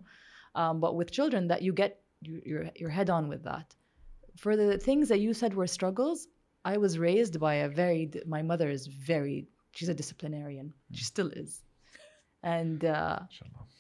Um, 0.56 0.80
but 0.80 0.96
with 0.96 1.12
children 1.12 1.48
that 1.48 1.62
you 1.62 1.74
get 1.74 2.02
you, 2.22 2.42
you're 2.46 2.70
you're 2.76 2.90
head 2.90 3.10
on 3.10 3.28
with 3.30 3.44
that. 3.44 3.76
For 4.38 4.56
the 4.56 4.78
things 4.78 5.10
that 5.10 5.20
you 5.20 5.34
said 5.34 5.54
were 5.54 5.68
struggles, 5.68 6.28
I 6.64 6.78
was 6.78 7.00
raised 7.00 7.40
by 7.40 7.56
a 7.56 7.70
very 7.70 8.12
my 8.26 8.42
mother 8.42 8.70
is 8.70 8.88
very 8.88 9.48
she's 9.72 9.90
a 9.90 9.94
disciplinarian. 9.94 10.74
She 10.94 11.04
still 11.04 11.30
is. 11.30 11.62
And 12.44 12.84
uh, 12.86 13.20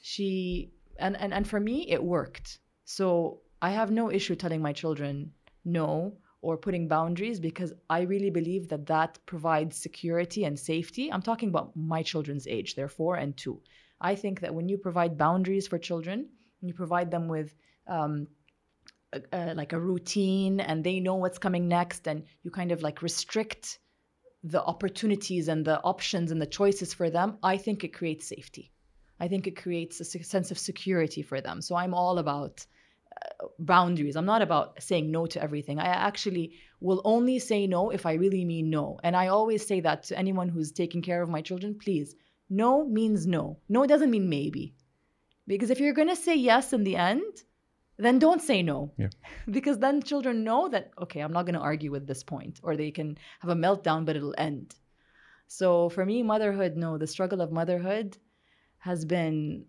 she 0.02 0.72
and, 0.98 1.18
and 1.18 1.34
and 1.34 1.48
for 1.48 1.60
me 1.60 1.90
it 1.90 2.04
worked. 2.04 2.60
So 2.86 3.42
I 3.62 3.72
have 3.72 3.92
no 3.92 4.12
issue 4.12 4.36
telling 4.36 4.62
my 4.62 4.74
children 4.74 5.32
no 5.64 6.18
or 6.42 6.58
putting 6.58 6.88
boundaries 6.88 7.40
because 7.40 7.72
I 7.90 8.02
really 8.02 8.32
believe 8.32 8.68
that 8.70 8.88
that 8.88 9.20
provides 9.28 9.78
security 9.78 10.46
and 10.46 10.58
safety. 10.60 11.12
I'm 11.12 11.22
talking 11.22 11.50
about 11.50 11.76
my 11.76 12.02
children's 12.02 12.48
age, 12.48 12.74
they're 12.74 12.88
four 12.88 13.16
and 13.16 13.38
two. 13.38 13.62
I 14.00 14.16
think 14.16 14.40
that 14.40 14.54
when 14.54 14.68
you 14.68 14.78
provide 14.80 15.18
boundaries 15.18 15.68
for 15.68 15.78
children, 15.78 16.30
you 16.62 16.74
provide 16.74 17.12
them 17.12 17.28
with 17.28 17.56
um, 17.88 18.28
like 19.34 19.74
a 19.74 19.80
routine 19.80 20.60
and 20.60 20.84
they 20.84 21.00
know 21.00 21.16
what's 21.16 21.38
coming 21.38 21.68
next, 21.68 22.08
and 22.08 22.24
you 22.44 22.52
kind 22.52 22.72
of 22.72 22.82
like 22.82 23.02
restrict 23.02 23.80
the 24.44 24.64
opportunities 24.64 25.48
and 25.48 25.66
the 25.66 25.80
options 25.82 26.32
and 26.32 26.42
the 26.42 26.48
choices 26.48 26.94
for 26.94 27.10
them, 27.10 27.38
I 27.44 27.58
think 27.58 27.84
it 27.84 27.94
creates 27.94 28.28
safety. 28.28 28.72
I 29.20 29.28
think 29.28 29.46
it 29.46 29.56
creates 29.56 30.00
a 30.00 30.06
sense 30.06 30.50
of 30.50 30.58
security 30.58 31.22
for 31.22 31.42
them. 31.42 31.62
So 31.62 31.76
I'm 31.76 31.94
all 31.94 32.18
about 32.18 32.66
uh, 33.16 33.46
boundaries. 33.60 34.16
I'm 34.16 34.26
not 34.26 34.42
about 34.42 34.82
saying 34.82 35.12
no 35.12 35.28
to 35.28 35.44
everything. 35.44 35.78
I 35.78 35.86
actually 35.86 36.54
will 36.80 37.04
only 37.06 37.38
say 37.38 37.68
no 37.68 37.92
if 37.92 38.08
I 38.08 38.14
really 38.14 38.46
mean 38.46 38.72
no. 38.72 39.00
And 39.04 39.16
I 39.16 39.28
always 39.28 39.68
say 39.68 39.82
that 39.82 40.04
to 40.04 40.18
anyone 40.18 40.50
who's 40.50 40.72
taking 40.72 41.04
care 41.04 41.22
of 41.22 41.30
my 41.30 41.42
children 41.42 41.78
please, 41.78 42.16
no 42.50 42.84
means 42.84 43.28
no. 43.28 43.60
No 43.70 43.86
doesn't 43.86 44.10
mean 44.10 44.28
maybe. 44.28 44.74
Because 45.46 45.70
if 45.70 45.80
you're 45.80 45.94
going 45.94 46.08
to 46.08 46.16
say 46.16 46.36
yes 46.36 46.74
in 46.74 46.84
the 46.84 46.96
end, 46.96 47.44
then 48.04 48.20
don't 48.20 48.42
say 48.42 48.62
no. 48.62 48.92
Yeah. 48.98 49.10
because 49.50 49.80
then 49.80 50.02
children 50.02 50.44
know 50.44 50.68
that, 50.70 50.92
okay, 51.02 51.22
I'm 51.22 51.34
not 51.34 51.46
going 51.46 51.56
to 51.56 51.62
argue 51.62 51.92
with 51.92 52.08
this 52.08 52.24
point, 52.24 52.60
or 52.64 52.76
they 52.76 52.92
can 52.92 53.18
have 53.40 53.52
a 53.52 53.56
meltdown, 53.56 54.06
but 54.06 54.16
it'll 54.16 54.36
end. 54.38 54.76
So 55.48 55.90
for 55.90 56.06
me, 56.06 56.24
motherhood, 56.24 56.78
no, 56.78 56.98
the 56.98 57.08
struggle 57.08 57.42
of 57.42 57.52
motherhood 57.52 58.18
has 58.80 59.06
been 59.06 59.66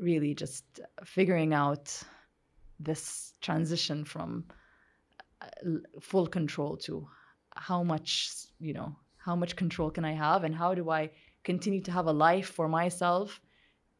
really 0.00 0.34
just 0.34 0.64
figuring 1.04 1.54
out 1.54 2.02
this 2.80 3.32
transition 3.40 4.04
from 4.04 4.44
uh, 5.40 5.46
full 6.00 6.26
control 6.26 6.76
to 6.76 7.08
how 7.54 7.82
much, 7.82 8.30
you 8.58 8.74
know, 8.74 8.94
how 9.16 9.34
much 9.34 9.56
control 9.56 9.90
can 9.90 10.04
I 10.04 10.12
have 10.12 10.44
and 10.44 10.54
how 10.54 10.74
do 10.74 10.90
I 10.90 11.10
continue 11.44 11.80
to 11.82 11.92
have 11.92 12.06
a 12.06 12.12
life 12.12 12.48
for 12.48 12.68
myself 12.68 13.40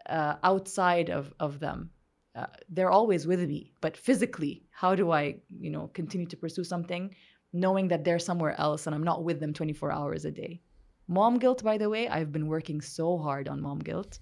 uh, 0.09 0.35
outside 0.43 1.09
of, 1.11 1.33
of 1.41 1.61
them. 1.61 1.91
Uh, 2.37 2.47
they're 2.69 2.91
always 2.91 3.27
with 3.27 3.41
me, 3.41 3.73
but 3.81 3.97
physically, 3.97 4.63
how 4.71 4.95
do 4.95 5.11
I, 5.11 5.37
you 5.59 5.71
know, 5.71 5.89
continue 5.95 6.27
to 6.27 6.37
pursue 6.37 6.65
something 6.65 7.15
knowing 7.55 7.89
that 7.89 8.05
they're 8.05 8.19
somewhere 8.19 8.55
else 8.61 8.87
and 8.87 8.95
I'm 8.95 9.03
not 9.03 9.25
with 9.25 9.41
them 9.41 9.55
24 9.55 9.91
hours 9.91 10.27
a 10.27 10.31
day? 10.31 10.61
Mom 11.09 11.39
guilt, 11.39 11.65
by 11.65 11.79
the 11.79 11.89
way, 11.89 12.09
I've 12.09 12.33
been 12.33 12.47
working 12.47 12.83
so 12.83 13.17
hard 13.17 13.49
on 13.49 13.63
mom 13.63 13.79
guilt 13.79 14.19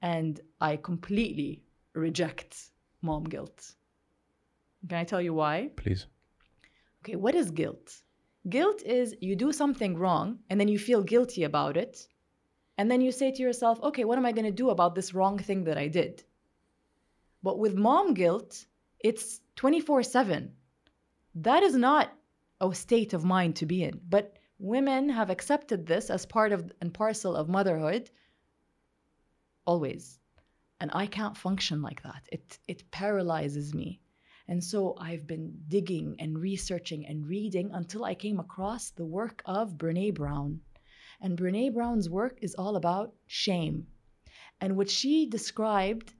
and 0.00 0.40
I 0.60 0.76
completely 0.76 1.62
reject 1.94 2.70
mom 3.00 3.24
guilt. 3.24 3.74
Can 4.88 4.98
I 4.98 5.04
tell 5.04 5.22
you 5.22 5.32
why? 5.32 5.70
Please. 5.76 6.06
Okay, 7.04 7.16
what 7.16 7.36
is 7.36 7.50
guilt? 7.52 8.02
Guilt 8.48 8.82
is 8.82 9.14
you 9.20 9.36
do 9.36 9.52
something 9.52 9.96
wrong 9.96 10.40
and 10.50 10.58
then 10.58 10.66
you 10.66 10.78
feel 10.78 11.02
guilty 11.02 11.44
about 11.44 11.76
it. 11.76 12.08
And 12.78 12.90
then 12.90 13.00
you 13.00 13.12
say 13.12 13.30
to 13.30 13.42
yourself, 13.42 13.80
okay, 13.82 14.04
what 14.04 14.18
am 14.18 14.26
I 14.26 14.32
going 14.32 14.46
to 14.46 14.50
do 14.50 14.70
about 14.70 14.96
this 14.96 15.14
wrong 15.14 15.38
thing 15.38 15.62
that 15.64 15.78
I 15.78 15.86
did? 15.86 16.24
But 17.42 17.58
with 17.58 17.74
mom 17.74 18.14
guilt, 18.14 18.66
it's 19.00 19.40
24 19.56 20.02
7. 20.04 20.52
That 21.34 21.62
is 21.62 21.74
not 21.74 22.12
a 22.60 22.74
state 22.74 23.12
of 23.12 23.24
mind 23.24 23.56
to 23.56 23.66
be 23.66 23.82
in. 23.82 24.00
But 24.08 24.38
women 24.58 25.08
have 25.08 25.30
accepted 25.30 25.86
this 25.86 26.08
as 26.10 26.24
part 26.24 26.52
of 26.52 26.70
and 26.80 26.94
parcel 26.94 27.34
of 27.34 27.48
motherhood 27.48 28.10
always. 29.66 30.18
And 30.80 30.90
I 30.94 31.06
can't 31.06 31.36
function 31.36 31.82
like 31.82 32.02
that. 32.02 32.22
It, 32.30 32.58
it 32.68 32.90
paralyzes 32.90 33.74
me. 33.74 34.00
And 34.48 34.62
so 34.62 34.96
I've 34.98 35.26
been 35.26 35.62
digging 35.68 36.16
and 36.18 36.38
researching 36.38 37.06
and 37.06 37.26
reading 37.26 37.70
until 37.72 38.04
I 38.04 38.14
came 38.14 38.40
across 38.40 38.90
the 38.90 39.04
work 39.04 39.42
of 39.46 39.78
Brene 39.78 40.14
Brown. 40.14 40.60
And 41.20 41.38
Brene 41.38 41.72
Brown's 41.72 42.10
work 42.10 42.38
is 42.42 42.54
all 42.56 42.76
about 42.76 43.14
shame. 43.26 43.86
And 44.60 44.76
what 44.76 44.90
she 44.90 45.26
described 45.26 46.12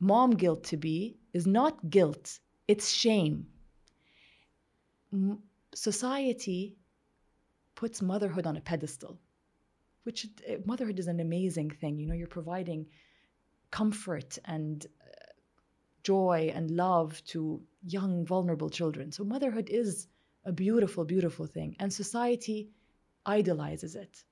mom 0.00 0.32
guilt 0.32 0.64
to 0.64 0.76
be 0.76 1.16
is 1.32 1.46
not 1.46 1.90
guilt, 1.90 2.38
it's 2.68 2.90
shame. 2.90 3.46
M- 5.12 5.42
society 5.74 6.76
puts 7.74 8.02
motherhood 8.02 8.46
on 8.46 8.56
a 8.56 8.60
pedestal, 8.60 9.18
which 10.04 10.26
uh, 10.48 10.54
motherhood 10.64 10.98
is 10.98 11.06
an 11.06 11.20
amazing 11.20 11.70
thing. 11.70 11.98
You 11.98 12.06
know, 12.06 12.14
you're 12.14 12.26
providing 12.26 12.86
comfort 13.70 14.38
and 14.44 14.86
uh, 14.86 15.32
joy 16.02 16.52
and 16.54 16.70
love 16.70 17.22
to 17.26 17.62
young, 17.86 18.24
vulnerable 18.24 18.70
children. 18.70 19.12
So, 19.12 19.24
motherhood 19.24 19.68
is 19.70 20.08
a 20.44 20.52
beautiful, 20.52 21.04
beautiful 21.04 21.46
thing. 21.46 21.76
And 21.78 21.92
society 21.92 22.70
idolizes 23.24 23.96
it. 23.96 24.24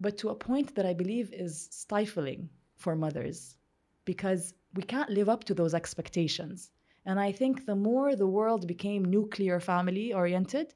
But 0.00 0.16
to 0.18 0.30
a 0.30 0.34
point 0.34 0.74
that 0.76 0.86
I 0.86 0.94
believe 0.94 1.32
is 1.32 1.68
stifling 1.70 2.48
for 2.76 2.96
mothers 2.96 3.56
because 4.04 4.54
we 4.74 4.82
can't 4.82 5.10
live 5.10 5.28
up 5.28 5.44
to 5.44 5.54
those 5.54 5.74
expectations. 5.74 6.70
And 7.04 7.18
I 7.18 7.32
think 7.32 7.66
the 7.66 7.76
more 7.76 8.14
the 8.14 8.26
world 8.26 8.66
became 8.66 9.04
nuclear 9.04 9.60
family 9.60 10.12
oriented, 10.12 10.74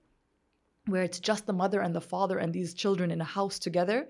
where 0.86 1.02
it's 1.02 1.20
just 1.20 1.46
the 1.46 1.52
mother 1.52 1.80
and 1.80 1.94
the 1.94 2.00
father 2.00 2.38
and 2.38 2.52
these 2.52 2.74
children 2.74 3.10
in 3.10 3.20
a 3.20 3.24
house 3.38 3.58
together, 3.58 4.08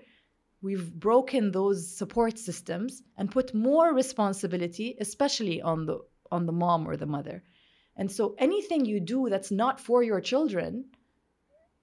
we've 0.61 0.93
broken 0.93 1.51
those 1.51 1.95
support 1.95 2.37
systems 2.37 3.03
and 3.17 3.31
put 3.31 3.53
more 3.53 3.93
responsibility, 3.93 4.95
especially 4.99 5.61
on 5.61 5.85
the 5.85 5.99
on 6.31 6.45
the 6.45 6.51
mom 6.51 6.87
or 6.87 6.97
the 6.97 7.05
mother. 7.05 7.43
And 7.95 8.11
so 8.11 8.35
anything 8.37 8.85
you 8.85 8.99
do 8.99 9.29
that's 9.29 9.51
not 9.51 9.79
for 9.79 10.03
your 10.03 10.19
children 10.19 10.85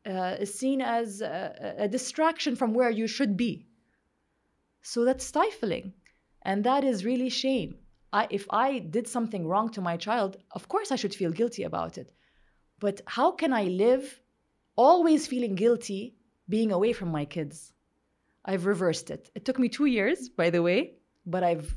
uh, 0.04 0.36
is 0.40 0.52
seen 0.52 0.80
as 0.82 1.20
a, 1.20 1.74
a 1.78 1.88
distraction 1.88 2.56
from 2.56 2.74
where 2.74 2.90
you 2.90 3.06
should 3.06 3.36
be. 3.36 3.66
So 4.82 5.04
that's 5.04 5.24
stifling. 5.24 5.94
And 6.42 6.64
that 6.64 6.84
is 6.84 7.04
really 7.04 7.28
shame. 7.28 7.76
I, 8.12 8.26
if 8.30 8.46
I 8.50 8.78
did 8.78 9.08
something 9.08 9.46
wrong 9.46 9.70
to 9.70 9.80
my 9.80 9.96
child, 9.96 10.36
of 10.50 10.68
course 10.68 10.92
I 10.92 10.96
should 10.96 11.14
feel 11.14 11.30
guilty 11.30 11.62
about 11.62 11.96
it. 11.98 12.12
But 12.78 13.00
how 13.06 13.30
can 13.30 13.52
I 13.52 13.64
live 13.64 14.20
always 14.76 15.26
feeling 15.26 15.54
guilty 15.54 16.16
being 16.48 16.72
away 16.72 16.92
from 16.92 17.10
my 17.10 17.24
kids? 17.24 17.72
I've 18.44 18.66
reversed 18.66 19.10
it. 19.10 19.30
It 19.34 19.44
took 19.44 19.58
me 19.58 19.68
two 19.68 19.86
years, 19.86 20.28
by 20.28 20.50
the 20.50 20.62
way, 20.62 20.94
but 21.24 21.44
I've 21.44 21.76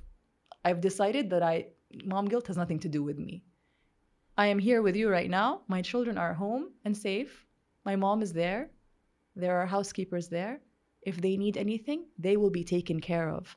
I've 0.63 0.82
decided 0.82 1.30
that 1.30 1.43
I 1.43 1.68
mom 2.03 2.26
guilt 2.28 2.47
has 2.47 2.57
nothing 2.57 2.80
to 2.80 2.89
do 2.89 3.03
with 3.03 3.20
me. 3.20 3.43
I 4.38 4.47
am 4.47 4.59
here 4.59 4.82
with 4.82 4.95
you 4.95 5.09
right 5.09 5.30
now. 5.30 5.61
My 5.68 5.82
children 5.82 6.18
are 6.18 6.34
home 6.34 6.72
and 6.84 6.97
safe. 6.97 7.45
My 7.86 7.95
mom 7.95 8.22
is 8.24 8.34
there. 8.34 8.72
There 9.36 9.57
are 9.57 9.66
housekeepers 9.68 10.28
there. 10.28 10.59
If 11.03 11.22
they 11.22 11.38
need 11.38 11.55
anything, 11.55 12.07
they 12.18 12.36
will 12.36 12.49
be 12.49 12.63
taken 12.63 12.99
care 12.99 13.30
of. 13.30 13.55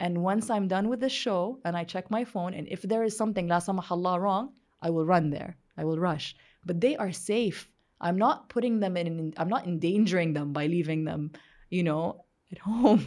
And 0.00 0.22
once 0.22 0.48
I'm 0.48 0.66
done 0.66 0.88
with 0.88 1.00
the 1.00 1.10
show 1.10 1.60
and 1.64 1.76
I 1.76 1.84
check 1.84 2.10
my 2.10 2.24
phone, 2.24 2.54
and 2.54 2.66
if 2.68 2.80
there 2.82 3.04
is 3.04 3.14
something, 3.16 3.46
la 3.46 3.58
samahallah, 3.58 4.18
wrong, 4.18 4.54
I 4.80 4.88
will 4.88 5.04
run 5.04 5.28
there. 5.28 5.58
I 5.76 5.84
will 5.84 5.98
rush. 5.98 6.34
But 6.64 6.80
they 6.80 6.96
are 6.96 7.12
safe. 7.12 7.68
I'm 8.00 8.16
not 8.16 8.48
putting 8.48 8.80
them 8.80 8.96
in, 8.96 9.34
I'm 9.36 9.50
not 9.50 9.66
endangering 9.66 10.32
them 10.32 10.54
by 10.54 10.66
leaving 10.66 11.04
them, 11.04 11.32
you 11.68 11.82
know, 11.82 12.24
at 12.50 12.58
home 12.70 13.04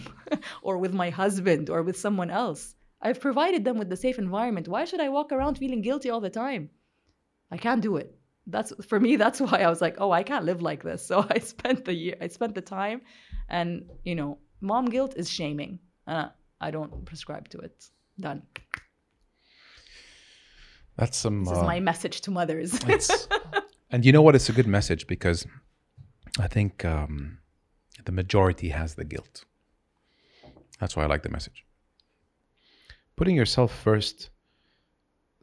or 0.61 0.77
with 0.77 0.93
my 0.93 1.09
husband 1.09 1.71
or 1.71 1.81
with 1.81 1.97
someone 1.97 2.29
else. 2.29 2.75
I've 3.01 3.19
provided 3.19 3.65
them 3.65 3.79
with 3.79 3.89
the 3.89 3.97
safe 3.97 4.19
environment. 4.19 4.67
Why 4.67 4.85
should 4.85 5.01
I 5.01 5.09
walk 5.09 5.31
around 5.31 5.57
feeling 5.57 5.81
guilty 5.81 6.11
all 6.11 6.21
the 6.21 6.29
time? 6.29 6.69
I 7.51 7.57
can't 7.57 7.81
do 7.81 7.97
it. 7.97 8.15
That's 8.45 8.71
for 8.85 8.99
me. 8.99 9.15
That's 9.15 9.41
why 9.45 9.61
I 9.63 9.69
was 9.69 9.81
like, 9.81 9.95
oh, 9.97 10.11
I 10.11 10.21
can't 10.21 10.45
live 10.45 10.61
like 10.61 10.83
this. 10.83 11.05
So 11.07 11.25
I 11.27 11.39
spent 11.39 11.85
the 11.85 11.93
year, 11.93 12.17
I 12.21 12.27
spent 12.27 12.53
the 12.53 12.61
time, 12.61 13.01
and 13.49 13.89
you 14.03 14.13
know, 14.13 14.37
mom 14.61 14.85
guilt 14.85 15.15
is 15.17 15.29
shaming, 15.29 15.79
I, 16.05 16.29
I 16.63 16.71
don't 16.71 17.03
prescribe 17.03 17.49
to 17.49 17.57
it. 17.57 17.89
Done. 18.17 18.41
That's 20.95 21.17
some. 21.17 21.43
This 21.43 21.53
uh, 21.53 21.57
is 21.57 21.63
my 21.63 21.81
message 21.81 22.21
to 22.21 22.31
mothers. 22.31 22.79
and 23.91 24.05
you 24.05 24.13
know 24.13 24.21
what? 24.21 24.33
It's 24.33 24.47
a 24.47 24.53
good 24.53 24.67
message 24.67 25.05
because 25.05 25.45
I 26.39 26.47
think 26.47 26.85
um, 26.85 27.39
the 28.05 28.13
majority 28.13 28.69
has 28.69 28.95
the 28.95 29.03
guilt. 29.03 29.43
That's 30.79 30.95
why 30.95 31.03
I 31.03 31.07
like 31.07 31.23
the 31.23 31.29
message. 31.29 31.65
Putting 33.17 33.35
yourself 33.35 33.77
first, 33.77 34.29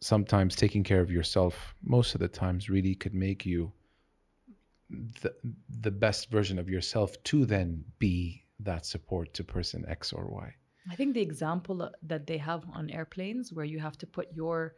sometimes 0.01 0.57
taking 0.57 0.83
care 0.83 1.01
of 1.01 1.11
yourself, 1.11 1.75
most 1.83 2.15
of 2.15 2.21
the 2.21 2.29
times 2.29 2.71
really 2.71 2.95
could 2.95 3.15
make 3.15 3.45
you 3.45 3.73
the, 5.23 5.35
the 5.81 5.91
best 5.91 6.31
version 6.31 6.59
of 6.59 6.69
yourself 6.71 7.23
to 7.25 7.45
then 7.45 7.85
be 7.99 8.43
that 8.61 8.87
support 8.87 9.35
to 9.35 9.45
person 9.45 9.85
X 9.87 10.15
or 10.15 10.27
Y. 10.27 10.55
I 10.89 10.95
think 10.97 11.15
the 11.15 11.21
example 11.21 11.91
that 12.03 12.27
they 12.27 12.39
have 12.39 12.65
on 12.73 12.91
airplanes, 12.91 13.53
where 13.53 13.65
you 13.65 13.79
have 13.79 13.99
to 13.99 14.07
put 14.07 14.29
your 14.33 14.75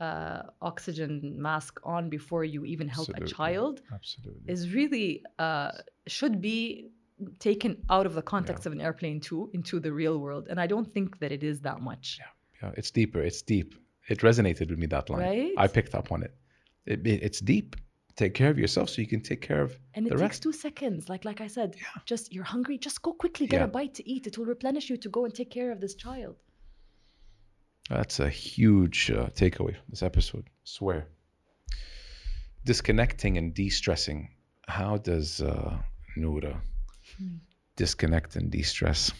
uh, 0.00 0.42
oxygen 0.60 1.34
mask 1.40 1.78
on 1.84 2.08
before 2.08 2.44
you 2.44 2.64
even 2.64 2.88
help 2.88 3.08
Absolutely. 3.10 3.32
a 3.32 3.36
child, 3.36 3.82
Absolutely. 3.92 4.52
is 4.52 4.72
really 4.74 5.22
uh, 5.38 5.72
should 6.06 6.40
be 6.40 6.90
taken 7.38 7.76
out 7.90 8.06
of 8.06 8.14
the 8.14 8.22
context 8.22 8.64
Yeah. 8.64 8.68
of 8.70 8.72
an 8.72 8.80
airplane 8.80 9.20
too 9.20 9.50
into 9.52 9.78
the 9.78 9.92
real 9.92 10.18
world. 10.18 10.48
And 10.50 10.60
I 10.60 10.66
don't 10.66 10.92
think 10.92 11.18
that 11.20 11.30
it 11.30 11.44
is 11.44 11.60
that 11.60 11.80
much. 11.80 12.18
Yeah, 12.62 12.72
it's 12.76 12.90
deeper. 12.90 13.20
It's 13.20 13.42
deep. 13.42 13.74
It 14.08 14.18
resonated 14.20 14.70
with 14.70 14.78
me 14.78 14.86
that 14.86 15.08
line. 15.10 15.20
Right? 15.20 15.52
I 15.56 15.68
picked 15.68 15.94
up 15.94 16.10
on 16.10 16.22
it. 16.22 16.34
it, 16.86 17.06
it 17.06 17.22
it's 17.22 17.40
deep. 17.40 17.76
Take 18.16 18.34
care 18.34 18.50
of 18.50 18.58
yourself 18.58 18.90
so 18.90 19.00
you 19.00 19.06
can 19.08 19.22
take 19.22 19.40
care 19.40 19.62
of 19.62 19.76
And 19.94 20.06
it 20.06 20.10
the 20.10 20.16
takes 20.16 20.20
rest. 20.36 20.42
two 20.42 20.52
seconds. 20.52 21.08
Like 21.08 21.24
like 21.24 21.40
I 21.40 21.46
said, 21.48 21.76
Yeah. 21.76 22.02
just 22.04 22.32
you're 22.32 22.44
hungry, 22.44 22.76
just 22.78 23.00
go 23.02 23.12
quickly 23.14 23.46
get 23.46 23.58
Yeah. 23.60 23.64
a 23.64 23.68
bite 23.68 23.94
to 23.94 24.08
eat. 24.08 24.26
It 24.26 24.36
will 24.38 24.46
replenish 24.46 24.90
you 24.90 24.96
to 24.98 25.08
go 25.08 25.24
and 25.24 25.34
take 25.34 25.50
care 25.50 25.72
of 25.72 25.80
this 25.80 25.94
child. 25.94 26.36
That's 27.88 28.20
a 28.20 28.28
huge 28.28 29.10
uh, 29.10 29.28
takeaway 29.30 29.74
from 29.76 29.86
this 29.88 30.02
episode. 30.02 30.44
Swear. 30.64 31.08
Disconnecting 32.64 33.38
and 33.38 33.54
de-stressing. 33.54 34.28
How 34.68 34.98
does 34.98 35.40
uh, 35.40 35.78
Noura 36.16 36.60
Hmm. 37.18 37.36
disconnect 37.76 38.36
and 38.36 38.50
de-stress? 38.50 39.10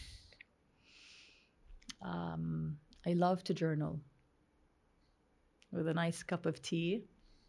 Um, 2.03 2.79
I 3.07 3.13
love 3.15 3.43
to 3.45 3.55
journal 3.55 4.01
with 5.71 5.89
a 5.89 5.95
nice 5.95 6.23
cup 6.23 6.47
of 6.47 6.61
tea 6.63 7.05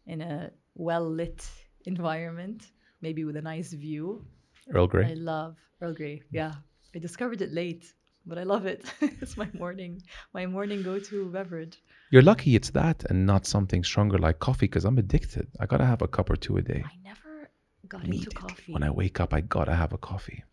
in 0.06 0.20
a 0.20 0.50
well 0.74 1.08
lit 1.08 1.48
environment, 1.86 2.70
maybe 3.00 3.24
with 3.24 3.36
a 3.36 3.42
nice 3.42 3.72
view. 3.72 4.24
Earl 4.72 4.86
Grey. 4.86 5.10
I 5.10 5.14
love 5.14 5.56
Earl 5.80 5.94
Grey. 5.94 6.22
Yeah, 6.30 6.54
I 6.94 6.98
discovered 6.98 7.42
it 7.42 7.52
late, 7.52 7.92
but 8.26 8.38
I 8.38 8.44
love 8.44 8.66
it. 8.66 8.84
it's 9.00 9.36
my 9.36 9.48
morning, 9.54 10.02
my 10.32 10.46
morning 10.46 10.82
go-to 10.82 11.26
beverage. 11.26 11.82
You're 12.10 12.22
lucky 12.22 12.54
it's 12.56 12.70
that 12.70 13.04
and 13.10 13.26
not 13.26 13.46
something 13.46 13.84
stronger 13.84 14.18
like 14.18 14.38
coffee 14.38 14.66
because 14.66 14.84
I'm 14.84 14.98
addicted. 14.98 15.48
I 15.60 15.66
gotta 15.66 15.84
have 15.84 16.02
a 16.02 16.08
cup 16.08 16.30
or 16.30 16.36
two 16.36 16.56
a 16.56 16.62
day. 16.62 16.84
I 16.84 16.96
never 17.02 17.50
got 17.88 18.04
into 18.04 18.30
coffee. 18.30 18.72
When 18.72 18.82
I 18.82 18.90
wake 18.90 19.20
up, 19.20 19.34
I 19.34 19.40
gotta 19.40 19.74
have 19.74 19.92
a 19.92 19.98
coffee. 19.98 20.44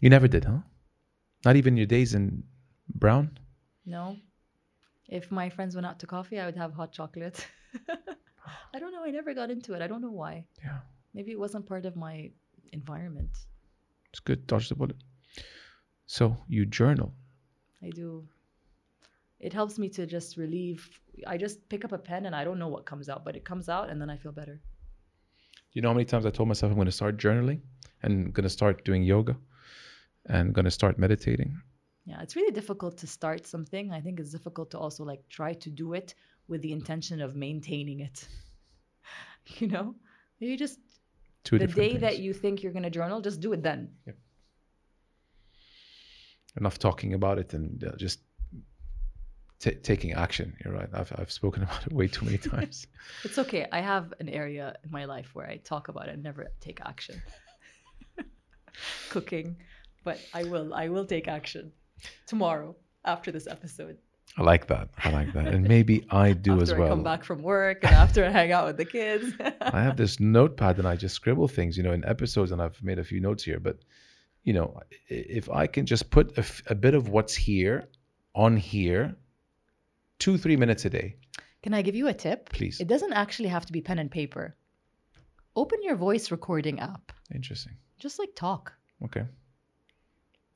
You 0.00 0.10
never 0.10 0.28
did, 0.28 0.44
huh? 0.44 0.58
Not 1.44 1.56
even 1.56 1.76
your 1.76 1.86
days 1.86 2.14
in 2.14 2.44
Brown? 2.94 3.38
No. 3.86 4.16
If 5.08 5.30
my 5.30 5.50
friends 5.50 5.74
went 5.74 5.86
out 5.86 5.98
to 6.00 6.06
coffee, 6.06 6.38
I 6.40 6.46
would 6.46 6.56
have 6.56 6.72
hot 6.72 6.92
chocolate. 6.92 7.46
I 8.74 8.78
don't 8.78 8.92
know. 8.92 9.04
I 9.04 9.10
never 9.10 9.34
got 9.34 9.50
into 9.50 9.74
it. 9.74 9.82
I 9.82 9.86
don't 9.86 10.02
know 10.02 10.10
why. 10.10 10.46
Yeah. 10.62 10.78
Maybe 11.14 11.30
it 11.32 11.38
wasn't 11.38 11.66
part 11.66 11.86
of 11.86 11.96
my 11.96 12.30
environment. 12.72 13.30
It's 14.10 14.20
good. 14.20 14.46
Dodge 14.46 14.68
the 14.68 14.74
bullet. 14.74 14.96
So 16.06 16.36
you 16.48 16.66
journal. 16.66 17.12
I 17.82 17.90
do. 17.90 18.26
It 19.40 19.52
helps 19.52 19.78
me 19.78 19.88
to 19.90 20.06
just 20.06 20.36
relieve. 20.36 20.88
I 21.26 21.36
just 21.36 21.68
pick 21.68 21.84
up 21.84 21.92
a 21.92 21.98
pen 21.98 22.26
and 22.26 22.34
I 22.34 22.44
don't 22.44 22.58
know 22.58 22.68
what 22.68 22.86
comes 22.86 23.08
out, 23.08 23.24
but 23.24 23.36
it 23.36 23.44
comes 23.44 23.68
out 23.68 23.90
and 23.90 24.00
then 24.00 24.10
I 24.10 24.16
feel 24.16 24.32
better. 24.32 24.60
You 25.72 25.82
know 25.82 25.88
how 25.88 25.94
many 25.94 26.04
times 26.04 26.24
I 26.24 26.30
told 26.30 26.48
myself 26.48 26.70
I'm 26.70 26.76
going 26.76 26.86
to 26.86 26.92
start 26.92 27.16
journaling 27.16 27.60
and 28.02 28.32
going 28.32 28.44
to 28.44 28.50
start 28.50 28.84
doing 28.84 29.02
yoga 29.02 29.36
and 30.26 30.54
going 30.54 30.64
to 30.64 30.70
start 30.70 30.98
meditating? 30.98 31.60
Yeah, 32.06 32.20
it's 32.22 32.36
really 32.36 32.52
difficult 32.52 32.96
to 32.98 33.06
start 33.06 33.46
something. 33.46 33.92
I 33.92 34.00
think 34.00 34.20
it's 34.20 34.30
difficult 34.30 34.70
to 34.72 34.78
also 34.78 35.04
like 35.04 35.28
try 35.28 35.54
to 35.54 35.70
do 35.70 35.94
it 35.94 36.14
with 36.48 36.62
the 36.62 36.72
intention 36.72 37.20
of 37.20 37.34
maintaining 37.34 38.00
it. 38.00 38.26
you 39.58 39.68
know, 39.68 39.94
you 40.38 40.56
just 40.56 40.78
Two 41.44 41.58
the 41.58 41.66
day 41.66 41.96
that 41.98 42.18
you 42.18 42.32
think 42.32 42.62
you're 42.62 42.72
gonna 42.72 42.90
journal, 42.90 43.20
just 43.20 43.40
do 43.40 43.52
it 43.52 43.62
then. 43.62 43.90
Enough 46.56 46.78
talking 46.78 47.14
about 47.14 47.38
it 47.38 47.52
and 47.52 47.84
uh, 47.84 47.96
just 47.96 48.20
ta 49.60 49.70
taking 49.82 50.12
action. 50.12 50.56
You're 50.64 50.72
right. 50.72 50.88
I've, 50.92 51.12
I've 51.18 51.30
spoken 51.30 51.62
about 51.66 51.86
it 51.86 51.92
way 51.92 52.08
too 52.08 52.24
many 52.24 52.38
times. 52.52 52.86
It's 53.24 53.38
okay. 53.38 53.66
I 53.70 53.80
have 53.80 54.14
an 54.20 54.28
area 54.28 54.76
in 54.84 54.90
my 54.90 55.04
life 55.04 55.34
where 55.34 55.46
I 55.46 55.56
talk 55.58 55.88
about 55.88 56.08
it 56.08 56.14
and 56.14 56.22
never 56.22 56.50
take 56.60 56.80
action. 56.80 57.20
Cooking, 59.10 59.56
but 60.02 60.18
I 60.32 60.44
will. 60.44 60.74
I 60.74 60.88
will 60.88 61.04
take 61.04 61.28
action 61.28 61.72
tomorrow 62.26 62.74
after 63.04 63.30
this 63.30 63.46
episode. 63.46 63.98
I 64.36 64.42
like 64.42 64.66
that. 64.66 64.88
I 64.98 65.10
like 65.10 65.32
that. 65.34 65.46
And 65.46 65.68
maybe 65.68 66.06
I 66.10 66.32
do 66.32 66.52
after 66.54 66.62
as 66.64 66.72
I 66.72 66.78
well. 66.78 66.88
come 66.88 67.04
back 67.04 67.22
from 67.22 67.40
work 67.42 67.84
and 67.84 67.94
after 67.94 68.24
I 68.24 68.30
hang 68.30 68.50
out 68.50 68.66
with 68.66 68.76
the 68.76 68.84
kids. 68.84 69.32
I 69.60 69.82
have 69.82 69.96
this 69.96 70.18
notepad 70.18 70.78
and 70.78 70.88
I 70.88 70.96
just 70.96 71.14
scribble 71.14 71.46
things, 71.46 71.76
you 71.76 71.82
know, 71.84 71.92
in 71.92 72.04
episodes, 72.04 72.50
and 72.50 72.60
I've 72.60 72.82
made 72.82 72.98
a 72.98 73.04
few 73.04 73.20
notes 73.20 73.44
here. 73.44 73.60
But, 73.60 73.78
you 74.42 74.52
know, 74.52 74.80
if 75.08 75.48
I 75.48 75.68
can 75.68 75.86
just 75.86 76.10
put 76.10 76.36
a, 76.36 76.40
f- 76.40 76.62
a 76.66 76.74
bit 76.74 76.94
of 76.94 77.08
what's 77.10 77.34
here 77.34 77.88
on 78.34 78.56
here, 78.56 79.14
two, 80.18 80.36
three 80.36 80.56
minutes 80.56 80.84
a 80.84 80.90
day, 80.90 81.14
Can 81.62 81.72
I 81.72 81.82
give 81.82 81.94
you 81.94 82.08
a 82.08 82.14
tip? 82.14 82.50
please. 82.50 82.80
It 82.80 82.88
doesn't 82.88 83.12
actually 83.12 83.50
have 83.50 83.66
to 83.66 83.72
be 83.72 83.82
pen 83.82 84.00
and 84.00 84.10
paper. 84.10 84.56
Open 85.54 85.78
your 85.84 85.94
voice 85.94 86.32
recording 86.32 86.80
app. 86.80 87.12
Interesting. 87.32 87.74
Just 88.00 88.18
like 88.18 88.34
talk. 88.34 88.72
Okay. 89.04 89.24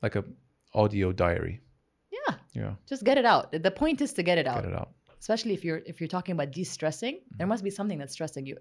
Like 0.03 0.16
a 0.16 0.24
audio 0.74 1.12
diary. 1.12 1.61
Yeah, 2.29 2.62
Yeah. 2.62 2.74
just 2.89 3.03
get 3.05 3.18
it 3.18 3.24
out. 3.24 3.53
The 3.53 3.70
point 3.70 4.01
is 4.01 4.12
to 4.14 4.22
get 4.22 4.39
it 4.39 4.47
out. 4.47 4.62
Get 4.62 4.72
it 4.72 4.79
out. 4.79 4.91
Especially 5.20 5.53
if 5.55 5.64
you're 5.64 5.83
if 5.87 6.01
you're 6.01 6.09
talking 6.16 6.33
about 6.39 6.51
de-stressing, 6.53 7.20
there 7.39 7.47
must 7.47 7.64
be 7.64 7.70
something 7.70 7.99
that's 7.99 8.12
stressing 8.12 8.47
you 8.47 8.57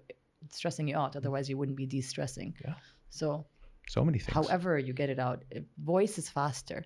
stressing 0.50 0.88
you 0.88 0.96
out. 0.96 1.16
Otherwise, 1.16 1.48
you 1.50 1.56
wouldn't 1.58 1.76
be 1.76 1.86
de-stressing. 1.86 2.54
Yeah. 2.64 2.74
So, 3.10 3.46
So 3.88 4.04
many 4.04 4.18
things. 4.18 4.34
however 4.34 4.78
you 4.78 4.92
get 4.92 5.08
it 5.10 5.18
out, 5.18 5.44
voice 5.78 6.18
is 6.18 6.28
faster. 6.28 6.84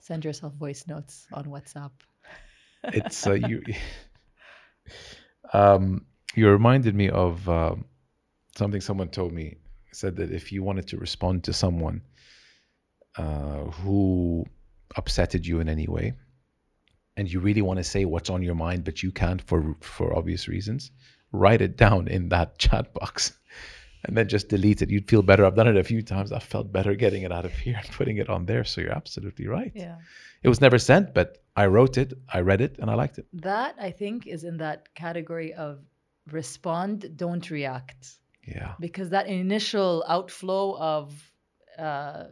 Send 0.00 0.24
yourself 0.24 0.52
voice 0.54 0.86
notes 0.86 1.26
on 1.32 1.44
WhatsApp. 1.46 1.92
it's 2.84 3.26
uh, 3.26 3.32
you. 3.32 3.62
um, 5.52 6.04
you 6.34 6.48
reminded 6.50 6.94
me 6.94 7.08
of 7.10 7.48
um 7.48 7.84
something 8.56 8.80
someone 8.80 9.08
told 9.08 9.32
me. 9.32 9.56
Said 9.92 10.16
that 10.16 10.30
if 10.30 10.52
you 10.52 10.62
wanted 10.62 10.88
to 10.88 10.98
respond 10.98 11.44
to 11.44 11.52
someone 11.54 12.02
uh, 13.16 13.64
who 13.80 14.44
upsetted 14.96 15.44
you 15.46 15.60
in 15.60 15.68
any 15.68 15.86
way, 15.86 16.14
and 17.16 17.30
you 17.30 17.40
really 17.40 17.62
want 17.62 17.78
to 17.78 17.84
say 17.84 18.04
what's 18.04 18.30
on 18.30 18.42
your 18.42 18.54
mind, 18.54 18.84
but 18.84 19.02
you 19.02 19.12
can't 19.12 19.42
for 19.42 19.76
for 19.80 20.16
obvious 20.16 20.48
reasons, 20.48 20.90
write 21.32 21.60
it 21.62 21.76
down 21.76 22.08
in 22.08 22.28
that 22.30 22.58
chat 22.64 22.92
box. 22.94 23.32
and 24.04 24.16
then 24.16 24.28
just 24.28 24.48
delete 24.48 24.82
it. 24.82 24.90
You'd 24.90 25.08
feel 25.08 25.22
better. 25.22 25.44
I've 25.44 25.56
done 25.56 25.66
it 25.68 25.76
a 25.76 25.82
few 25.82 26.02
times. 26.02 26.30
I 26.30 26.38
felt 26.38 26.72
better 26.72 26.94
getting 26.94 27.22
it 27.22 27.32
out 27.32 27.44
of 27.44 27.52
here 27.64 27.76
and 27.82 27.90
putting 27.92 28.18
it 28.18 28.28
on 28.28 28.46
there. 28.46 28.64
So 28.64 28.80
you're 28.80 28.92
absolutely 28.92 29.48
right. 29.48 29.72
Yeah. 29.74 29.96
It 30.42 30.48
was 30.48 30.60
never 30.60 30.78
sent, 30.78 31.12
but 31.12 31.38
I 31.56 31.66
wrote 31.66 31.98
it, 31.98 32.12
I 32.32 32.40
read 32.40 32.60
it, 32.60 32.78
and 32.78 32.90
I 32.90 32.94
liked 32.94 33.18
it. 33.18 33.26
That 33.32 33.74
I 33.80 33.90
think 33.90 34.26
is 34.26 34.44
in 34.44 34.58
that 34.58 34.94
category 34.94 35.54
of 35.54 35.80
respond, 36.30 37.16
don't 37.16 37.50
react. 37.50 38.18
Yeah. 38.46 38.74
Because 38.78 39.10
that 39.10 39.26
initial 39.26 40.04
outflow 40.06 40.76
of 40.78 41.32
uh, 41.78 42.24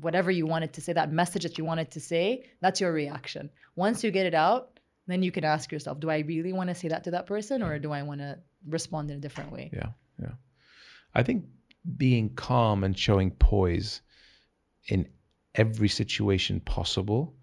whatever 0.00 0.30
you 0.30 0.46
wanted 0.46 0.72
to 0.74 0.80
say, 0.80 0.92
that 0.92 1.12
message 1.12 1.42
that 1.42 1.58
you 1.58 1.64
wanted 1.64 1.90
to 1.92 2.00
say, 2.00 2.44
that's 2.60 2.80
your 2.80 2.92
reaction. 2.92 3.50
Once 3.76 4.02
you 4.02 4.10
get 4.10 4.26
it 4.26 4.34
out, 4.34 4.78
then 5.06 5.22
you 5.22 5.32
can 5.32 5.44
ask 5.44 5.72
yourself, 5.72 6.00
do 6.00 6.10
I 6.10 6.18
really 6.20 6.52
want 6.52 6.68
to 6.68 6.74
say 6.74 6.88
that 6.88 7.04
to 7.04 7.12
that 7.12 7.26
person 7.26 7.62
or 7.62 7.78
do 7.78 7.92
I 7.92 8.02
want 8.02 8.20
to 8.20 8.38
respond 8.66 9.10
in 9.10 9.18
a 9.18 9.20
different 9.20 9.52
way? 9.52 9.70
Yeah. 9.72 9.90
Yeah. 10.20 10.34
I 11.14 11.22
think 11.22 11.44
being 11.96 12.34
calm 12.34 12.84
and 12.84 12.96
showing 12.96 13.32
poise 13.32 14.00
in 14.88 15.08
every 15.54 15.88
situation 15.88 16.60
possible 16.60 17.34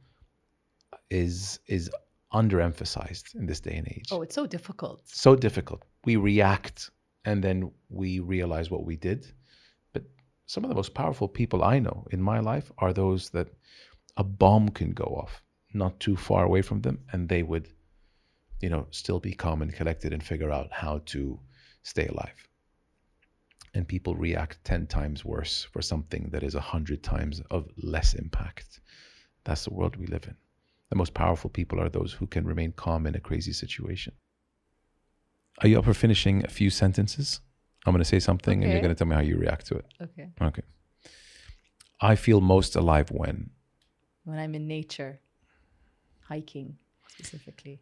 is 1.10 1.60
is 1.68 1.90
underemphasized 2.34 3.36
in 3.36 3.46
this 3.46 3.60
day 3.60 3.76
and 3.76 3.88
age. 3.88 4.10
Oh, 4.12 4.22
it's 4.22 4.36
so 4.36 4.46
difficult. 4.46 5.02
So 5.06 5.36
difficult. 5.36 5.84
We 6.06 6.16
react 6.16 6.92
and 7.26 7.44
then 7.44 7.72
we 7.90 8.20
realize 8.20 8.70
what 8.70 8.86
we 8.86 8.96
did. 8.96 9.26
Some 10.50 10.64
of 10.64 10.70
the 10.70 10.76
most 10.76 10.96
powerful 10.96 11.28
people 11.28 11.64
I 11.64 11.78
know 11.78 12.08
in 12.10 12.24
my 12.24 12.40
life 12.40 12.72
are 12.80 12.92
those 12.92 13.30
that 13.30 13.50
a 14.18 14.24
bomb 14.24 14.70
can 14.70 14.94
go 14.94 15.04
off 15.04 15.44
not 15.76 16.00
too 16.00 16.16
far 16.16 16.44
away 16.44 16.64
from 16.64 16.82
them 16.82 16.98
and 17.12 17.30
they 17.30 17.44
would 17.44 17.68
you 18.60 18.68
know 18.68 18.88
still 18.90 19.20
be 19.20 19.36
calm 19.36 19.62
and 19.62 19.72
collected 19.72 20.12
and 20.12 20.24
figure 20.24 20.50
out 20.50 20.72
how 20.72 21.04
to 21.14 21.40
stay 21.84 22.08
alive 22.08 22.48
and 23.76 23.88
people 23.88 24.16
react 24.16 24.64
10 24.64 24.88
times 24.88 25.24
worse 25.24 25.66
for 25.66 25.84
something 25.84 26.30
that 26.32 26.42
is 26.42 26.56
100 26.56 27.04
times 27.04 27.44
of 27.52 27.70
less 27.84 28.16
impact. 28.16 28.82
That's 29.44 29.66
the 29.66 29.74
world 29.76 29.98
we 29.98 30.08
live 30.08 30.26
in. 30.26 30.36
The 30.90 30.96
most 30.96 31.14
powerful 31.14 31.52
people 31.52 31.80
are 31.80 31.90
those 31.90 32.14
who 32.14 32.26
can 32.26 32.44
remain 32.48 32.72
calm 32.72 33.06
in 33.06 33.14
a 33.14 33.20
crazy 33.20 33.54
situation. 33.54 34.14
Are 35.60 35.68
you 35.68 35.78
up 35.78 35.86
for 35.86 35.94
finishing 35.94 36.44
a 36.44 36.50
few 36.50 36.72
sentences? 36.72 37.40
I'm 37.90 37.94
going 37.96 38.04
to 38.04 38.10
say 38.16 38.20
something 38.20 38.64
and 38.64 38.72
you're 38.72 38.82
going 38.82 38.96
to 38.96 39.00
tell 39.00 39.08
me 39.08 39.16
how 39.16 39.22
you 39.22 39.38
react 39.38 39.66
to 39.68 39.76
it. 39.76 39.86
Okay. 40.02 40.30
Okay. 40.42 40.62
I 42.02 42.16
feel 42.16 42.40
most 42.42 42.76
alive 42.76 43.10
when 43.12 43.50
When 44.24 44.38
I'm 44.40 44.54
in 44.56 44.68
nature, 44.68 45.20
hiking 46.32 46.78
specifically. 47.08 47.82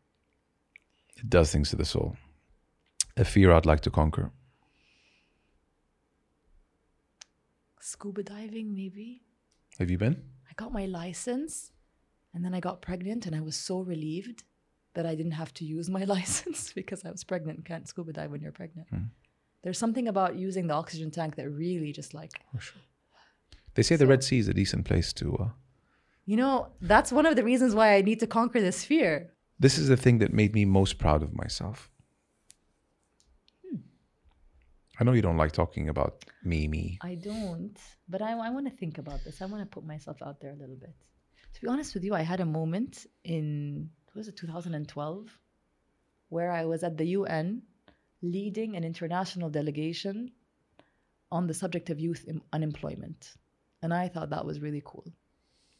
it 1.17 1.29
does 1.29 1.51
things 1.51 1.69
to 1.71 1.75
the 1.75 1.85
soul. 1.85 2.15
A 3.17 3.25
fear 3.25 3.51
I'd 3.51 3.65
like 3.65 3.81
to 3.81 3.91
conquer. 3.91 4.31
Scuba 7.81 8.23
diving, 8.23 8.73
maybe. 8.73 9.21
Have 9.79 9.89
you 9.91 9.97
been? 9.97 10.21
I 10.49 10.53
got 10.55 10.71
my 10.73 10.85
license 10.85 11.71
and 12.33 12.43
then 12.43 12.53
I 12.53 12.59
got 12.59 12.81
pregnant 12.81 13.25
and 13.25 13.35
I 13.35 13.41
was 13.41 13.55
so 13.55 13.79
relieved 13.81 14.43
that 14.93 15.05
I 15.05 15.15
didn't 15.15 15.33
have 15.33 15.53
to 15.55 15.65
use 15.65 15.89
my 15.89 16.03
license 16.15 16.73
because 16.73 17.05
I 17.05 17.11
was 17.11 17.23
pregnant. 17.23 17.65
Can't 17.65 17.87
scuba 17.87 18.13
dive 18.13 18.31
when 18.31 18.41
you're 18.41 18.51
pregnant. 18.51 18.87
Mm. 18.93 19.09
There's 19.67 19.77
something 19.77 20.07
about 20.07 20.37
using 20.37 20.67
the 20.67 20.75
oxygen 20.75 21.11
tank 21.11 21.35
that 21.35 21.49
really 21.49 21.91
just 21.91 22.13
like, 22.13 22.31
They 23.73 23.83
say 23.83 23.97
the 23.97 24.07
Red 24.07 24.23
Sea 24.23 24.39
is 24.39 24.47
a 24.47 24.53
decent 24.53 24.85
place 24.85 25.11
to. 25.19 25.35
Uh, 25.35 25.49
you 26.25 26.37
know, 26.37 26.69
that's 26.79 27.11
one 27.11 27.25
of 27.25 27.35
the 27.35 27.43
reasons 27.43 27.75
why 27.75 27.95
I 27.95 28.01
need 28.01 28.21
to 28.21 28.27
conquer 28.27 28.61
this 28.61 28.85
fear. 28.85 29.33
this 29.59 29.77
is 29.77 29.89
the 29.89 29.97
thing 29.97 30.19
that 30.19 30.31
made 30.31 30.53
me 30.53 30.63
most 30.63 30.99
proud 30.99 31.21
of 31.21 31.35
myself. 31.35 31.91
I 34.97 35.03
know 35.03 35.11
you 35.11 35.21
don't 35.21 35.35
like 35.35 35.51
talking 35.51 35.89
about 35.89 36.23
me, 36.45 36.69
me. 36.69 36.97
I 37.01 37.15
don't, 37.15 37.77
but 38.07 38.21
I, 38.21 38.31
I 38.47 38.49
want 38.51 38.67
to 38.69 38.73
think 38.81 38.97
about 38.99 39.19
this. 39.25 39.41
I 39.41 39.47
want 39.47 39.63
to 39.63 39.69
put 39.75 39.85
myself 39.85 40.21
out 40.21 40.39
there 40.39 40.53
a 40.53 40.55
little 40.55 40.77
bit. 40.77 40.95
To 41.55 41.61
be 41.61 41.67
honest 41.67 41.93
with 41.93 42.05
you, 42.05 42.15
I 42.15 42.21
had 42.21 42.39
a 42.39 42.45
moment 42.45 43.05
in, 43.25 43.89
what 44.05 44.15
was 44.15 44.29
it, 44.29 44.37
2012, 44.37 45.27
where 46.29 46.53
I 46.53 46.63
was 46.63 46.83
at 46.83 46.95
the 46.97 47.07
UN 47.19 47.63
leading 48.21 48.75
an 48.75 48.83
international 48.83 49.49
delegation 49.49 50.31
on 51.31 51.47
the 51.47 51.53
subject 51.53 51.89
of 51.89 51.99
youth 51.99 52.25
unemployment. 52.53 53.33
And 53.81 53.93
I 53.93 54.07
thought 54.07 54.29
that 54.31 54.45
was 54.45 54.59
really 54.59 54.81
cool 54.83 55.05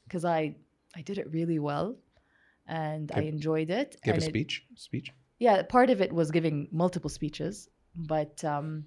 because 0.04 0.26
I, 0.26 0.56
I 0.96 1.02
did 1.02 1.18
it 1.18 1.32
really 1.32 1.60
well 1.60 1.98
and 2.68 3.12
I 3.14 3.22
enjoyed 3.22 3.70
it. 3.70 3.96
Give 4.04 4.16
and 4.16 4.24
a 4.24 4.26
it- 4.26 4.30
speech. 4.30 4.66
Speech. 4.76 5.12
yeah 5.40 5.62
part 5.64 5.90
of 5.90 6.02
it 6.02 6.12
was 6.12 6.32
giving 6.32 6.68
multiple 6.72 7.10
speeches 7.10 7.70
but 7.96 8.44
um, 8.44 8.86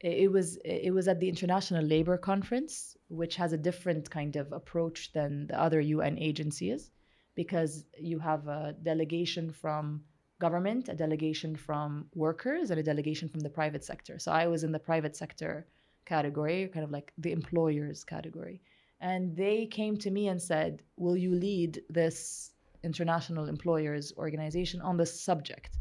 it, 0.00 0.24
it 0.24 0.32
was 0.32 0.58
it 0.64 0.92
was 0.92 1.08
at 1.08 1.20
the 1.20 1.28
international 1.28 1.84
labor 1.84 2.16
conference 2.18 2.96
which 3.08 3.36
has 3.36 3.52
a 3.52 3.58
different 3.68 4.10
kind 4.10 4.36
of 4.36 4.52
approach 4.52 5.12
than 5.12 5.46
the 5.46 5.60
other 5.60 5.80
un 5.80 6.18
agencies 6.18 6.90
because 7.34 7.84
you 7.98 8.18
have 8.18 8.48
a 8.48 8.74
delegation 8.82 9.50
from 9.50 10.02
government 10.38 10.88
a 10.88 10.94
delegation 10.94 11.56
from 11.56 12.06
workers 12.14 12.70
and 12.70 12.78
a 12.78 12.82
delegation 12.82 13.28
from 13.28 13.40
the 13.40 13.50
private 13.50 13.84
sector. 13.84 14.18
So 14.18 14.32
i 14.32 14.46
was 14.46 14.64
in 14.64 14.72
the 14.72 14.78
private 14.78 15.16
sector 15.16 15.66
category 16.04 16.68
kind 16.72 16.84
of 16.84 16.90
like 16.90 17.12
the 17.18 17.32
employers 17.32 18.04
category. 18.04 18.60
And 19.00 19.36
they 19.36 19.66
came 19.66 19.96
to 19.98 20.10
me 20.10 20.28
and 20.28 20.40
said 20.40 20.82
will 20.96 21.16
you 21.16 21.32
lead 21.34 21.82
this 21.88 22.52
international 22.82 23.48
employers 23.48 24.12
organization 24.16 24.80
on 24.80 24.96
this 24.96 25.20
subject? 25.20 25.76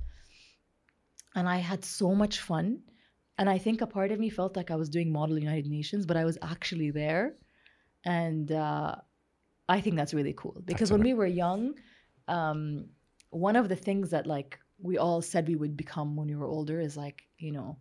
And 1.36 1.49
i 1.49 1.58
had 1.58 1.84
so 1.84 2.16
much 2.16 2.39
fun. 2.39 2.80
And 3.38 3.49
i 3.49 3.58
think 3.58 3.82
a 3.82 3.88
part 3.88 4.12
of 4.12 4.20
me 4.20 4.30
felt 4.30 4.56
like 4.56 4.72
i 4.72 4.76
was 4.76 4.89
doing 4.89 5.12
model 5.12 5.38
united 5.38 5.68
nations 5.68 6.06
but 6.06 6.18
i 6.18 6.26
was 6.26 6.38
actually 6.41 6.91
there. 6.91 7.36
And 8.06 8.51
uh, 8.51 8.95
i 9.68 9.82
think 9.82 9.97
that's 9.97 10.14
really 10.14 10.36
cool. 10.38 10.62
Because 10.64 10.91
when 10.93 11.03
we 11.03 11.14
were 11.14 11.26
young 11.26 11.74
um, 12.28 12.86
one 13.36 13.56
of 13.56 13.70
the 13.70 13.76
things 13.76 14.12
that 14.12 14.26
like 14.26 14.60
we 14.82 14.98
all 14.98 15.22
said 15.22 15.48
we 15.48 15.56
would 15.56 15.76
become 15.78 16.16
when 16.16 16.28
we 16.28 16.36
were 16.36 16.48
older 16.48 16.80
is 16.80 16.96
like 16.98 17.24
you 17.38 17.52
know 17.52 17.78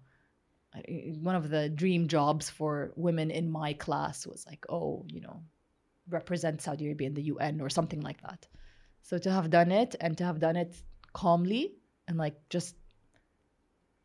one 1.23 1.37
of 1.37 1.49
the 1.49 1.69
dream 1.69 2.09
jobs 2.09 2.51
for 2.51 2.93
women 2.97 3.31
in 3.31 3.51
my 3.51 3.73
class 3.75 4.27
was 4.27 4.45
like 4.47 4.67
oh 4.69 5.05
you 5.09 5.21
know 5.21 5.43
represent 6.09 6.61
saudi 6.61 6.87
arabia 6.87 7.07
in 7.07 7.15
the 7.15 7.23
un 7.23 7.61
or 7.61 7.71
something 7.71 8.01
like 8.01 8.21
that 8.23 8.47
so 9.03 9.17
to 9.19 9.31
have 9.31 9.51
done 9.51 9.71
it 9.71 9.95
and 10.01 10.19
to 10.19 10.25
have 10.25 10.41
done 10.41 10.57
it 10.57 10.75
calmly 11.13 11.73
and 12.09 12.19
like 12.19 12.37
just 12.49 12.75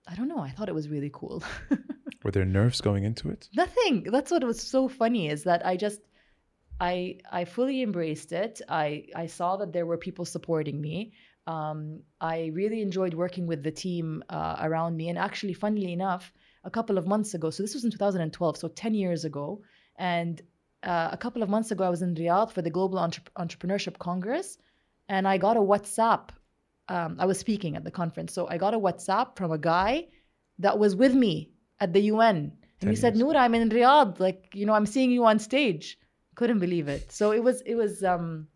I 0.10 0.16
don't 0.16 0.28
know, 0.28 0.40
I 0.40 0.50
thought 0.50 0.70
it 0.70 0.76
was 0.76 0.90
really 0.90 1.12
cool. 1.14 1.44
Were 2.24 2.32
there 2.32 2.46
nerves 2.46 2.82
going 2.82 3.04
into 3.04 3.30
it? 3.30 3.48
Nothing. 3.56 4.04
That's 4.04 4.32
what 4.32 4.44
was 4.44 4.60
so 4.60 4.88
funny 4.88 5.30
is 5.30 5.44
that 5.44 5.64
I 5.64 5.78
just 5.78 6.02
I 6.80 7.20
I 7.32 7.46
fully 7.46 7.84
embraced 7.84 8.32
it. 8.32 8.62
I 8.68 9.06
I 9.16 9.28
saw 9.28 9.58
that 9.58 9.72
there 9.72 9.86
were 9.86 9.98
people 9.98 10.26
supporting 10.26 10.82
me. 10.82 11.14
Um, 11.50 12.02
I 12.22 12.52
really 12.54 12.82
enjoyed 12.84 13.16
working 13.16 13.48
with 13.48 13.64
the 13.64 13.72
team 13.72 14.24
uh, 14.30 14.58
around 14.62 14.96
me. 14.96 15.10
And 15.10 15.18
actually, 15.18 15.54
funnily 15.54 15.94
enough, 15.94 16.32
a 16.64 16.70
couple 16.70 16.98
of 17.00 17.08
months 17.08 17.34
ago, 17.34 17.50
so 17.50 17.64
this 17.64 17.74
was 17.74 17.84
in 17.84 17.92
2012, 17.92 18.58
so 18.58 18.68
10 18.68 18.94
years 18.94 19.26
ago, 19.26 19.64
and 19.98 20.40
uh, 20.84 21.10
a 21.12 21.18
couple 21.18 21.42
of 21.42 21.50
months 21.50 21.72
ago, 21.72 21.84
I 21.84 21.90
was 21.90 22.04
in 22.04 22.14
Riyadh 22.14 22.52
for 22.52 22.62
the 22.62 22.70
Global 22.70 23.00
Entre- 23.00 23.24
Entrepreneurship 23.36 23.98
Congress, 23.98 24.60
and 25.08 25.28
I 25.28 25.40
got 25.40 25.58
a 25.58 25.60
WhatsApp. 25.60 26.30
Um, 26.88 27.18
I 27.20 27.26
was 27.26 27.40
speaking 27.40 27.76
at 27.76 27.84
the 27.84 27.92
conference, 27.92 28.32
so 28.34 28.48
I 28.48 28.58
got 28.58 28.76
a 28.76 28.80
WhatsApp 28.80 29.36
from 29.36 29.52
a 29.52 29.58
guy 29.58 30.08
that 30.60 30.78
was 30.78 30.96
with 30.96 31.16
me 31.16 31.52
at 31.80 31.94
the 31.94 32.02
UN, 32.14 32.38
and 32.82 32.90
he 32.90 32.96
said. 32.96 33.16
"Noor, 33.16 33.36
I'm 33.36 33.56
in 33.56 33.70
Riyadh. 33.70 34.20
Like, 34.20 34.50
you 34.54 34.66
know, 34.68 34.74
I'm 34.74 34.86
seeing 34.86 35.12
you 35.12 35.26
on 35.26 35.40
stage." 35.40 35.98
Couldn't 36.36 36.60
believe 36.60 36.88
it. 36.88 37.12
So 37.12 37.32
it 37.32 37.44
was, 37.44 37.62
it 37.62 37.76
was, 37.76 38.04
um, 38.04 38.48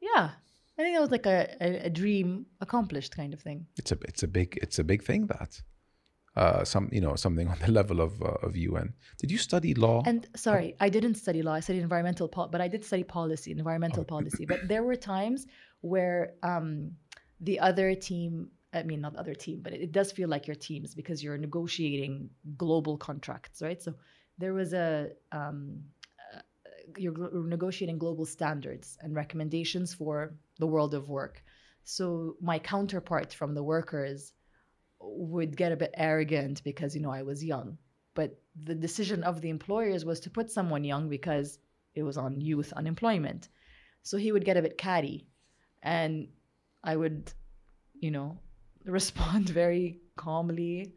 yeah. 0.00 0.30
I 0.78 0.82
think 0.82 0.96
that 0.96 1.00
was 1.00 1.10
like 1.10 1.26
a, 1.26 1.48
a, 1.60 1.86
a 1.86 1.90
dream 1.90 2.46
accomplished 2.60 3.16
kind 3.16 3.32
of 3.34 3.40
thing. 3.40 3.66
It's 3.76 3.92
a 3.92 3.98
it's 4.08 4.22
a 4.22 4.28
big 4.28 4.58
it's 4.62 4.78
a 4.78 4.84
big 4.84 5.02
thing 5.04 5.26
that 5.28 5.60
uh 6.36 6.64
some 6.64 6.88
you 6.90 7.00
know 7.00 7.14
something 7.14 7.46
on 7.52 7.58
the 7.64 7.70
level 7.70 8.00
of 8.00 8.20
uh, 8.22 8.46
of 8.46 8.56
UN. 8.56 8.92
Did 9.18 9.30
you 9.30 9.38
study 9.38 9.72
law? 9.74 10.02
And 10.06 10.26
sorry, 10.34 10.74
I 10.80 10.88
didn't 10.88 11.14
study 11.14 11.42
law. 11.42 11.52
I 11.54 11.60
studied 11.60 11.82
environmental, 11.82 12.26
pol- 12.28 12.48
but 12.48 12.60
I 12.60 12.68
did 12.68 12.84
study 12.84 13.04
policy, 13.04 13.52
environmental 13.52 14.02
Oh. 14.02 14.04
policy. 14.16 14.44
But 14.46 14.60
there 14.68 14.82
were 14.82 14.96
times 14.96 15.46
where 15.82 16.34
um, 16.42 16.92
the 17.40 17.60
other 17.60 17.94
team, 17.94 18.48
I 18.72 18.82
mean, 18.82 19.00
not 19.00 19.12
the 19.12 19.20
other 19.20 19.34
team, 19.34 19.60
but 19.62 19.72
it, 19.74 19.80
it 19.82 19.92
does 19.92 20.10
feel 20.10 20.28
like 20.28 20.46
your 20.48 20.56
teams 20.56 20.94
because 20.94 21.22
you're 21.22 21.38
negotiating 21.38 22.30
global 22.56 22.96
contracts, 22.96 23.62
right? 23.62 23.80
So 23.80 23.94
there 24.38 24.54
was 24.54 24.72
a, 24.72 25.10
um, 25.30 25.82
you're 26.96 27.44
negotiating 27.44 27.98
global 27.98 28.26
standards 28.26 28.98
and 29.00 29.14
recommendations 29.14 29.94
for 29.94 30.34
the 30.58 30.66
world 30.66 30.94
of 30.94 31.08
work. 31.08 31.42
So 31.84 32.36
my 32.40 32.58
counterpart 32.58 33.32
from 33.34 33.54
the 33.54 33.62
workers 33.62 34.32
would 35.00 35.56
get 35.56 35.72
a 35.72 35.76
bit 35.76 35.94
arrogant 35.96 36.62
because, 36.64 36.94
you 36.94 37.02
know, 37.02 37.10
I 37.10 37.22
was 37.22 37.44
young 37.44 37.78
but 38.14 38.38
the 38.56 38.74
decision 38.74 39.24
of 39.24 39.40
the 39.40 39.50
employers 39.50 40.04
was 40.04 40.20
to 40.20 40.30
put 40.30 40.50
someone 40.50 40.84
young 40.84 41.08
because 41.08 41.58
it 41.94 42.02
was 42.02 42.16
on 42.16 42.40
youth 42.40 42.72
unemployment. 42.72 43.48
So 44.02 44.16
he 44.16 44.32
would 44.32 44.44
get 44.44 44.56
a 44.56 44.62
bit 44.62 44.78
catty, 44.78 45.26
and 45.82 46.28
I 46.82 46.96
would, 46.96 47.32
you 47.94 48.10
know, 48.10 48.38
respond 48.84 49.48
very 49.48 50.00
calmly 50.16 50.94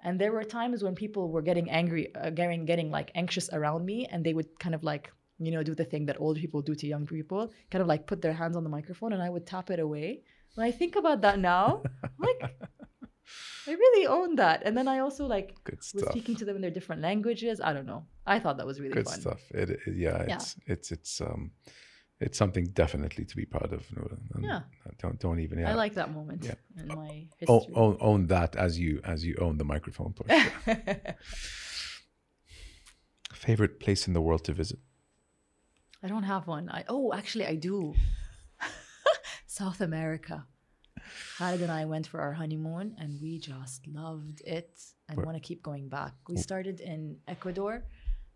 And 0.00 0.20
there 0.20 0.32
were 0.32 0.44
times 0.44 0.82
when 0.82 0.94
people 0.94 1.30
were 1.30 1.42
getting 1.42 1.70
angry, 1.70 2.14
uh, 2.14 2.30
getting 2.30 2.66
getting 2.66 2.90
like 2.90 3.10
anxious 3.14 3.50
around 3.52 3.84
me, 3.86 4.06
and 4.06 4.24
they 4.24 4.34
would 4.34 4.58
kind 4.58 4.74
of 4.74 4.84
like 4.84 5.12
you 5.38 5.50
know 5.52 5.62
do 5.62 5.74
the 5.74 5.84
thing 5.84 6.06
that 6.06 6.20
old 6.20 6.36
people 6.36 6.62
do 6.62 6.74
to 6.74 6.86
young 6.86 7.06
people, 7.06 7.52
kind 7.70 7.82
of 7.82 7.88
like 7.88 8.06
put 8.06 8.22
their 8.22 8.32
hands 8.32 8.56
on 8.56 8.64
the 8.64 8.70
microphone, 8.70 9.12
and 9.12 9.22
I 9.22 9.28
would 9.30 9.46
tap 9.46 9.70
it 9.70 9.80
away. 9.80 10.22
When 10.54 10.66
I 10.66 10.70
think 10.70 10.94
about 10.96 11.20
that 11.22 11.38
now, 11.38 11.82
like 12.18 12.40
I 13.66 13.72
really 13.72 14.06
own 14.06 14.36
that. 14.36 14.62
And 14.64 14.76
then 14.76 14.86
I 14.86 14.98
also 15.00 15.26
like 15.26 15.56
was 15.94 16.04
speaking 16.10 16.36
to 16.36 16.44
them 16.44 16.56
in 16.56 16.62
their 16.62 16.70
different 16.70 17.02
languages. 17.02 17.60
I 17.60 17.72
don't 17.72 17.86
know. 17.86 18.04
I 18.26 18.38
thought 18.38 18.58
that 18.58 18.66
was 18.66 18.80
really 18.80 18.94
Good 18.94 19.06
fun. 19.06 19.20
stuff. 19.20 19.40
It, 19.50 19.70
it- 19.70 19.80
yeah, 19.96 20.24
Yeah. 20.28 20.36
it's 20.36 20.56
it's 20.66 20.92
it's 20.92 21.20
um 21.20 21.50
it's 22.20 22.38
something 22.38 22.66
definitely 22.66 23.24
to 23.24 23.36
be 23.36 23.44
proud 23.44 23.72
of. 23.72 23.82
And 24.34 24.44
Yeah. 24.44 24.60
Don't 24.98 25.18
don't 25.18 25.40
even 25.40 25.58
yeah. 25.58 25.70
I 25.72 25.74
like 25.74 25.94
that 25.94 26.12
moment 26.12 26.44
Yeah. 26.44 26.54
in 26.80 26.86
my 26.88 27.26
own, 27.48 27.58
history. 27.64 27.74
own, 27.74 27.96
own 28.00 28.26
that 28.28 28.54
as 28.56 28.78
you 28.78 29.00
as 29.04 29.24
you 29.24 29.34
own 29.40 29.58
the 29.58 29.64
microphone 29.64 30.12
push. 30.12 30.30
Favorite 33.32 33.80
place 33.80 34.06
in 34.06 34.12
the 34.14 34.20
world 34.20 34.44
to 34.44 34.52
visit? 34.52 34.78
I 36.04 36.08
don't 36.08 36.24
have 36.24 36.46
one. 36.46 36.68
I 36.68 36.84
oh, 36.88 37.14
actually, 37.14 37.46
I 37.46 37.54
do. 37.54 37.94
South 39.46 39.80
America. 39.80 40.44
Khalid 41.38 41.62
and 41.62 41.72
I 41.72 41.86
went 41.86 42.06
for 42.06 42.20
our 42.20 42.34
honeymoon, 42.34 42.94
and 42.98 43.18
we 43.22 43.38
just 43.38 43.86
loved 43.86 44.42
it 44.44 44.78
and 45.08 45.24
want 45.24 45.36
to 45.36 45.40
keep 45.40 45.62
going 45.62 45.88
back. 45.88 46.12
We 46.28 46.36
started 46.36 46.80
in 46.80 47.16
Ecuador, 47.26 47.84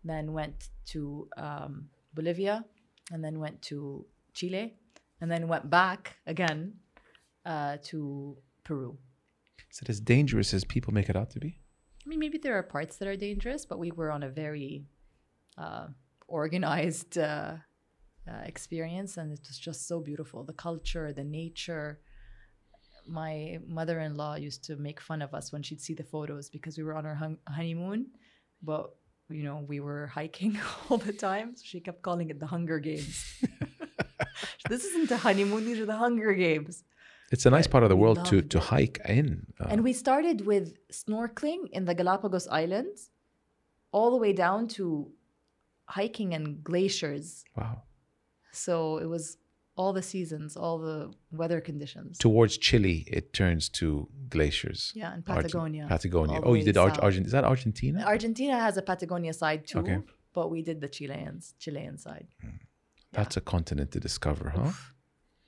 then 0.03 0.33
went 0.33 0.69
to 0.87 1.29
um, 1.37 1.89
Bolivia, 2.15 2.65
and 3.11 3.23
then 3.23 3.39
went 3.39 3.61
to 3.63 4.03
Chile, 4.33 4.73
and 5.21 5.31
then 5.31 5.47
went 5.47 5.69
back 5.69 6.15
again 6.25 6.73
uh, 7.45 7.77
to 7.83 8.35
Peru. 8.63 8.97
Is 9.71 9.79
it 9.79 9.89
as 9.89 9.99
dangerous 9.99 10.55
as 10.55 10.63
people 10.63 10.91
make 10.91 11.07
it 11.07 11.15
out 11.15 11.29
to 11.31 11.39
be? 11.39 11.59
I 12.03 12.09
mean, 12.09 12.19
maybe 12.19 12.39
there 12.39 12.57
are 12.57 12.63
parts 12.63 12.97
that 12.97 13.07
are 13.07 13.15
dangerous, 13.15 13.63
but 13.63 13.77
we 13.77 13.91
were 13.91 14.11
on 14.11 14.23
a 14.23 14.29
very 14.29 14.85
uh, 15.55 15.87
organized 16.29 17.17
uh, 17.17 17.55
uh, 18.29 18.41
experience, 18.45 19.17
and 19.17 19.31
it 19.31 19.39
was 19.47 19.57
just 19.57 19.87
so 19.87 19.99
beautiful. 19.99 20.43
The 20.43 20.53
culture, 20.53 21.11
the 21.13 21.23
nature. 21.23 21.99
My 23.07 23.59
mother-in-law 23.67 24.35
used 24.35 24.63
to 24.65 24.75
make 24.75 24.99
fun 25.01 25.21
of 25.21 25.33
us 25.33 25.51
when 25.51 25.63
she'd 25.63 25.81
see 25.81 25.95
the 25.95 26.03
photos 26.03 26.49
because 26.49 26.77
we 26.77 26.83
were 26.83 26.95
on 26.95 27.05
our 27.05 27.17
honeymoon, 27.47 28.07
but 28.61 28.91
you 29.29 29.43
know 29.43 29.65
we 29.67 29.79
were 29.79 30.07
hiking 30.07 30.59
all 30.89 30.97
the 30.97 31.13
time. 31.13 31.55
So 31.55 31.63
she 31.65 31.79
kept 31.79 32.01
calling 32.03 32.29
it 32.29 32.39
the 32.39 32.45
Hunger 32.47 32.79
Games. 32.79 33.15
this 34.69 34.85
isn't 34.85 35.09
a 35.11 35.17
honeymoon; 35.17 35.65
these 35.65 35.79
are 35.79 35.85
the 35.85 35.97
Hunger 36.05 36.33
Games. 36.33 36.83
It's 37.31 37.45
a 37.45 37.49
nice 37.49 37.67
part 37.67 37.83
of 37.83 37.89
the 37.89 37.95
world 37.95 38.25
to 38.25 38.41
to 38.41 38.59
hike 38.59 38.99
in. 39.07 39.47
Uh, 39.59 39.67
And 39.71 39.83
we 39.83 39.93
started 39.93 40.45
with 40.51 40.65
snorkeling 40.91 41.61
in 41.71 41.85
the 41.85 41.95
Galapagos 41.95 42.47
Islands, 42.47 43.09
all 43.91 44.09
the 44.11 44.17
way 44.17 44.33
down 44.33 44.67
to 44.77 45.11
hiking 45.89 46.33
and 46.33 46.63
glaciers. 46.63 47.43
wow. 47.57 47.83
So 48.51 48.97
it 48.97 49.05
was 49.15 49.37
all 49.75 49.93
the 49.93 50.01
seasons, 50.01 50.57
all 50.57 50.77
the 50.79 50.99
weather 51.31 51.61
conditions. 51.61 52.17
Towards 52.17 52.57
Chile, 52.57 52.97
it 53.07 53.25
turns 53.33 53.69
to 53.79 54.07
glaciers. 54.29 54.91
yeah, 54.95 55.09
Argent- 55.09 55.25
Patagonia. 55.25 55.85
Patagonia. 55.87 56.39
Oh, 56.43 56.53
you 56.59 56.63
did 56.69 56.77
Ar- 56.77 56.89
south. 56.89 57.03
Argent. 57.03 57.25
Is 57.27 57.31
that 57.37 57.45
Argentina? 57.45 57.99
Argentina 58.15 58.55
has 58.59 58.75
a 58.77 58.81
Patagonia 58.81 59.33
side 59.33 59.61
too, 59.71 59.79
Okay. 59.79 59.99
but 60.33 60.45
we 60.53 60.61
did 60.69 60.77
the 60.81 60.89
Chileans, 60.89 61.53
Chilean 61.59 61.97
side. 61.97 62.27
Hmm. 62.41 62.57
That's 63.13 63.37
a 63.37 63.41
continent 63.41 63.89
to 63.91 63.99
discover, 63.99 64.49
huh? 64.49 64.71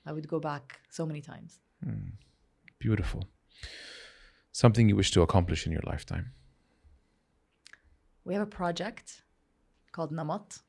I 0.06 0.12
would 0.12 0.26
go 0.34 0.40
back 0.40 0.80
so 0.90 1.02
many 1.06 1.20
times. 1.20 1.58
Hmm. 1.84 2.10
Beautiful. 2.78 3.22
Something 4.52 4.88
you 4.88 4.96
wish 4.96 5.10
to 5.12 5.22
accomplish 5.22 5.66
in 5.66 5.72
your 5.72 5.84
lifetime. 5.92 6.26
We 8.24 8.34
have 8.34 8.42
a 8.42 8.46
project 8.62 9.22
called 9.92 10.12
Namat 10.12 10.60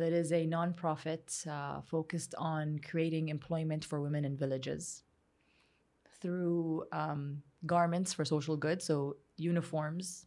that 0.00 0.12
is 0.12 0.32
a 0.32 0.46
nonprofit 0.46 1.46
uh, 1.46 1.80
focused 1.82 2.34
on 2.38 2.78
creating 2.78 3.28
employment 3.28 3.84
for 3.84 4.00
women 4.00 4.24
in 4.24 4.36
villages 4.36 5.02
through 6.20 6.84
um, 6.92 7.42
garments 7.66 8.12
for 8.12 8.24
social 8.24 8.56
good, 8.56 8.82
so 8.82 9.16
uniforms. 9.36 10.26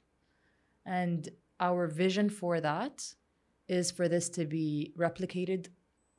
And 0.85 1.29
our 1.59 1.87
vision 1.87 2.29
for 2.29 2.61
that 2.61 3.03
is 3.67 3.91
for 3.91 4.07
this 4.07 4.29
to 4.29 4.45
be 4.45 4.93
replicated 4.97 5.67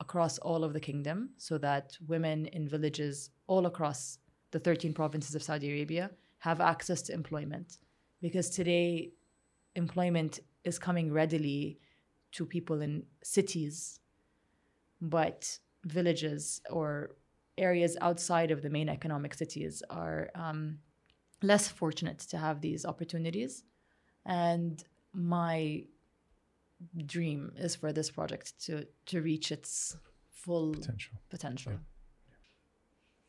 across 0.00 0.38
all 0.38 0.64
of 0.64 0.72
the 0.72 0.80
kingdom 0.80 1.30
so 1.36 1.58
that 1.58 1.96
women 2.06 2.46
in 2.46 2.68
villages 2.68 3.30
all 3.46 3.66
across 3.66 4.18
the 4.50 4.58
13 4.58 4.92
provinces 4.92 5.34
of 5.34 5.42
Saudi 5.42 5.70
Arabia 5.70 6.10
have 6.38 6.60
access 6.60 7.02
to 7.02 7.12
employment. 7.12 7.78
Because 8.20 8.50
today, 8.50 9.12
employment 9.74 10.40
is 10.64 10.78
coming 10.78 11.12
readily 11.12 11.78
to 12.34 12.46
people 12.46 12.80
in 12.80 13.04
cities, 13.22 14.00
but 15.00 15.58
villages 15.84 16.60
or 16.70 17.16
areas 17.56 17.96
outside 18.00 18.50
of 18.50 18.62
the 18.62 18.70
main 18.70 18.88
economic 18.88 19.34
cities 19.34 19.82
are 19.90 20.30
um, 20.34 20.78
less 21.42 21.68
fortunate 21.68 22.18
to 22.18 22.36
have 22.38 22.60
these 22.60 22.84
opportunities. 22.84 23.64
And 24.26 24.82
my 25.12 25.84
dream 27.06 27.52
is 27.56 27.76
for 27.76 27.92
this 27.92 28.10
project 28.10 28.52
to 28.66 28.86
to 29.06 29.22
reach 29.22 29.52
its 29.52 29.96
full 30.30 30.72
Potential. 30.74 31.14
potential. 31.30 31.72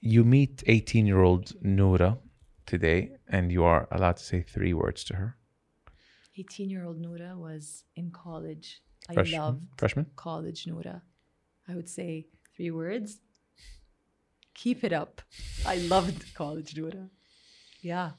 You 0.01 0.23
meet 0.23 0.63
18 0.67 1.05
year 1.05 1.21
old 1.21 1.53
Noura 1.61 2.17
today, 2.65 3.11
and 3.27 3.51
you 3.51 3.63
are 3.63 3.87
allowed 3.91 4.17
to 4.17 4.23
say 4.23 4.41
three 4.41 4.73
words 4.73 5.03
to 5.05 5.15
her. 5.15 5.37
18 6.37 6.69
year 6.69 6.85
old 6.85 6.99
Noura 6.99 7.37
was 7.37 7.85
in 7.95 8.11
college. 8.11 8.81
I 9.09 9.13
Freshman. 9.13 9.41
loved 9.41 9.61
Freshman? 9.77 10.05
college 10.15 10.67
Noura. 10.67 11.01
I 11.67 11.75
would 11.75 11.89
say 11.89 12.27
three 12.55 12.71
words. 12.71 13.19
Keep 14.53 14.83
it 14.83 14.93
up. 14.93 15.21
I 15.65 15.77
loved 15.77 16.33
college 16.33 16.75
Noura. 16.77 17.09
Yeah. 17.81 18.11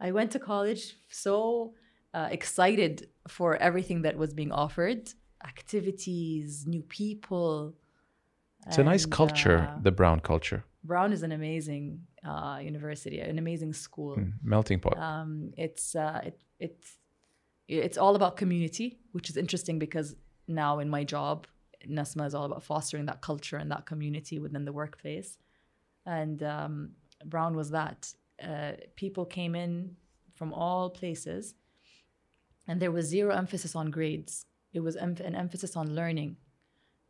I 0.00 0.10
went 0.12 0.30
to 0.32 0.38
college 0.38 0.96
so 1.08 1.74
uh, 2.12 2.28
excited 2.30 3.08
for 3.28 3.56
everything 3.56 4.02
that 4.02 4.16
was 4.16 4.34
being 4.34 4.52
offered 4.52 5.08
activities, 5.44 6.66
new 6.66 6.82
people. 6.82 7.74
It's 8.66 8.78
a 8.78 8.84
nice 8.84 9.06
culture, 9.06 9.68
uh, 9.70 9.80
the 9.82 9.90
Brown 9.90 10.20
culture. 10.20 10.64
Brown 10.84 11.12
is 11.12 11.22
an 11.22 11.32
amazing 11.32 12.02
uh, 12.24 12.60
university, 12.62 13.18
an 13.18 13.38
amazing 13.38 13.72
school. 13.72 14.16
Mm, 14.16 14.32
melting 14.42 14.80
pot. 14.80 14.96
Um, 14.98 15.52
it's 15.56 15.96
uh, 15.96 16.20
it, 16.24 16.40
it's 16.60 16.98
it's 17.68 17.98
all 17.98 18.16
about 18.16 18.36
community, 18.36 18.98
which 19.12 19.30
is 19.30 19.36
interesting 19.36 19.78
because 19.78 20.14
now 20.48 20.78
in 20.78 20.88
my 20.88 21.04
job, 21.04 21.46
NESMA 21.88 22.26
is 22.26 22.34
all 22.34 22.44
about 22.44 22.62
fostering 22.62 23.06
that 23.06 23.20
culture 23.20 23.56
and 23.56 23.70
that 23.70 23.86
community 23.86 24.38
within 24.38 24.64
the 24.64 24.72
workplace. 24.72 25.38
And 26.06 26.42
um, 26.42 26.90
Brown 27.24 27.56
was 27.56 27.70
that. 27.70 28.12
Uh, 28.42 28.72
people 28.96 29.24
came 29.24 29.54
in 29.54 29.96
from 30.34 30.52
all 30.52 30.90
places, 30.90 31.54
and 32.66 32.80
there 32.80 32.90
was 32.90 33.06
zero 33.06 33.34
emphasis 33.34 33.76
on 33.76 33.90
grades. 33.90 34.46
It 34.72 34.80
was 34.80 34.96
em- 34.96 35.16
an 35.24 35.34
emphasis 35.34 35.76
on 35.76 35.94
learning, 35.94 36.36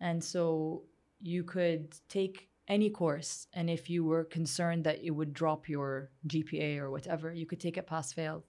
and 0.00 0.22
so 0.22 0.82
you 1.20 1.44
could 1.44 1.94
take 2.08 2.48
any 2.68 2.90
course, 2.90 3.46
and 3.54 3.70
if 3.70 3.88
you 3.88 4.04
were 4.04 4.24
concerned 4.24 4.84
that 4.84 5.02
it 5.02 5.10
would 5.10 5.32
drop 5.32 5.68
your 5.68 6.10
GPA 6.26 6.78
or 6.78 6.90
whatever, 6.90 7.32
you 7.32 7.46
could 7.46 7.60
take 7.60 7.76
it 7.76 7.86
pass 7.86 8.12
fail, 8.12 8.44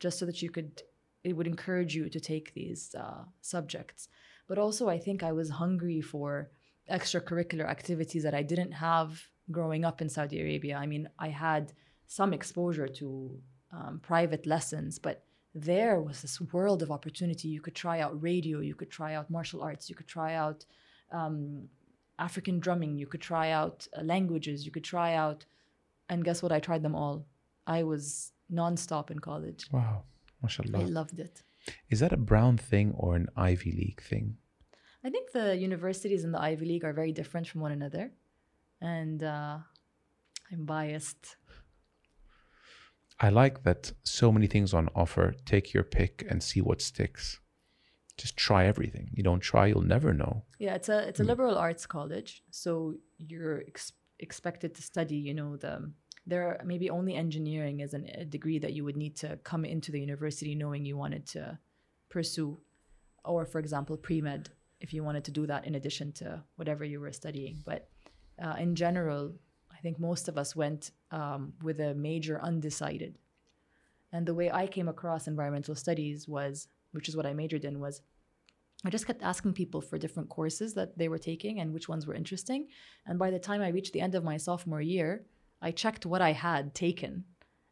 just 0.00 0.18
so 0.18 0.26
that 0.26 0.42
you 0.42 0.50
could. 0.50 0.82
It 1.24 1.34
would 1.36 1.46
encourage 1.46 1.94
you 1.94 2.08
to 2.08 2.20
take 2.20 2.54
these 2.54 2.94
uh, 2.94 3.24
subjects. 3.40 4.08
But 4.46 4.58
also, 4.58 4.88
I 4.88 4.98
think 4.98 5.22
I 5.22 5.32
was 5.32 5.48
hungry 5.50 6.00
for 6.00 6.50
extracurricular 6.90 7.66
activities 7.66 8.22
that 8.24 8.34
I 8.34 8.42
didn't 8.42 8.72
have 8.72 9.22
growing 9.50 9.84
up 9.84 10.00
in 10.02 10.08
Saudi 10.08 10.40
Arabia. 10.40 10.76
I 10.76 10.86
mean, 10.86 11.08
I 11.18 11.28
had 11.28 11.72
some 12.06 12.32
exposure 12.32 12.88
to 12.88 13.38
um, 13.72 14.00
private 14.02 14.46
lessons, 14.46 14.98
but 14.98 15.24
there 15.54 16.00
was 16.00 16.22
this 16.22 16.40
world 16.52 16.82
of 16.82 16.90
opportunity. 16.90 17.48
You 17.48 17.60
could 17.60 17.74
try 17.74 18.00
out 18.00 18.20
radio, 18.22 18.60
you 18.60 18.74
could 18.74 18.90
try 18.90 19.14
out 19.14 19.30
martial 19.30 19.62
arts, 19.62 19.88
you 19.88 19.94
could 19.94 20.08
try 20.08 20.34
out 20.34 20.64
um, 21.12 21.68
African 22.18 22.58
drumming, 22.58 22.98
you 22.98 23.06
could 23.06 23.20
try 23.20 23.50
out 23.50 23.86
uh, 23.96 24.02
languages, 24.02 24.64
you 24.66 24.72
could 24.72 24.84
try 24.84 25.14
out, 25.14 25.44
and 26.08 26.24
guess 26.24 26.42
what? 26.42 26.52
I 26.52 26.60
tried 26.60 26.82
them 26.82 26.94
all. 26.94 27.26
I 27.66 27.82
was 27.82 28.32
nonstop 28.52 29.10
in 29.10 29.18
college. 29.20 29.66
Wow. 29.72 30.02
I 30.80 30.84
loved 30.84 31.18
it. 31.18 31.42
Is 31.88 32.00
that 32.00 32.12
a 32.12 32.16
Brown 32.16 32.56
thing 32.58 32.92
or 32.96 33.16
an 33.16 33.28
Ivy 33.36 33.72
League 33.72 34.02
thing? 34.02 34.36
I 35.04 35.10
think 35.10 35.32
the 35.32 35.56
universities 35.56 36.24
in 36.24 36.32
the 36.32 36.40
Ivy 36.40 36.66
League 36.66 36.84
are 36.84 36.92
very 36.92 37.12
different 37.12 37.46
from 37.46 37.60
one 37.60 37.72
another, 37.72 38.12
and 38.80 39.22
uh, 39.22 39.58
I'm 40.50 40.64
biased. 40.64 41.36
I 43.20 43.28
like 43.28 43.62
that 43.62 43.92
so 44.02 44.32
many 44.32 44.46
things 44.46 44.74
on 44.74 44.88
offer. 44.94 45.34
Take 45.44 45.72
your 45.72 45.84
pick 45.84 46.26
and 46.28 46.42
see 46.42 46.60
what 46.60 46.80
sticks. 46.82 47.40
Just 48.16 48.36
try 48.36 48.66
everything. 48.66 49.10
You 49.12 49.22
don't 49.22 49.40
try, 49.40 49.66
you'll 49.66 49.82
never 49.82 50.12
know. 50.12 50.44
Yeah, 50.58 50.74
it's 50.74 50.88
a 50.88 51.08
it's 51.08 51.20
a 51.20 51.24
liberal 51.24 51.56
arts 51.56 51.86
college, 51.86 52.42
so 52.50 52.94
you're 53.18 53.62
ex- 53.66 53.92
expected 54.20 54.74
to 54.74 54.82
study, 54.82 55.16
you 55.16 55.34
know, 55.34 55.56
the 55.56 55.92
there 56.26 56.60
maybe 56.64 56.90
only 56.90 57.14
engineering 57.14 57.80
is 57.80 57.94
an, 57.94 58.08
a 58.14 58.24
degree 58.24 58.58
that 58.58 58.72
you 58.72 58.84
would 58.84 58.96
need 58.96 59.16
to 59.16 59.38
come 59.44 59.64
into 59.64 59.92
the 59.92 60.00
university 60.00 60.54
knowing 60.54 60.84
you 60.84 60.96
wanted 60.96 61.26
to 61.26 61.58
pursue, 62.08 62.58
or 63.24 63.44
for 63.44 63.58
example, 63.58 63.96
pre 63.96 64.20
med 64.20 64.50
if 64.80 64.92
you 64.92 65.02
wanted 65.02 65.24
to 65.24 65.30
do 65.30 65.46
that 65.46 65.66
in 65.66 65.74
addition 65.74 66.12
to 66.12 66.42
whatever 66.56 66.84
you 66.84 67.00
were 67.00 67.12
studying. 67.12 67.62
But 67.64 67.88
uh, 68.42 68.54
in 68.58 68.74
general, 68.74 69.32
I 69.72 69.78
think 69.78 69.98
most 69.98 70.28
of 70.28 70.36
us 70.38 70.54
went 70.56 70.90
um, 71.10 71.52
with 71.62 71.80
a 71.80 71.94
major 71.94 72.40
undecided. 72.40 73.18
And 74.12 74.26
the 74.26 74.34
way 74.34 74.50
I 74.50 74.66
came 74.66 74.88
across 74.88 75.26
environmental 75.26 75.74
studies 75.74 76.28
was, 76.28 76.68
which 76.92 77.08
is 77.08 77.16
what 77.16 77.26
I 77.26 77.34
majored 77.34 77.64
in, 77.64 77.80
was 77.80 78.02
I 78.84 78.90
just 78.90 79.06
kept 79.06 79.22
asking 79.22 79.54
people 79.54 79.80
for 79.80 79.98
different 79.98 80.28
courses 80.28 80.74
that 80.74 80.96
they 80.98 81.08
were 81.08 81.18
taking 81.18 81.60
and 81.60 81.72
which 81.72 81.88
ones 81.88 82.06
were 82.06 82.14
interesting. 82.14 82.68
And 83.06 83.18
by 83.18 83.30
the 83.30 83.38
time 83.38 83.62
I 83.62 83.68
reached 83.68 83.92
the 83.92 84.00
end 84.00 84.14
of 84.14 84.22
my 84.22 84.36
sophomore 84.36 84.82
year, 84.82 85.24
I 85.60 85.70
checked 85.70 86.06
what 86.06 86.22
I 86.22 86.32
had 86.32 86.74
taken 86.74 87.24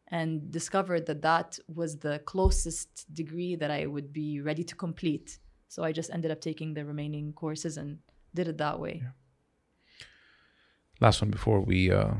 and 0.07 0.51
discovered 0.51 1.05
that 1.07 1.21
that 1.21 1.59
was 1.67 1.97
the 1.97 2.19
closest 2.25 3.13
degree 3.13 3.55
that 3.55 3.71
I 3.71 3.85
would 3.85 4.13
be 4.13 4.41
ready 4.41 4.63
to 4.63 4.75
complete. 4.75 5.39
So 5.67 5.83
I 5.83 5.91
just 5.91 6.11
ended 6.11 6.31
up 6.31 6.41
taking 6.41 6.73
the 6.73 6.85
remaining 6.85 7.33
courses 7.33 7.77
and 7.77 7.99
did 8.33 8.47
it 8.47 8.57
that 8.57 8.79
way. 8.79 9.01
Yeah. 9.03 9.09
Last 10.99 11.21
one 11.21 11.31
before 11.31 11.61
we 11.61 11.91
uh, 11.91 12.13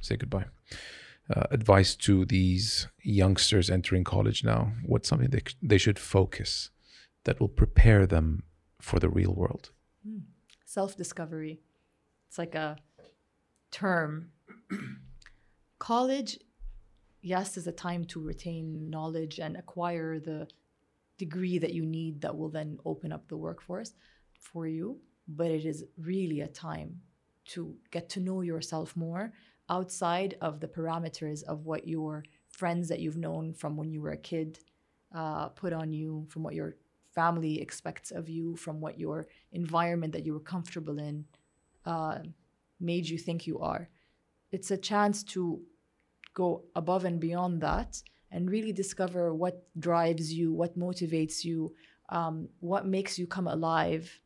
say 0.00 0.16
goodbye. 0.16 0.46
Uh, 1.34 1.44
advice 1.50 1.94
to 1.94 2.24
these 2.24 2.88
youngsters 3.02 3.70
entering 3.70 4.04
college 4.04 4.42
now. 4.44 4.72
What's 4.84 5.08
something 5.08 5.30
they, 5.30 5.42
they 5.62 5.78
should 5.78 5.98
focus 5.98 6.70
that 7.24 7.38
will 7.38 7.48
prepare 7.48 8.06
them 8.06 8.42
for 8.80 8.98
the 8.98 9.08
real 9.08 9.32
world? 9.32 9.70
Mm. 10.06 10.22
Self 10.64 10.96
discovery. 10.96 11.60
It's 12.28 12.38
like 12.38 12.54
a 12.54 12.76
term. 13.70 14.30
College, 15.78 16.38
yes, 17.22 17.56
is 17.56 17.66
a 17.66 17.72
time 17.72 18.04
to 18.06 18.20
retain 18.20 18.88
knowledge 18.90 19.38
and 19.38 19.56
acquire 19.56 20.18
the 20.18 20.48
degree 21.18 21.58
that 21.58 21.74
you 21.74 21.84
need 21.84 22.20
that 22.20 22.36
will 22.36 22.48
then 22.48 22.78
open 22.84 23.12
up 23.12 23.28
the 23.28 23.36
workforce 23.36 23.94
for 24.38 24.66
you. 24.66 24.98
But 25.28 25.50
it 25.50 25.64
is 25.64 25.84
really 25.98 26.40
a 26.40 26.48
time 26.48 27.00
to 27.46 27.74
get 27.90 28.08
to 28.10 28.20
know 28.20 28.40
yourself 28.40 28.96
more 28.96 29.32
outside 29.68 30.36
of 30.40 30.60
the 30.60 30.68
parameters 30.68 31.42
of 31.44 31.64
what 31.64 31.86
your 31.86 32.24
friends 32.48 32.88
that 32.88 33.00
you've 33.00 33.16
known 33.16 33.52
from 33.52 33.76
when 33.76 33.90
you 33.90 34.00
were 34.00 34.10
a 34.10 34.16
kid 34.16 34.58
uh, 35.14 35.48
put 35.48 35.72
on 35.72 35.92
you, 35.92 36.26
from 36.28 36.42
what 36.42 36.54
your 36.54 36.76
family 37.14 37.60
expects 37.60 38.10
of 38.10 38.28
you, 38.28 38.56
from 38.56 38.80
what 38.80 38.98
your 38.98 39.26
environment 39.52 40.12
that 40.12 40.26
you 40.26 40.32
were 40.32 40.40
comfortable 40.40 40.98
in 40.98 41.24
uh, 41.86 42.18
made 42.80 43.08
you 43.08 43.18
think 43.18 43.46
you 43.46 43.58
are. 43.58 43.88
It's 44.52 44.70
a 44.70 44.76
chance 44.76 45.22
to 45.34 45.60
go 46.34 46.64
above 46.74 47.04
and 47.04 47.20
beyond 47.20 47.60
that 47.62 48.02
and 48.30 48.50
really 48.50 48.72
discover 48.72 49.34
what 49.34 49.66
drives 49.78 50.32
you, 50.32 50.52
what 50.52 50.78
motivates 50.78 51.44
you, 51.44 51.74
um, 52.08 52.48
what 52.60 52.86
makes 52.86 53.18
you 53.18 53.26
come 53.26 53.48
alive. 53.48 54.20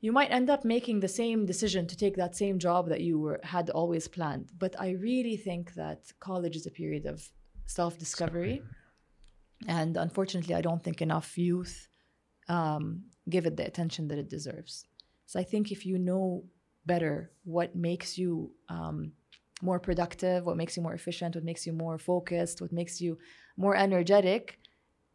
You 0.00 0.12
might 0.12 0.30
end 0.30 0.48
up 0.48 0.64
making 0.64 1.00
the 1.00 1.08
same 1.08 1.44
decision 1.44 1.86
to 1.88 1.96
take 1.96 2.16
that 2.16 2.36
same 2.36 2.58
job 2.58 2.88
that 2.88 3.00
you 3.00 3.18
were, 3.18 3.40
had 3.42 3.70
always 3.70 4.06
planned. 4.06 4.50
But 4.56 4.80
I 4.80 4.90
really 4.90 5.36
think 5.36 5.74
that 5.74 6.12
college 6.20 6.54
is 6.56 6.66
a 6.66 6.70
period 6.70 7.06
of 7.06 7.28
self 7.66 7.98
discovery 7.98 8.62
and 9.66 9.96
unfortunately, 9.96 10.54
I 10.54 10.60
don't 10.60 10.82
think 10.82 11.02
enough 11.02 11.36
youth 11.36 11.88
um, 12.48 13.04
give 13.28 13.46
it 13.46 13.56
the 13.56 13.66
attention 13.66 14.08
that 14.08 14.18
it 14.18 14.30
deserves. 14.30 14.86
So 15.26 15.40
I 15.40 15.42
think 15.42 15.72
if 15.72 15.84
you 15.84 15.98
know 15.98 16.44
better 16.94 17.30
what 17.44 17.76
makes 17.76 18.18
you 18.18 18.50
um, 18.68 19.12
more 19.62 19.78
productive, 19.88 20.44
what 20.44 20.56
makes 20.56 20.76
you 20.76 20.82
more 20.82 20.94
efficient, 20.94 21.36
what 21.36 21.44
makes 21.44 21.66
you 21.66 21.72
more 21.72 21.98
focused, 21.98 22.60
what 22.62 22.72
makes 22.72 23.00
you 23.00 23.18
more 23.56 23.76
energetic, 23.76 24.58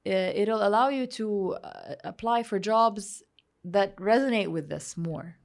it'll 0.05 0.65
allow 0.69 0.87
you 0.89 1.05
to 1.07 1.57
uh, 1.63 1.95
apply 2.03 2.43
for 2.43 2.59
jobs 2.59 3.23
that 3.63 3.95
resonate 3.97 4.49
with 4.49 4.69
this 4.69 4.97
more. 4.97 5.35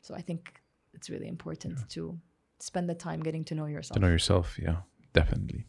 So 0.00 0.14
I 0.14 0.22
think 0.22 0.40
it's 0.94 1.10
really 1.10 1.28
important 1.28 1.74
yeah. 1.78 1.84
to 1.90 2.18
spend 2.58 2.88
the 2.88 2.94
time 2.94 3.20
getting 3.22 3.44
to 3.44 3.54
know 3.54 3.66
yourself. 3.66 3.94
To 3.96 4.00
know 4.00 4.12
yourself, 4.18 4.58
yeah, 4.66 4.78
definitely. 5.12 5.66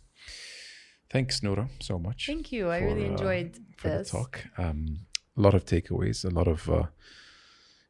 Thanks, 1.09 1.41
Noura, 1.43 1.69
so 1.79 1.97
much. 1.99 2.25
Thank 2.27 2.51
you. 2.51 2.65
For, 2.65 2.71
I 2.71 2.79
really 2.79 3.05
uh, 3.05 3.11
enjoyed 3.11 3.55
uh, 3.55 3.81
for 3.81 3.89
this. 3.89 4.11
the 4.11 4.17
talk. 4.17 4.45
Um, 4.57 4.99
a 5.37 5.41
lot 5.41 5.53
of 5.53 5.65
takeaways, 5.65 6.25
a 6.25 6.29
lot 6.29 6.47
of 6.47 6.69
uh, 6.69 6.87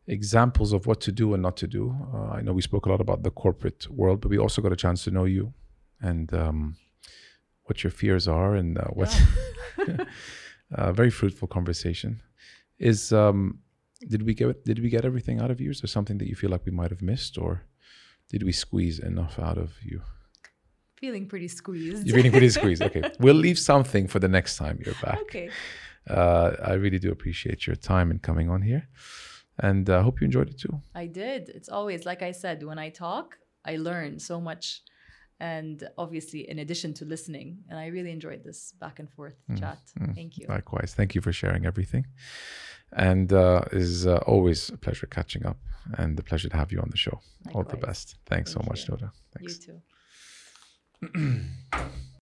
examples 0.07 0.73
of 0.73 0.87
what 0.87 1.01
to 1.01 1.11
do 1.11 1.33
and 1.33 1.43
not 1.43 1.57
to 1.57 1.67
do. 1.67 1.95
Uh, 2.13 2.31
I 2.31 2.41
know 2.41 2.53
we 2.53 2.61
spoke 2.61 2.85
a 2.85 2.89
lot 2.89 3.01
about 3.01 3.23
the 3.23 3.31
corporate 3.31 3.89
world, 3.89 4.21
but 4.21 4.29
we 4.29 4.37
also 4.37 4.61
got 4.61 4.71
a 4.71 4.75
chance 4.75 5.03
to 5.03 5.11
know 5.11 5.25
you 5.25 5.53
and 6.01 6.33
um, 6.33 6.77
what 7.63 7.83
your 7.83 7.91
fears 7.91 8.27
are 8.27 8.55
and 8.55 8.77
uh, 8.77 8.85
what's 8.93 9.19
yeah. 9.87 9.97
a 10.71 10.93
very 10.93 11.09
fruitful 11.09 11.47
conversation. 11.47 12.21
Is 12.79 13.11
um, 13.11 13.59
did 14.07 14.23
we 14.23 14.33
get 14.33 14.63
did 14.63 14.79
we 14.79 14.89
get 14.89 15.03
everything 15.05 15.41
out 15.41 15.51
of 15.51 15.59
you? 15.59 15.71
Is 15.71 15.81
there 15.81 15.87
something 15.87 16.17
that 16.19 16.27
you 16.27 16.35
feel 16.35 16.49
like 16.49 16.65
we 16.65 16.71
might 16.71 16.91
have 16.91 17.01
missed, 17.01 17.37
or 17.37 17.63
did 18.29 18.43
we 18.43 18.51
squeeze 18.51 18.99
enough 18.99 19.39
out 19.39 19.57
of 19.57 19.73
you? 19.83 20.01
Feeling 20.95 21.27
pretty 21.27 21.47
squeezed. 21.47 22.07
You're 22.07 22.15
feeling 22.15 22.31
pretty 22.31 22.49
squeezed. 22.49 22.81
Okay. 22.81 23.03
We'll 23.19 23.35
leave 23.35 23.59
something 23.59 24.07
for 24.07 24.19
the 24.19 24.27
next 24.27 24.57
time 24.57 24.79
you're 24.83 24.95
back. 24.95 25.19
Okay. 25.21 25.49
Uh, 26.09 26.51
I 26.63 26.73
really 26.73 26.99
do 26.99 27.11
appreciate 27.11 27.67
your 27.67 27.75
time 27.75 28.09
and 28.09 28.21
coming 28.21 28.49
on 28.49 28.61
here. 28.61 28.87
And 29.59 29.89
I 29.89 29.95
uh, 29.95 30.03
hope 30.03 30.21
you 30.21 30.25
enjoyed 30.25 30.49
it 30.49 30.59
too. 30.59 30.81
I 30.93 31.07
did. 31.07 31.49
It's 31.49 31.69
always, 31.69 32.05
like 32.05 32.21
I 32.21 32.31
said, 32.31 32.63
when 32.63 32.77
I 32.77 32.89
talk, 32.89 33.37
I 33.65 33.77
learn 33.77 34.19
so 34.19 34.39
much. 34.39 34.81
And 35.39 35.87
obviously, 35.97 36.49
in 36.49 36.59
addition 36.59 36.93
to 36.95 37.05
listening, 37.05 37.59
and 37.69 37.77
I 37.77 37.87
really 37.87 38.11
enjoyed 38.11 38.43
this 38.43 38.73
back 38.79 38.99
and 38.99 39.09
forth 39.09 39.35
mm, 39.49 39.59
chat. 39.59 39.79
Mm, 39.99 40.15
Thank 40.15 40.37
you. 40.37 40.47
Likewise. 40.47 40.93
Thank 40.95 41.13
you 41.15 41.21
for 41.21 41.31
sharing 41.31 41.65
everything. 41.65 42.07
And 42.93 43.31
uh, 43.33 43.61
is 43.71 44.07
uh, 44.07 44.17
always 44.25 44.69
a 44.69 44.77
pleasure 44.77 45.07
catching 45.07 45.45
up 45.45 45.57
and 45.97 46.17
a 46.19 46.23
pleasure 46.23 46.49
to 46.49 46.57
have 46.57 46.71
you 46.71 46.79
on 46.79 46.89
the 46.89 46.97
show. 46.97 47.19
Likewise. 47.45 47.65
All 47.65 47.69
the 47.69 47.77
best. 47.77 48.15
Thanks 48.25 48.53
Thank 48.53 48.65
so 48.65 48.69
much, 48.69 48.89
Noura. 48.89 49.11
Thanks. 49.37 49.67
You 49.67 49.81
too. 51.13 51.41